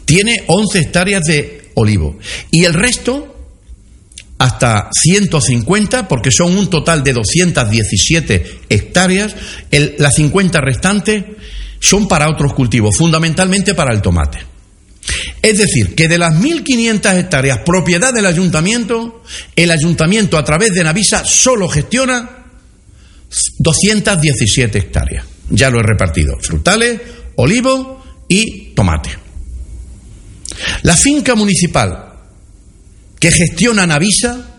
tiene 0.06 0.44
11 0.48 0.80
hectáreas 0.80 1.24
de 1.24 1.72
olivo. 1.76 2.18
Y 2.52 2.66
el 2.66 2.74
resto 2.74 3.32
hasta 4.38 4.90
150, 4.92 6.08
porque 6.08 6.32
son 6.32 6.58
un 6.58 6.68
total 6.68 7.04
de 7.04 7.14
217 7.14 8.60
hectáreas. 8.70 9.36
las 9.98 10.16
50 10.16 10.60
restantes 10.62 11.26
son 11.80 12.08
para 12.08 12.30
otros 12.30 12.54
cultivos, 12.54 12.98
fundamentalmente 12.98 13.76
para 13.76 13.94
el 13.94 14.02
tomate. 14.02 14.40
Es 15.42 15.58
decir, 15.58 15.96
que 15.96 16.08
de 16.08 16.18
las 16.18 16.34
1.500 16.34 17.18
hectáreas 17.18 17.60
propiedad 17.60 18.14
del 18.14 18.26
ayuntamiento, 18.26 19.24
el 19.56 19.72
ayuntamiento 19.72 20.38
a 20.38 20.44
través 20.44 20.74
de 20.74 20.84
Navisa 20.84 21.24
solo 21.26 21.68
gestiona 21.68 22.41
217 23.60 24.78
hectáreas. 24.78 25.26
Ya 25.50 25.70
lo 25.70 25.80
he 25.80 25.84
repartido. 25.84 26.38
Frutales, 26.42 27.02
olivo 27.36 28.04
y 28.28 28.74
tomate. 28.74 29.10
La 30.84 30.96
finca 30.96 31.36
municipal 31.36 32.14
que 33.20 33.32
gestiona 33.32 33.86
Navisa 33.86 34.52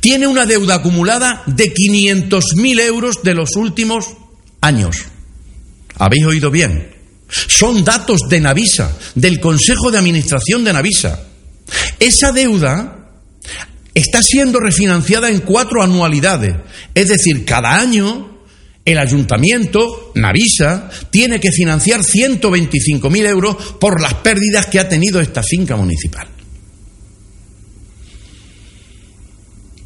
tiene 0.00 0.26
una 0.26 0.46
deuda 0.46 0.76
acumulada 0.76 1.42
de 1.46 1.72
500.000 1.72 2.80
euros 2.80 3.22
de 3.22 3.34
los 3.34 3.56
últimos 3.56 4.06
años. 4.60 4.96
¿Habéis 5.96 6.26
oído 6.26 6.50
bien? 6.50 6.94
Son 7.28 7.84
datos 7.84 8.22
de 8.28 8.40
Navisa, 8.40 8.96
del 9.14 9.40
Consejo 9.40 9.90
de 9.90 9.98
Administración 9.98 10.64
de 10.64 10.72
Navisa. 10.72 11.20
Esa 11.98 12.32
deuda 12.32 13.08
está 13.94 14.22
siendo 14.22 14.58
refinanciada 14.58 15.28
en 15.30 15.40
cuatro 15.40 15.82
anualidades. 15.82 16.56
Es 16.94 17.08
decir, 17.08 17.44
cada 17.44 17.78
año 17.78 18.38
el 18.84 18.98
ayuntamiento, 18.98 20.12
Navisa, 20.14 20.90
tiene 21.10 21.38
que 21.38 21.52
financiar 21.52 22.00
125.000 22.00 23.26
euros 23.26 23.56
por 23.78 24.00
las 24.00 24.14
pérdidas 24.14 24.66
que 24.66 24.80
ha 24.80 24.88
tenido 24.88 25.20
esta 25.20 25.42
finca 25.42 25.76
municipal. 25.76 26.26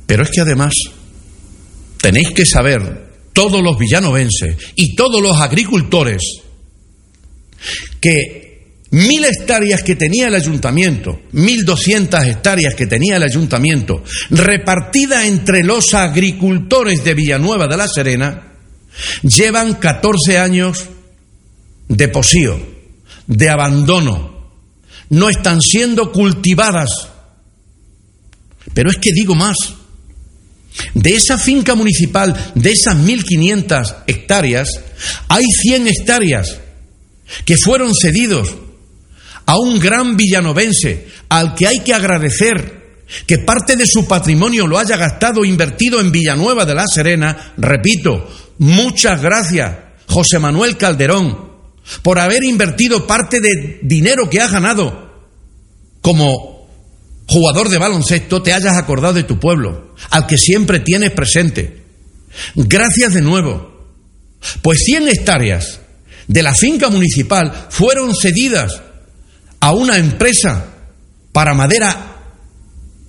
Pero 0.07 0.23
es 0.23 0.31
que 0.31 0.41
además 0.41 0.73
tenéis 2.01 2.31
que 2.31 2.47
saber, 2.47 3.05
todos 3.33 3.63
los 3.63 3.77
villanovenses 3.77 4.57
y 4.77 4.95
todos 4.95 5.21
los 5.21 5.37
agricultores, 5.41 6.23
que 8.01 8.44
mil 8.95 9.25
hectáreas 9.25 9.83
que 9.83 9.97
tenía 9.97 10.29
el 10.29 10.37
ayuntamiento, 10.37 11.23
mil 11.33 11.65
doscientas 11.65 12.27
hectáreas 12.27 12.77
que 12.77 12.87
tenía 12.87 13.17
el 13.17 13.25
ayuntamiento, 13.25 14.05
repartida 14.31 15.27
entre 15.27 15.65
los 15.65 15.95
agricultores 15.95 17.03
de 17.03 17.15
Villanueva 17.15 17.67
de 17.67 17.77
la 17.77 17.89
Serena, 17.89 18.53
llevan 19.23 19.75
14 19.75 20.39
años 20.39 20.85
de 21.89 22.07
posío, 22.07 22.57
de 23.27 23.51
abandono, 23.51 24.53
no 25.11 25.29
están 25.29 25.61
siendo 25.61 26.13
cultivadas. 26.13 27.09
Pero 28.75 28.91
es 28.91 28.99
que 28.99 29.13
digo 29.13 29.35
más, 29.35 29.57
de 30.95 31.15
esa 31.17 31.37
finca 31.37 31.75
municipal, 31.75 32.53
de 32.55 32.71
esas 32.71 32.97
1.500 32.97 34.05
hectáreas, 34.07 34.69
hay 35.27 35.47
100 35.47 35.89
hectáreas 35.89 36.59
que 37.45 37.57
fueron 37.57 37.93
cedidos 37.93 38.55
a 39.47 39.57
un 39.59 39.79
gran 39.79 40.17
villanovense 40.17 41.09
al 41.29 41.55
que 41.55 41.67
hay 41.67 41.81
que 41.81 41.95
agradecer 41.95 42.85
que 43.27 43.39
parte 43.39 43.77
de 43.77 43.87
su 43.87 44.07
patrimonio 44.07 44.67
lo 44.67 44.79
haya 44.79 44.97
gastado 44.97 45.45
invertido 45.45 46.01
en 46.01 46.11
Villanueva 46.11 46.65
de 46.65 46.75
la 46.75 46.85
Serena. 46.87 47.55
Repito, 47.57 48.29
muchas 48.59 49.21
gracias, 49.21 49.77
José 50.09 50.39
Manuel 50.39 50.77
Calderón, 50.77 51.53
por 52.03 52.19
haber 52.19 52.45
invertido 52.45 53.07
parte 53.07 53.41
de 53.41 53.81
dinero 53.83 54.29
que 54.31 54.41
ha 54.41 54.49
ganado 54.49 55.05
como 56.01 56.69
jugador 57.27 57.69
de 57.69 57.79
baloncesto, 57.79 58.43
te 58.43 58.53
hayas 58.53 58.77
acordado 58.77 59.15
de 59.15 59.25
tu 59.25 59.39
pueblo, 59.39 59.95
al 60.11 60.27
que 60.27 60.39
siempre 60.39 60.81
tienes 60.81 61.11
presente. 61.13 61.83
Gracias 62.55 63.15
de 63.15 63.23
nuevo. 63.23 63.73
Pues 64.61 64.81
100 64.85 65.09
hectáreas 65.09 65.81
de 66.27 66.43
la 66.43 66.55
finca 66.55 66.91
municipal 66.91 67.69
fueron 67.71 68.15
cedidas 68.15 68.83
a 69.65 69.73
una 69.73 69.97
empresa 69.97 70.63
para 71.33 71.55
madera 71.55 72.17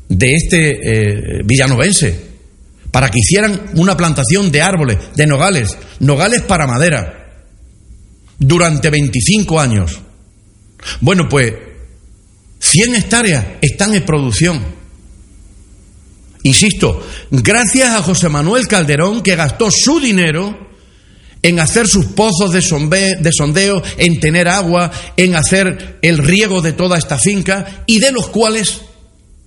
de 0.07 0.35
este 0.35 0.69
eh, 0.69 1.41
villanovense, 1.43 2.17
para 2.91 3.09
que 3.09 3.19
hicieran 3.19 3.71
una 3.75 3.97
plantación 3.97 4.49
de 4.53 4.61
árboles, 4.61 4.97
de 5.17 5.27
nogales, 5.27 5.77
nogales 5.99 6.43
para 6.43 6.65
madera, 6.65 7.43
durante 8.39 8.89
25 8.89 9.59
años. 9.59 9.99
Bueno, 11.01 11.27
pues 11.27 11.53
100 12.59 12.95
hectáreas 12.95 13.45
están 13.59 13.93
en 13.93 14.05
producción. 14.05 14.63
Insisto, 16.43 17.05
gracias 17.31 17.89
a 17.89 18.01
José 18.01 18.29
Manuel 18.29 18.65
Calderón 18.69 19.21
que 19.21 19.35
gastó 19.35 19.69
su 19.69 19.99
dinero 19.99 20.64
en 21.45 21.59
hacer 21.59 21.87
sus 21.87 22.05
pozos 22.05 22.51
de, 22.51 22.61
sondeo, 22.63 23.83
en 23.99 24.19
tener 24.19 24.47
agua, 24.47 24.91
en 25.15 25.35
hacer 25.35 25.99
el 26.01 26.17
riego 26.17 26.59
de 26.63 26.73
toda 26.73 26.97
esta 26.97 27.19
finca 27.19 27.83
y 27.85 27.99
de 27.99 28.11
los 28.11 28.29
cuales 28.29 28.81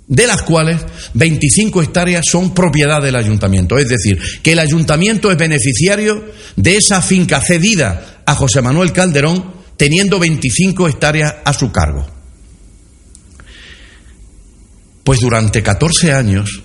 de 0.06 0.28
las 0.28 0.42
cuales 0.42 0.80
25 1.14 1.82
hectáreas 1.82 2.24
son 2.30 2.54
propiedad 2.54 3.02
del 3.02 3.16
ayuntamiento. 3.16 3.78
Es 3.78 3.88
decir, 3.88 4.16
que 4.44 4.52
el 4.52 4.60
ayuntamiento 4.60 5.32
es 5.32 5.36
beneficiario 5.36 6.24
de 6.54 6.76
esa 6.76 7.02
finca 7.02 7.40
cedida 7.40 8.22
a 8.24 8.36
José 8.36 8.62
Manuel 8.62 8.92
Calderón, 8.92 9.52
teniendo 9.76 10.20
25 10.20 10.86
hectáreas 10.86 11.34
a 11.44 11.52
su 11.52 11.72
cargo. 11.72 12.06
Pues 15.02 15.18
durante 15.18 15.64
14 15.64 16.12
años 16.12 16.62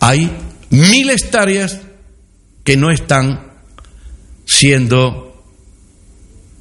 hay 0.00 0.30
mil 0.68 1.08
hectáreas 1.08 1.78
que 2.62 2.76
no 2.76 2.90
están 2.90 3.51
siendo 4.46 5.44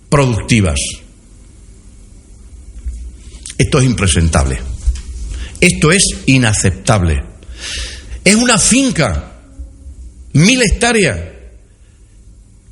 productivas. 0.10 0.80
Esto 3.58 3.80
es 3.80 3.86
impresentable. 3.86 4.60
Esto 5.60 5.92
es 5.92 6.04
inaceptable. 6.26 7.24
Es 8.24 8.36
una 8.36 8.58
finca, 8.58 9.40
mil 10.34 10.62
hectáreas, 10.62 11.20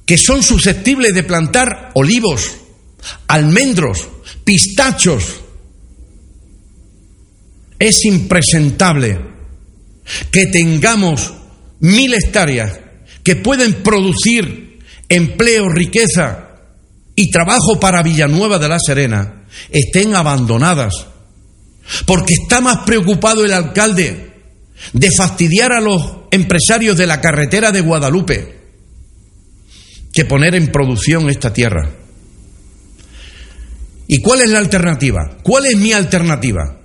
que 0.05 0.17
son 0.17 0.41
susceptibles 0.41 1.13
de 1.13 1.23
plantar 1.23 1.91
olivos, 1.93 2.51
almendros, 3.27 4.07
pistachos, 4.43 5.41
es 7.79 8.03
impresentable 8.05 9.17
que 10.31 10.47
tengamos 10.47 11.33
mil 11.79 12.13
hectáreas 12.13 12.79
que 13.23 13.37
pueden 13.37 13.83
producir 13.83 14.68
empleo, 15.09 15.67
riqueza 15.69 16.49
y 17.15 17.31
trabajo 17.31 17.79
para 17.79 18.03
Villanueva 18.03 18.59
de 18.59 18.69
la 18.69 18.77
Serena 18.79 19.45
estén 19.71 20.15
abandonadas. 20.15 20.93
Porque 22.05 22.35
está 22.35 22.61
más 22.61 22.85
preocupado 22.85 23.43
el 23.43 23.51
alcalde 23.51 24.31
de 24.93 25.09
fastidiar 25.11 25.73
a 25.73 25.81
los 25.81 26.01
empresarios 26.31 26.95
de 26.97 27.07
la 27.07 27.19
carretera 27.19 27.71
de 27.71 27.81
Guadalupe 27.81 28.59
que 30.13 30.25
poner 30.25 30.55
en 30.55 30.71
producción 30.71 31.29
esta 31.29 31.51
tierra. 31.51 31.89
¿Y 34.07 34.21
cuál 34.21 34.41
es 34.41 34.49
la 34.49 34.59
alternativa? 34.59 35.37
¿Cuál 35.43 35.67
es 35.67 35.77
mi 35.77 35.93
alternativa? 35.93 36.79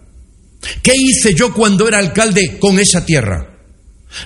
¿Qué 0.83 0.93
hice 0.95 1.35
yo 1.35 1.53
cuando 1.53 1.87
era 1.87 1.99
alcalde 1.99 2.59
con 2.59 2.79
esa 2.79 3.05
tierra? 3.05 3.59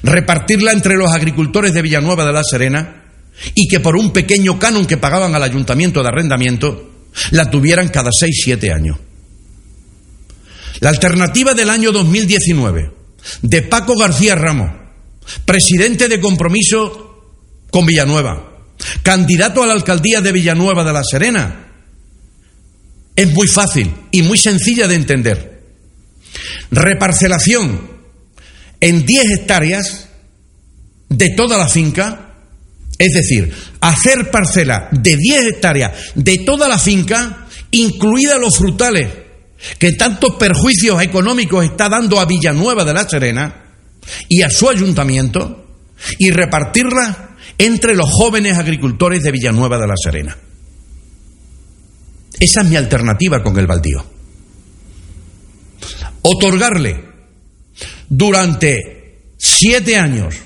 Repartirla 0.02 0.72
entre 0.72 0.96
los 0.96 1.12
agricultores 1.12 1.72
de 1.72 1.82
Villanueva 1.82 2.24
de 2.24 2.32
la 2.32 2.42
Serena 2.44 2.97
y 3.54 3.68
que 3.68 3.80
por 3.80 3.96
un 3.96 4.12
pequeño 4.12 4.58
canon 4.58 4.86
que 4.86 4.96
pagaban 4.96 5.34
al 5.34 5.42
ayuntamiento 5.42 6.02
de 6.02 6.08
arrendamiento, 6.08 6.90
la 7.30 7.50
tuvieran 7.50 7.88
cada 7.88 8.10
seis, 8.12 8.40
siete 8.44 8.72
años. 8.72 8.98
La 10.80 10.90
alternativa 10.90 11.54
del 11.54 11.70
año 11.70 11.92
2019 11.92 12.92
de 13.42 13.62
Paco 13.62 13.96
García 13.96 14.34
Ramos, 14.34 14.70
presidente 15.44 16.08
de 16.08 16.20
compromiso 16.20 17.34
con 17.70 17.86
Villanueva, 17.86 18.58
candidato 19.02 19.62
a 19.62 19.66
la 19.66 19.74
alcaldía 19.74 20.20
de 20.20 20.32
Villanueva 20.32 20.84
de 20.84 20.92
la 20.92 21.02
Serena, 21.02 21.68
es 23.16 23.32
muy 23.32 23.48
fácil 23.48 23.92
y 24.12 24.22
muy 24.22 24.38
sencilla 24.38 24.86
de 24.86 24.94
entender. 24.94 25.62
Reparcelación 26.70 27.90
en 28.80 29.04
10 29.04 29.30
hectáreas 29.32 30.08
de 31.08 31.30
toda 31.30 31.58
la 31.58 31.68
finca, 31.68 32.27
es 32.98 33.12
decir, 33.12 33.54
hacer 33.80 34.30
parcela 34.30 34.88
de 34.90 35.16
10 35.16 35.46
hectáreas 35.46 35.92
de 36.16 36.38
toda 36.38 36.68
la 36.68 36.78
finca, 36.78 37.46
incluida 37.70 38.38
los 38.38 38.58
frutales, 38.58 39.08
que 39.78 39.92
tantos 39.92 40.34
perjuicios 40.34 41.00
económicos 41.02 41.64
está 41.64 41.88
dando 41.88 42.20
a 42.20 42.26
Villanueva 42.26 42.84
de 42.84 42.94
la 42.94 43.08
Serena 43.08 43.64
y 44.28 44.42
a 44.42 44.50
su 44.50 44.68
ayuntamiento, 44.68 45.66
y 46.18 46.30
repartirla 46.30 47.36
entre 47.56 47.94
los 47.94 48.08
jóvenes 48.10 48.56
agricultores 48.56 49.22
de 49.22 49.32
Villanueva 49.32 49.78
de 49.78 49.86
la 49.86 49.96
Serena. 49.96 50.36
Esa 52.38 52.60
es 52.60 52.66
mi 52.68 52.76
alternativa 52.76 53.42
con 53.42 53.58
el 53.58 53.66
baldío. 53.66 54.04
Otorgarle 56.22 57.04
durante 58.08 59.32
siete 59.36 59.96
años 59.96 60.36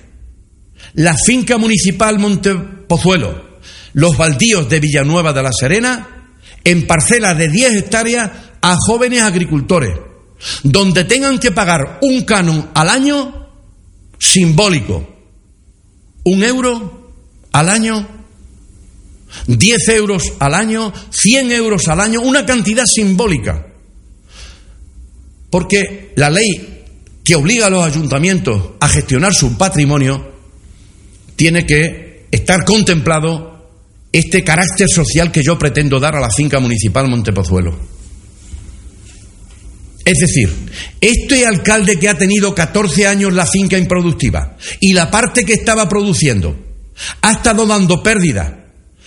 la 0.94 1.16
finca 1.16 1.58
municipal 1.58 2.18
Montepozuelo, 2.18 3.60
los 3.94 4.16
baldíos 4.16 4.68
de 4.68 4.80
Villanueva 4.80 5.32
de 5.32 5.42
la 5.42 5.52
Serena, 5.52 6.28
en 6.64 6.86
parcelas 6.86 7.36
de 7.36 7.48
10 7.48 7.74
hectáreas 7.74 8.30
a 8.60 8.76
jóvenes 8.76 9.22
agricultores, 9.22 9.98
donde 10.62 11.04
tengan 11.04 11.38
que 11.38 11.50
pagar 11.50 11.98
un 12.02 12.22
canon 12.22 12.70
al 12.74 12.88
año 12.88 13.48
simbólico, 14.18 15.08
un 16.24 16.44
euro 16.44 17.12
al 17.52 17.68
año, 17.68 18.08
10 19.46 19.88
euros 19.88 20.34
al 20.38 20.54
año, 20.54 20.92
100 21.10 21.52
euros 21.52 21.88
al 21.88 22.00
año, 22.00 22.20
una 22.20 22.46
cantidad 22.46 22.84
simbólica. 22.86 23.66
Porque 25.50 26.12
la 26.16 26.30
ley 26.30 26.84
que 27.24 27.34
obliga 27.34 27.66
a 27.66 27.70
los 27.70 27.84
ayuntamientos 27.84 28.72
a 28.80 28.88
gestionar 28.88 29.34
su 29.34 29.56
patrimonio 29.58 30.31
tiene 31.36 31.66
que 31.66 32.26
estar 32.30 32.64
contemplado 32.64 33.52
este 34.12 34.44
carácter 34.44 34.88
social 34.88 35.32
que 35.32 35.42
yo 35.42 35.58
pretendo 35.58 35.98
dar 35.98 36.16
a 36.16 36.20
la 36.20 36.30
finca 36.30 36.60
municipal 36.60 37.08
Montepozuelo. 37.08 37.78
Es 40.04 40.18
decir, 40.18 40.52
este 41.00 41.46
alcalde 41.46 41.98
que 41.98 42.08
ha 42.08 42.18
tenido 42.18 42.54
14 42.54 43.06
años 43.06 43.32
la 43.32 43.46
finca 43.46 43.78
improductiva 43.78 44.56
y 44.80 44.94
la 44.94 45.10
parte 45.10 45.44
que 45.44 45.54
estaba 45.54 45.88
produciendo 45.88 46.56
ha 47.22 47.32
estado 47.32 47.66
dando 47.66 48.02
pérdidas 48.02 48.52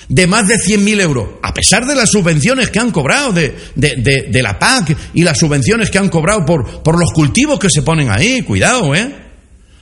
de 0.08 0.28
más 0.28 0.48
de 0.48 0.56
100.000 0.56 1.02
euros, 1.02 1.30
a 1.42 1.54
pesar 1.54 1.86
de 1.86 1.96
las 1.96 2.12
subvenciones 2.12 2.70
que 2.70 2.80
han 2.80 2.92
cobrado 2.92 3.34
de, 3.34 3.56
de, 3.76 4.42
la 4.42 4.58
PAC 4.60 4.96
y 5.16 5.24
las 5.24 5.40
subvenciones 5.40 5.90
que 5.90 5.98
han 5.98 6.10
cobrado 6.10 6.46
por, 6.46 6.84
por 6.84 7.00
los 7.00 7.12
cultivos 7.12 7.60
que 7.60 7.70
se 7.70 7.82
ponen 7.82 8.10
ahí, 8.12 8.42
cuidado, 8.44 8.96
¿eh? 8.96 9.16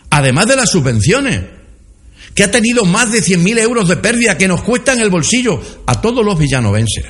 Además 0.10 0.48
de 0.48 0.56
las 0.56 0.70
subvenciones 0.70 1.42
que 2.34 2.44
ha 2.44 2.52
tenido 2.52 2.86
más 2.86 3.12
de 3.12 3.22
100.000 3.22 3.60
euros 3.60 3.88
de 3.88 3.98
pérdida 3.98 4.38
que 4.38 4.48
nos 4.48 4.62
cuestan 4.62 5.00
el 5.00 5.10
bolsillo 5.10 5.62
a 5.86 6.02
todos 6.02 6.26
los 6.26 6.38
villanovenses. 6.38 7.06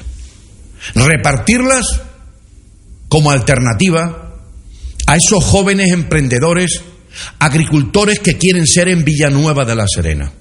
Repartirlas 0.96 2.02
como 3.08 3.32
alternativa 3.32 4.34
a 5.06 5.16
esos 5.16 5.44
jóvenes 5.44 5.92
emprendedores, 5.92 6.82
agricultores 7.40 8.20
que 8.20 8.38
quieren 8.38 8.68
ser 8.68 8.90
en 8.90 9.04
Villanueva 9.04 9.66
de 9.66 9.76
la 9.76 9.86
Serena. 9.88 10.32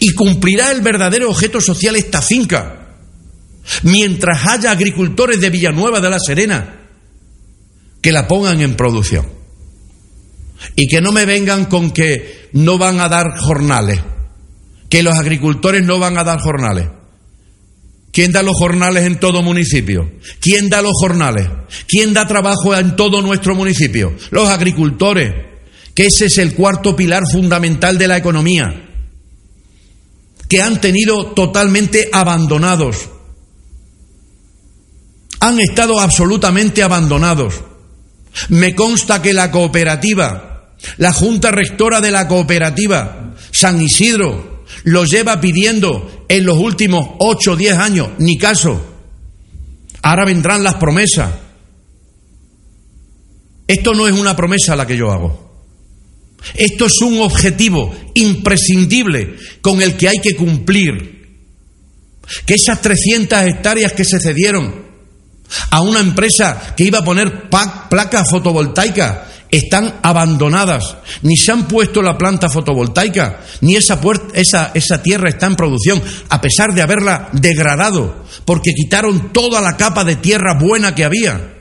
Y 0.00 0.12
cumplirá 0.12 0.70
el 0.72 0.80
verdadero 0.80 1.30
objeto 1.30 1.60
social 1.60 1.96
esta 1.96 2.20
finca, 2.20 2.96
mientras 3.82 4.46
haya 4.46 4.70
agricultores 4.70 5.40
de 5.40 5.50
Villanueva 5.50 6.00
de 6.00 6.10
la 6.10 6.18
Serena 6.18 6.78
que 8.00 8.12
la 8.12 8.28
pongan 8.28 8.60
en 8.60 8.74
producción. 8.74 9.26
Y 10.76 10.88
que 10.88 11.00
no 11.00 11.12
me 11.12 11.24
vengan 11.24 11.66
con 11.66 11.90
que 11.90 12.37
no 12.52 12.78
van 12.78 13.00
a 13.00 13.08
dar 13.08 13.38
jornales, 13.38 14.00
que 14.88 15.02
los 15.02 15.14
agricultores 15.14 15.84
no 15.84 15.98
van 15.98 16.18
a 16.18 16.24
dar 16.24 16.40
jornales. 16.40 16.86
¿Quién 18.12 18.32
da 18.32 18.42
los 18.42 18.56
jornales 18.56 19.04
en 19.04 19.20
todo 19.20 19.42
municipio? 19.42 20.10
¿Quién 20.40 20.68
da 20.68 20.82
los 20.82 20.94
jornales? 20.98 21.46
¿Quién 21.86 22.14
da 22.14 22.26
trabajo 22.26 22.74
en 22.74 22.96
todo 22.96 23.22
nuestro 23.22 23.54
municipio? 23.54 24.14
Los 24.30 24.48
agricultores, 24.48 25.32
que 25.94 26.06
ese 26.06 26.26
es 26.26 26.38
el 26.38 26.54
cuarto 26.54 26.96
pilar 26.96 27.24
fundamental 27.30 27.98
de 27.98 28.08
la 28.08 28.16
economía, 28.16 28.88
que 30.48 30.62
han 30.62 30.80
tenido 30.80 31.26
totalmente 31.26 32.08
abandonados. 32.12 33.10
Han 35.40 35.60
estado 35.60 36.00
absolutamente 36.00 36.82
abandonados. 36.82 37.62
Me 38.48 38.74
consta 38.74 39.20
que 39.22 39.34
la 39.34 39.50
cooperativa, 39.50 40.47
la 40.98 41.12
Junta 41.12 41.50
Rectora 41.50 42.00
de 42.00 42.10
la 42.10 42.28
Cooperativa, 42.28 43.34
San 43.50 43.80
Isidro, 43.80 44.64
lo 44.84 45.04
lleva 45.04 45.40
pidiendo 45.40 46.24
en 46.28 46.44
los 46.44 46.58
últimos 46.58 47.16
ocho 47.18 47.52
o 47.52 47.56
diez 47.56 47.76
años, 47.76 48.08
ni 48.18 48.38
caso. 48.38 48.80
Ahora 50.02 50.24
vendrán 50.24 50.62
las 50.62 50.76
promesas. 50.76 51.32
Esto 53.66 53.92
no 53.92 54.06
es 54.06 54.14
una 54.14 54.36
promesa 54.36 54.76
la 54.76 54.86
que 54.86 54.96
yo 54.96 55.10
hago. 55.10 55.48
Esto 56.54 56.86
es 56.86 57.00
un 57.02 57.20
objetivo 57.20 57.94
imprescindible 58.14 59.36
con 59.60 59.82
el 59.82 59.96
que 59.96 60.08
hay 60.08 60.18
que 60.18 60.36
cumplir. 60.36 61.18
Que 62.46 62.54
esas 62.54 62.80
300 62.80 63.42
hectáreas 63.42 63.92
que 63.92 64.04
se 64.04 64.20
cedieron 64.20 64.86
a 65.70 65.80
una 65.80 66.00
empresa 66.00 66.74
que 66.76 66.84
iba 66.84 67.00
a 67.00 67.04
poner 67.04 67.48
placas 67.50 68.30
fotovoltaicas 68.30 69.27
están 69.50 70.00
abandonadas, 70.02 70.96
ni 71.22 71.36
se 71.36 71.52
han 71.52 71.66
puesto 71.66 72.02
la 72.02 72.18
planta 72.18 72.48
fotovoltaica, 72.48 73.40
ni 73.62 73.76
esa, 73.76 74.00
esa, 74.34 74.72
esa 74.74 75.02
tierra 75.02 75.30
está 75.30 75.46
en 75.46 75.56
producción, 75.56 76.02
a 76.28 76.40
pesar 76.40 76.74
de 76.74 76.82
haberla 76.82 77.30
degradado, 77.32 78.24
porque 78.44 78.72
quitaron 78.74 79.32
toda 79.32 79.60
la 79.60 79.76
capa 79.76 80.04
de 80.04 80.16
tierra 80.16 80.58
buena 80.58 80.94
que 80.94 81.04
había, 81.04 81.54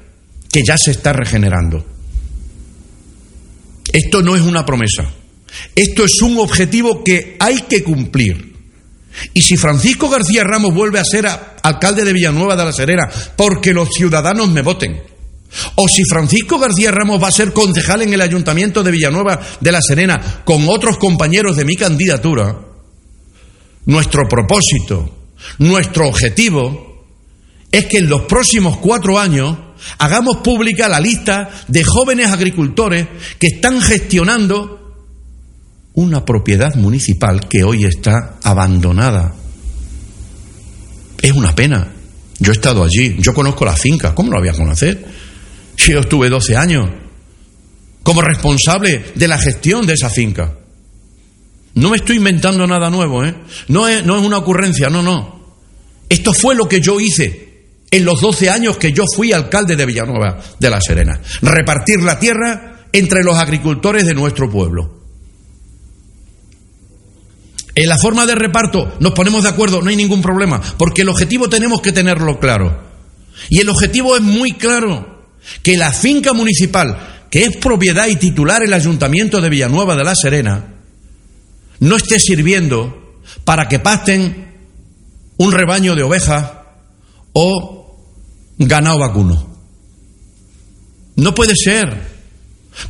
que 0.52 0.64
ya 0.68 0.76
se 0.78 0.92
está 0.92 1.14
regenerando. 1.14 1.86
Esto 3.94 4.22
no 4.22 4.36
es 4.36 4.42
una 4.42 4.66
promesa, 4.66 5.06
esto 5.76 6.04
es 6.04 6.22
un 6.22 6.38
objetivo 6.40 7.04
que 7.04 7.38
hay 7.40 7.62
que 7.62 7.84
cumplir. 7.84 8.56
Y 9.34 9.42
si 9.42 9.58
Francisco 9.58 10.10
García 10.10 10.44
Ramos 10.44 10.74
vuelve 10.74 11.00
a 11.00 11.06
ser 11.06 11.26
alcalde 11.64 12.04
de 12.04 12.14
Villanueva 12.14 12.56
de 12.56 12.66
la 12.66 12.74
Serena 12.74 13.10
porque 13.36 13.74
los 13.74 13.90
ciudadanos 13.90 14.50
me 14.50 14.62
voten, 14.62 15.02
o 15.76 15.88
si 15.88 16.04
Francisco 16.06 16.60
García 16.60 16.92
Ramos 16.92 17.22
va 17.22 17.28
a 17.28 17.32
ser 17.32 17.54
concejal 17.54 18.02
en 18.02 18.14
el 18.14 18.22
ayuntamiento 18.22 18.84
de 18.84 18.92
Villanueva 18.92 19.40
de 19.60 19.72
la 19.72 19.82
Serena 19.82 20.42
con 20.44 20.68
otros 20.70 20.98
compañeros 20.98 21.56
de 21.56 21.66
mi 21.66 21.76
candidatura, 21.76 22.58
nuestro 23.86 24.28
propósito, 24.28 25.30
nuestro 25.60 26.08
objetivo 26.08 27.06
es 27.72 27.86
que 27.86 28.00
en 28.00 28.10
los 28.10 28.22
próximos 28.24 28.78
cuatro 28.78 29.20
años 29.20 29.58
hagamos 30.00 30.38
pública 30.38 30.90
la 30.90 31.00
lista 31.00 31.50
de 31.68 31.84
jóvenes 31.84 32.32
agricultores 32.32 33.08
que 33.40 33.48
están 33.48 33.82
gestionando 33.82 34.78
una 35.94 36.26
propiedad 36.26 36.76
municipal 36.76 37.48
que 37.48 37.64
hoy 37.64 37.86
está 37.86 38.38
abandonada. 38.44 39.34
Es 41.22 41.32
una 41.32 41.56
pena. 41.56 41.94
Yo 42.40 42.52
he 42.52 42.56
estado 42.56 42.84
allí, 42.84 43.16
yo 43.20 43.34
conozco 43.34 43.66
la 43.66 43.76
finca, 43.76 44.14
¿cómo 44.14 44.32
lo 44.32 44.40
voy 44.40 44.50
a 44.50 44.54
conocer? 44.54 45.04
Yo 45.78 46.00
estuve 46.00 46.30
12 46.30 46.58
años 46.58 46.90
como 48.04 48.22
responsable 48.22 49.06
de 49.16 49.28
la 49.28 49.38
gestión 49.38 49.86
de 49.86 49.94
esa 49.94 50.10
finca. 50.10 50.54
No 51.76 51.90
me 51.90 51.98
estoy 51.98 52.18
inventando 52.18 52.66
nada 52.66 52.90
nuevo, 52.90 53.24
¿eh? 53.24 53.36
No 53.68 53.88
es, 53.88 54.06
no 54.06 54.18
es 54.18 54.26
una 54.26 54.38
ocurrencia, 54.38 54.90
no, 54.90 55.04
no. 55.04 55.38
Esto 56.10 56.34
fue 56.34 56.56
lo 56.56 56.68
que 56.68 56.82
yo 56.82 57.00
hice 57.00 57.48
en 57.92 58.06
los 58.06 58.22
12 58.22 58.50
años 58.50 58.78
que 58.78 58.92
yo 58.92 59.04
fui 59.16 59.32
alcalde 59.32 59.76
de 59.76 59.86
Villanueva 59.86 60.40
de 60.60 60.70
la 60.70 60.82
Serena. 60.82 61.20
Repartir 61.42 62.02
la 62.02 62.20
tierra 62.20 62.88
entre 62.92 63.24
los 63.24 63.38
agricultores 63.38 64.06
de 64.06 64.14
nuestro 64.14 64.50
pueblo. 64.50 64.98
En 67.76 67.88
la 67.88 67.98
forma 67.98 68.26
de 68.26 68.34
reparto 68.36 68.96
nos 69.00 69.14
ponemos 69.14 69.44
de 69.44 69.50
acuerdo, 69.50 69.82
no 69.82 69.90
hay 69.90 69.96
ningún 69.96 70.22
problema, 70.22 70.62
porque 70.78 71.04
el 71.04 71.10
objetivo 71.10 71.48
tenemos 71.48 71.82
que 71.82 71.92
tenerlo 71.92 72.40
claro. 72.40 72.88
Y 73.50 73.60
el 73.60 73.70
objetivo 73.70 74.16
es 74.16 74.24
muy 74.24 74.54
claro. 74.54 75.17
Que 75.64 75.78
la 75.78 75.92
finca 75.92 76.34
municipal, 76.34 77.26
que 77.30 77.46
es 77.46 77.58
propiedad 77.58 78.08
y 78.08 78.16
titular 78.16 78.64
el 78.64 78.74
ayuntamiento 78.74 79.42
de 79.42 79.50
Villanueva 79.50 79.96
de 79.96 80.04
la 80.04 80.16
Serena, 80.16 80.76
no 81.80 81.96
esté 81.96 82.20
sirviendo 82.20 83.22
para 83.44 83.68
que 83.68 83.80
pasten 83.80 84.48
un 85.38 85.52
rebaño 85.52 85.96
de 85.96 86.04
ovejas 86.04 86.52
o 87.34 87.96
ganado 88.58 89.00
vacuno. 89.00 89.48
No 91.16 91.34
puede 91.34 91.56
ser, 91.56 92.02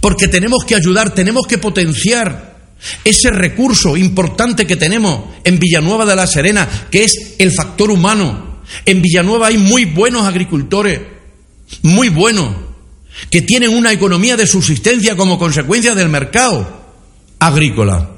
porque 0.01 0.27
tenemos 0.27 0.63
que 0.65 0.75
ayudar, 0.75 1.13
tenemos 1.13 1.47
que 1.47 1.57
potenciar 1.57 2.57
ese 3.03 3.31
recurso 3.31 3.97
importante 3.97 4.67
que 4.67 4.75
tenemos 4.75 5.25
en 5.43 5.59
Villanueva 5.59 6.05
de 6.05 6.15
la 6.15 6.27
Serena, 6.27 6.67
que 6.91 7.03
es 7.03 7.35
el 7.39 7.51
factor 7.51 7.91
humano. 7.91 8.61
En 8.85 9.01
Villanueva 9.01 9.47
hay 9.47 9.57
muy 9.57 9.85
buenos 9.85 10.25
agricultores, 10.27 11.01
muy 11.81 12.09
buenos, 12.09 12.55
que 13.29 13.41
tienen 13.41 13.75
una 13.75 13.91
economía 13.91 14.37
de 14.37 14.47
subsistencia 14.47 15.15
como 15.15 15.39
consecuencia 15.39 15.95
del 15.95 16.09
mercado 16.09 16.85
agrícola. 17.39 18.11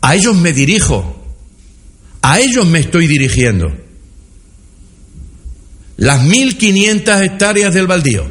A 0.00 0.14
ellos 0.14 0.36
me 0.36 0.52
dirijo, 0.52 1.24
a 2.22 2.40
ellos 2.40 2.66
me 2.66 2.80
estoy 2.80 3.06
dirigiendo. 3.06 3.72
Las 5.96 6.22
1.500 6.22 7.24
hectáreas 7.24 7.74
del 7.74 7.86
baldío, 7.86 8.28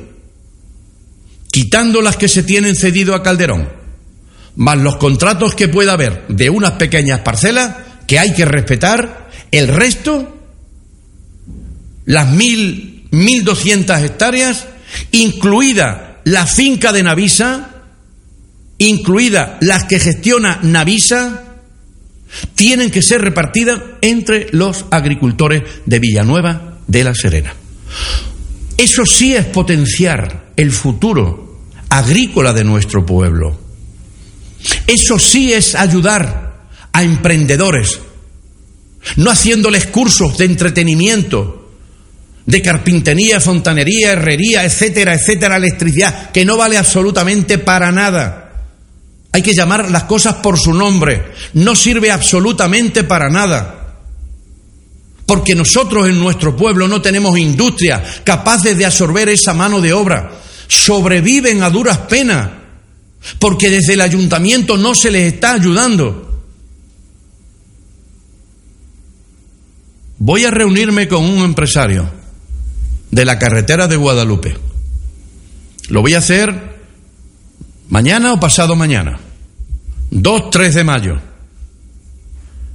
quitando 1.52 2.02
las 2.02 2.18
que 2.18 2.28
se 2.28 2.44
tienen 2.44 2.76
cedido 2.76 3.16
a 3.16 3.24
Calderón, 3.24 3.70
más 4.56 4.78
los 4.78 4.98
contratos 4.98 5.56
que 5.56 5.70
pueda 5.70 5.94
haber 5.94 6.28
de 6.28 6.50
unas 6.50 6.72
pequeñas 6.72 7.22
parcelas 7.22 7.76
que 8.08 8.20
hay 8.20 8.34
que 8.34 8.44
respetar, 8.44 9.30
el 9.52 9.70
resto, 9.70 10.38
las 12.06 12.28
1.000, 12.28 12.91
1.200 13.12 14.04
hectáreas, 14.04 14.68
incluida 15.12 16.22
la 16.24 16.46
finca 16.46 16.92
de 16.92 17.04
Navisa, 17.04 17.70
incluida 18.78 19.58
las 19.62 19.86
que 19.86 20.00
gestiona 20.00 20.60
Navisa, 20.64 21.44
tienen 22.56 22.90
que 22.90 23.02
ser 23.02 23.22
repartidas 23.22 23.82
entre 24.02 24.48
los 24.52 24.86
agricultores 24.92 25.64
de 25.86 26.00
Villanueva 26.00 26.80
de 26.88 27.04
la 27.04 27.14
Serena. 27.14 27.54
Eso 28.78 29.06
sí 29.06 29.36
es 29.36 29.46
potenciar 29.46 30.52
el 30.56 30.72
futuro 30.72 31.60
agrícola 31.90 32.54
de 32.54 32.64
nuestro 32.64 33.06
pueblo. 33.06 33.60
Eso 34.88 35.20
sí 35.20 35.54
es 35.54 35.76
ayudar 35.76 36.70
a 36.94 37.04
emprendedores, 37.04 38.00
no 39.18 39.30
haciéndoles 39.30 39.88
cursos 39.88 40.38
de 40.38 40.46
entretenimiento, 40.46 41.61
de 42.46 42.62
carpintería, 42.62 43.40
fontanería, 43.40 44.14
herrería, 44.14 44.64
etcétera, 44.64 45.14
etcétera, 45.14 45.58
electricidad, 45.58 46.32
que 46.32 46.46
no 46.46 46.58
vale 46.58 46.78
absolutamente 46.78 47.58
para 47.58 47.92
nada. 47.92 48.52
Hay 49.32 49.42
que 49.42 49.54
llamar 49.54 49.90
las 49.90 50.04
cosas 50.04 50.36
por 50.36 50.60
su 50.60 50.74
nombre. 50.74 51.32
No 51.54 51.76
sirve 51.76 52.12
absolutamente 52.12 53.04
para 53.04 53.30
nada. 53.30 54.00
Porque 55.26 55.56
nosotros 55.56 56.10
en 56.10 56.20
nuestro 56.20 56.58
pueblo 56.58 56.88
no 56.88 57.02
tenemos 57.02 57.38
industria 57.38 58.04
capaces 58.26 58.78
de 58.78 58.86
absorber 58.86 59.30
esa 59.30 59.54
mano 59.54 59.80
de 59.80 59.94
obra. 59.94 60.32
Sobreviven 60.68 61.64
a 61.64 61.70
duras 61.70 62.00
penas. 62.00 62.50
Porque 63.40 63.70
desde 63.70 63.94
el 63.94 64.02
ayuntamiento 64.02 64.76
no 64.76 64.94
se 64.94 65.12
les 65.12 65.34
está 65.34 65.54
ayudando. 65.54 66.44
Voy 70.18 70.44
a 70.44 70.52
reunirme 70.52 71.08
con 71.08 71.24
un 71.24 71.46
empresario 71.46 72.21
de 73.12 73.26
la 73.26 73.38
carretera 73.38 73.88
de 73.88 73.98
Guadalupe. 73.98 74.58
Lo 75.90 76.02
voy 76.02 76.14
a 76.14 76.20
hacer 76.20 76.80
mañana 77.90 78.34
o 78.34 78.40
pasado 78.40 78.76
mañana, 78.76 79.20
2, 80.10 80.50
3 80.50 80.76
de 80.76 80.84
mayo. 80.84 81.20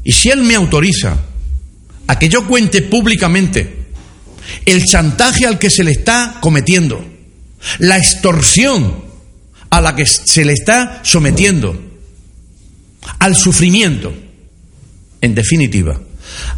Y 0.05 0.13
si 0.13 0.29
él 0.29 0.43
me 0.43 0.55
autoriza 0.55 1.17
a 2.07 2.19
que 2.19 2.29
yo 2.29 2.47
cuente 2.47 2.83
públicamente 2.83 3.87
el 4.65 4.85
chantaje 4.85 5.47
al 5.47 5.59
que 5.59 5.71
se 5.71 5.83
le 5.83 5.91
está 5.91 6.39
cometiendo, 6.41 7.05
la 7.79 7.97
extorsión 7.97 9.05
a 9.71 9.81
la 9.81 9.97
que 9.97 10.07
se 10.07 10.45
le 10.45 10.53
está 10.53 11.01
sometiendo, 11.03 11.81
al 13.19 13.35
sufrimiento, 13.35 14.15
en 15.21 15.35
definitiva, 15.35 16.01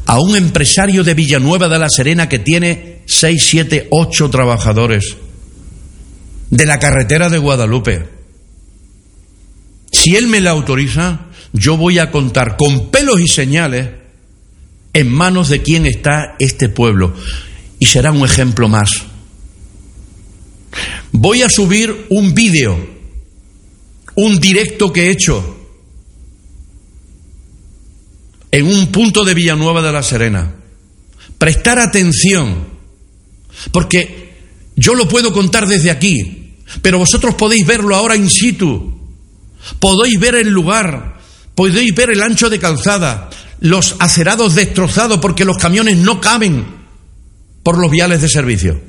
a 0.06 0.20
un 0.20 0.36
empresario 0.36 1.04
de 1.04 1.14
Villanueva 1.14 1.68
de 1.68 1.78
la 1.78 1.88
Serena 1.88 2.28
que 2.28 2.38
tiene 2.38 2.97
6, 3.08 3.42
7, 3.42 3.88
8 3.90 4.30
trabajadores, 4.30 5.16
de 6.50 6.66
la 6.66 6.78
carretera 6.78 7.30
de 7.30 7.38
Guadalupe, 7.38 8.18
si 9.90 10.14
él 10.16 10.28
me 10.28 10.40
la 10.40 10.50
autoriza, 10.50 11.26
yo 11.52 11.76
voy 11.76 11.98
a 11.98 12.10
contar 12.10 12.56
con 12.56 12.90
pelos 12.90 13.20
y 13.20 13.26
señales 13.26 13.88
en 14.92 15.10
manos 15.10 15.48
de 15.48 15.62
quién 15.62 15.86
está 15.86 16.36
este 16.38 16.68
pueblo. 16.68 17.14
Y 17.78 17.86
será 17.86 18.12
un 18.12 18.24
ejemplo 18.24 18.68
más. 18.68 18.90
Voy 21.12 21.42
a 21.42 21.48
subir 21.48 22.06
un 22.10 22.34
vídeo, 22.34 22.78
un 24.14 24.38
directo 24.38 24.92
que 24.92 25.06
he 25.06 25.10
hecho 25.10 25.56
en 28.50 28.66
un 28.66 28.88
punto 28.92 29.24
de 29.24 29.34
Villanueva 29.34 29.80
de 29.80 29.92
la 29.92 30.02
Serena. 30.02 30.54
Prestar 31.38 31.78
atención, 31.78 32.67
porque 33.72 34.36
yo 34.76 34.94
lo 34.94 35.08
puedo 35.08 35.32
contar 35.32 35.66
desde 35.66 35.90
aquí, 35.90 36.54
pero 36.82 36.98
vosotros 36.98 37.34
podéis 37.34 37.66
verlo 37.66 37.96
ahora 37.96 38.16
in 38.16 38.30
situ. 38.30 38.96
Podéis 39.80 40.18
ver 40.20 40.36
el 40.36 40.48
lugar, 40.48 41.18
podéis 41.54 41.94
ver 41.94 42.10
el 42.10 42.22
ancho 42.22 42.48
de 42.48 42.58
calzada, 42.58 43.28
los 43.60 43.96
acerados 43.98 44.54
destrozados 44.54 45.18
porque 45.18 45.44
los 45.44 45.58
camiones 45.58 45.96
no 45.96 46.20
caben 46.20 46.64
por 47.62 47.78
los 47.78 47.90
viales 47.90 48.22
de 48.22 48.28
servicio. 48.28 48.80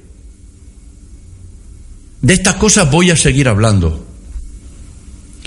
De 2.21 2.33
estas 2.33 2.55
cosas 2.55 2.91
voy 2.91 3.11
a 3.11 3.15
seguir 3.15 3.47
hablando. 3.47 4.05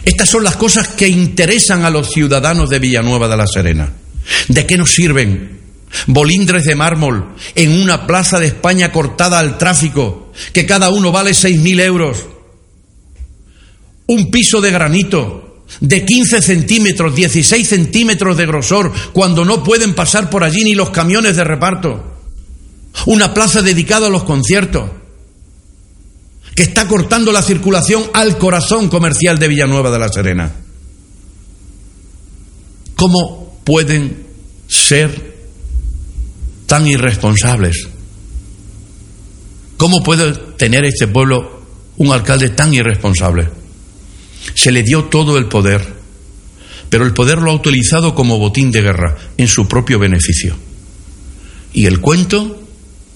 Estas 0.04 0.28
son 0.28 0.42
las 0.42 0.56
cosas 0.56 0.88
que 0.88 1.08
interesan 1.08 1.84
a 1.84 1.90
los 1.90 2.10
ciudadanos 2.10 2.68
de 2.68 2.80
Villanueva 2.80 3.28
de 3.28 3.36
la 3.36 3.46
Serena. 3.46 3.92
¿De 4.48 4.66
qué 4.66 4.76
nos 4.76 4.90
sirven 4.90 5.61
bolindres 6.06 6.64
de 6.64 6.74
mármol 6.74 7.34
en 7.54 7.82
una 7.82 8.06
plaza 8.06 8.38
de 8.38 8.46
España 8.46 8.92
cortada 8.92 9.38
al 9.38 9.58
tráfico, 9.58 10.32
que 10.52 10.66
cada 10.66 10.90
uno 10.90 11.12
vale 11.12 11.34
seis 11.34 11.58
mil 11.60 11.80
euros? 11.80 12.26
un 14.06 14.30
piso 14.30 14.60
de 14.60 14.70
granito 14.70 15.64
de 15.80 16.04
15 16.04 16.42
centímetros, 16.42 17.14
16 17.14 17.66
centímetros 17.66 18.36
de 18.36 18.46
grosor, 18.46 18.92
cuando 19.12 19.44
no 19.44 19.64
pueden 19.64 19.94
pasar 19.94 20.28
por 20.28 20.44
allí 20.44 20.64
ni 20.64 20.74
los 20.74 20.90
camiones 20.90 21.36
de 21.36 21.44
reparto. 21.44 22.04
Una 23.06 23.32
plaza 23.32 23.62
dedicada 23.62 24.08
a 24.08 24.10
los 24.10 24.24
conciertos, 24.24 24.90
que 26.54 26.64
está 26.64 26.86
cortando 26.86 27.32
la 27.32 27.40
circulación 27.40 28.04
al 28.12 28.36
corazón 28.36 28.88
comercial 28.88 29.38
de 29.38 29.48
Villanueva 29.48 29.90
de 29.90 29.98
la 29.98 30.10
Serena. 30.10 30.52
¿Cómo 32.94 33.58
pueden 33.64 34.26
ser 34.68 35.31
tan 36.72 36.86
irresponsables? 36.86 37.86
¿Cómo 39.76 40.02
puede 40.02 40.32
tener 40.56 40.86
este 40.86 41.06
pueblo 41.06 41.60
un 41.98 42.10
alcalde 42.12 42.48
tan 42.48 42.72
irresponsable? 42.72 43.46
Se 44.54 44.72
le 44.72 44.82
dio 44.82 45.04
todo 45.04 45.36
el 45.36 45.48
poder, 45.48 45.86
pero 46.88 47.04
el 47.04 47.12
poder 47.12 47.42
lo 47.42 47.50
ha 47.50 47.54
utilizado 47.54 48.14
como 48.14 48.38
botín 48.38 48.70
de 48.70 48.80
guerra 48.80 49.18
en 49.36 49.48
su 49.48 49.68
propio 49.68 49.98
beneficio. 49.98 50.56
Y 51.74 51.84
el 51.84 52.00
cuento 52.00 52.62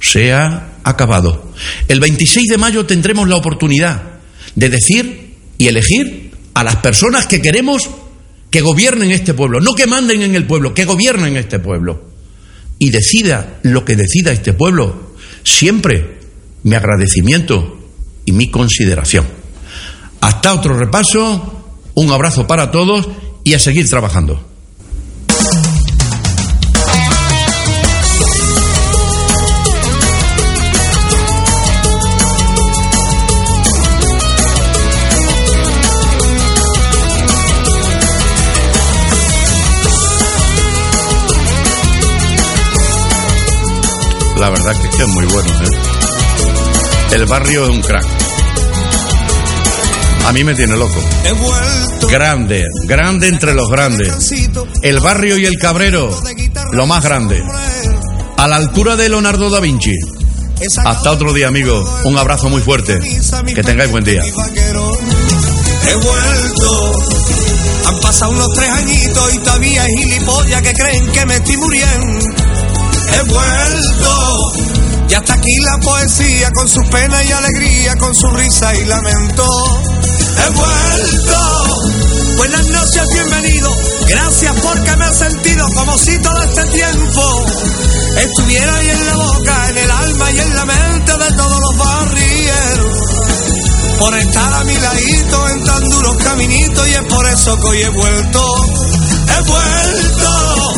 se 0.03 0.35
ha 0.35 0.77
acabado. 0.85 1.51
El 1.89 1.99
26 1.99 2.49
de 2.49 2.59
mayo 2.59 2.85
tendremos 2.85 3.27
la 3.27 3.37
oportunidad 3.37 4.03
de 4.55 4.69
decir 4.69 5.35
y 5.57 5.69
elegir 5.69 6.33
a 6.53 6.63
las 6.63 6.77
personas 6.77 7.27
que 7.27 7.41
queremos 7.41 7.89
que 8.51 8.61
gobiernen 8.61 9.13
este 9.13 9.33
pueblo, 9.33 9.63
no 9.63 9.73
que 9.73 9.87
manden 9.87 10.21
en 10.21 10.35
el 10.35 10.47
pueblo, 10.47 10.75
que 10.75 10.85
gobiernen 10.85 11.39
este 11.39 11.59
pueblo. 11.59 12.16
Y 12.79 12.91
decida 12.91 13.59
lo 13.62 13.85
que 13.85 13.97
decida 13.97 14.33
este 14.33 14.53
pueblo, 14.53 15.14
siempre 15.43 16.18
mi 16.62 16.74
agradecimiento 16.74 17.79
y 18.24 18.33
mi 18.33 18.51
consideración. 18.51 19.27
Hasta 20.20 20.55
otro 20.55 20.77
repaso, 20.77 21.64
un 21.95 22.11
abrazo 22.11 22.47
para 22.47 22.70
todos 22.70 23.09
y 23.45 23.55
a 23.55 23.59
seguir 23.59 23.89
trabajando. 23.89 24.56
La 44.37 44.51
verdad 44.51 44.72
es 44.72 44.97
que 44.97 45.03
es 45.03 45.09
muy 45.09 45.24
bueno. 45.26 45.51
¿eh? 45.51 45.78
El 47.12 47.24
barrio 47.26 47.64
es 47.64 47.70
un 47.70 47.80
crack. 47.80 48.05
A 50.26 50.32
mí 50.32 50.45
me 50.45 50.55
tiene 50.55 50.76
loco. 50.76 51.01
Grande, 52.11 52.66
grande 52.84 53.28
entre 53.28 53.55
los 53.55 53.70
grandes. 53.70 54.12
El 54.82 55.01
barrio 55.01 55.39
y 55.39 55.47
el 55.47 55.57
cabrero, 55.59 56.20
lo 56.72 56.87
más 56.87 57.03
grande. 57.03 57.43
A 58.37 58.47
la 58.47 58.57
altura 58.57 58.97
de 58.97 59.09
Leonardo 59.09 59.49
da 59.49 59.61
Vinci. 59.61 59.95
Hasta 60.84 61.12
otro 61.12 61.32
día, 61.32 61.49
amigos. 61.49 61.89
Un 62.05 62.18
abrazo 62.18 62.49
muy 62.49 62.61
fuerte. 62.61 62.99
Que 63.55 63.62
tengáis 63.62 63.91
buen 63.91 64.05
día. 64.05 64.22
He 64.22 65.95
vuelto. 65.95 66.93
Han 67.87 68.01
pasado 68.01 68.32
unos 68.32 68.53
tres 68.55 68.68
añitos 68.68 69.34
y 69.34 69.39
todavía 69.39 69.82
hay 69.82 69.97
gilipollas 69.97 70.62
que 70.62 70.72
creen 70.74 71.12
que 71.12 71.26
me 71.26 71.34
estoy 71.37 71.57
muriendo. 71.57 72.46
He 73.13 73.23
vuelto. 73.23 74.53
Y 75.09 75.15
hasta 75.15 75.35
aquí 75.35 75.57
la 75.65 75.79
poesía 75.79 76.51
con 76.53 76.69
su 76.69 76.81
pena 76.91 77.23
y 77.23 77.33
alegría, 77.33 77.97
con 77.97 78.15
su 78.15 78.29
risa 78.29 78.75
y 78.75 78.85
lamento. 78.85 79.45
He 80.39 80.51
vuelto. 80.51 81.57
Buenas 82.37 82.67
noches, 82.67 83.03
bienvenido. 83.13 83.75
Gracias 84.09 84.55
porque 84.63 84.97
me 84.97 85.09
he 85.09 85.15
sentido 85.15 85.67
como 85.75 85.99
si 85.99 86.19
todo 86.19 86.43
este 86.43 86.65
tiempo 86.67 87.47
estuviera 88.19 88.77
ahí 88.77 88.91
en 88.91 89.07
la 89.07 89.17
boca, 89.17 89.69
en 89.71 89.79
el 89.79 89.91
alma 89.91 90.31
y 90.33 90.39
en 90.39 90.57
la 90.57 90.65
mente 90.65 91.13
de 91.13 91.33
todos 91.37 91.61
los 91.61 91.77
barrieros. 91.77 92.99
Por 93.99 94.19
estar 94.19 94.53
a 94.53 94.65
mi 94.65 94.75
ladito 94.77 95.49
en 95.49 95.65
tan 95.65 95.89
duros 95.89 96.17
caminitos 96.23 96.89
y 96.89 96.93
es 96.93 97.03
por 97.03 97.27
eso 97.27 97.57
que 97.57 97.67
hoy 97.67 97.83
he 97.83 97.89
vuelto. 97.89 98.65
He 99.29 99.43
vuelto 99.43 100.75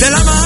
de 0.00 0.10
la 0.10 0.24
mano 0.24 0.45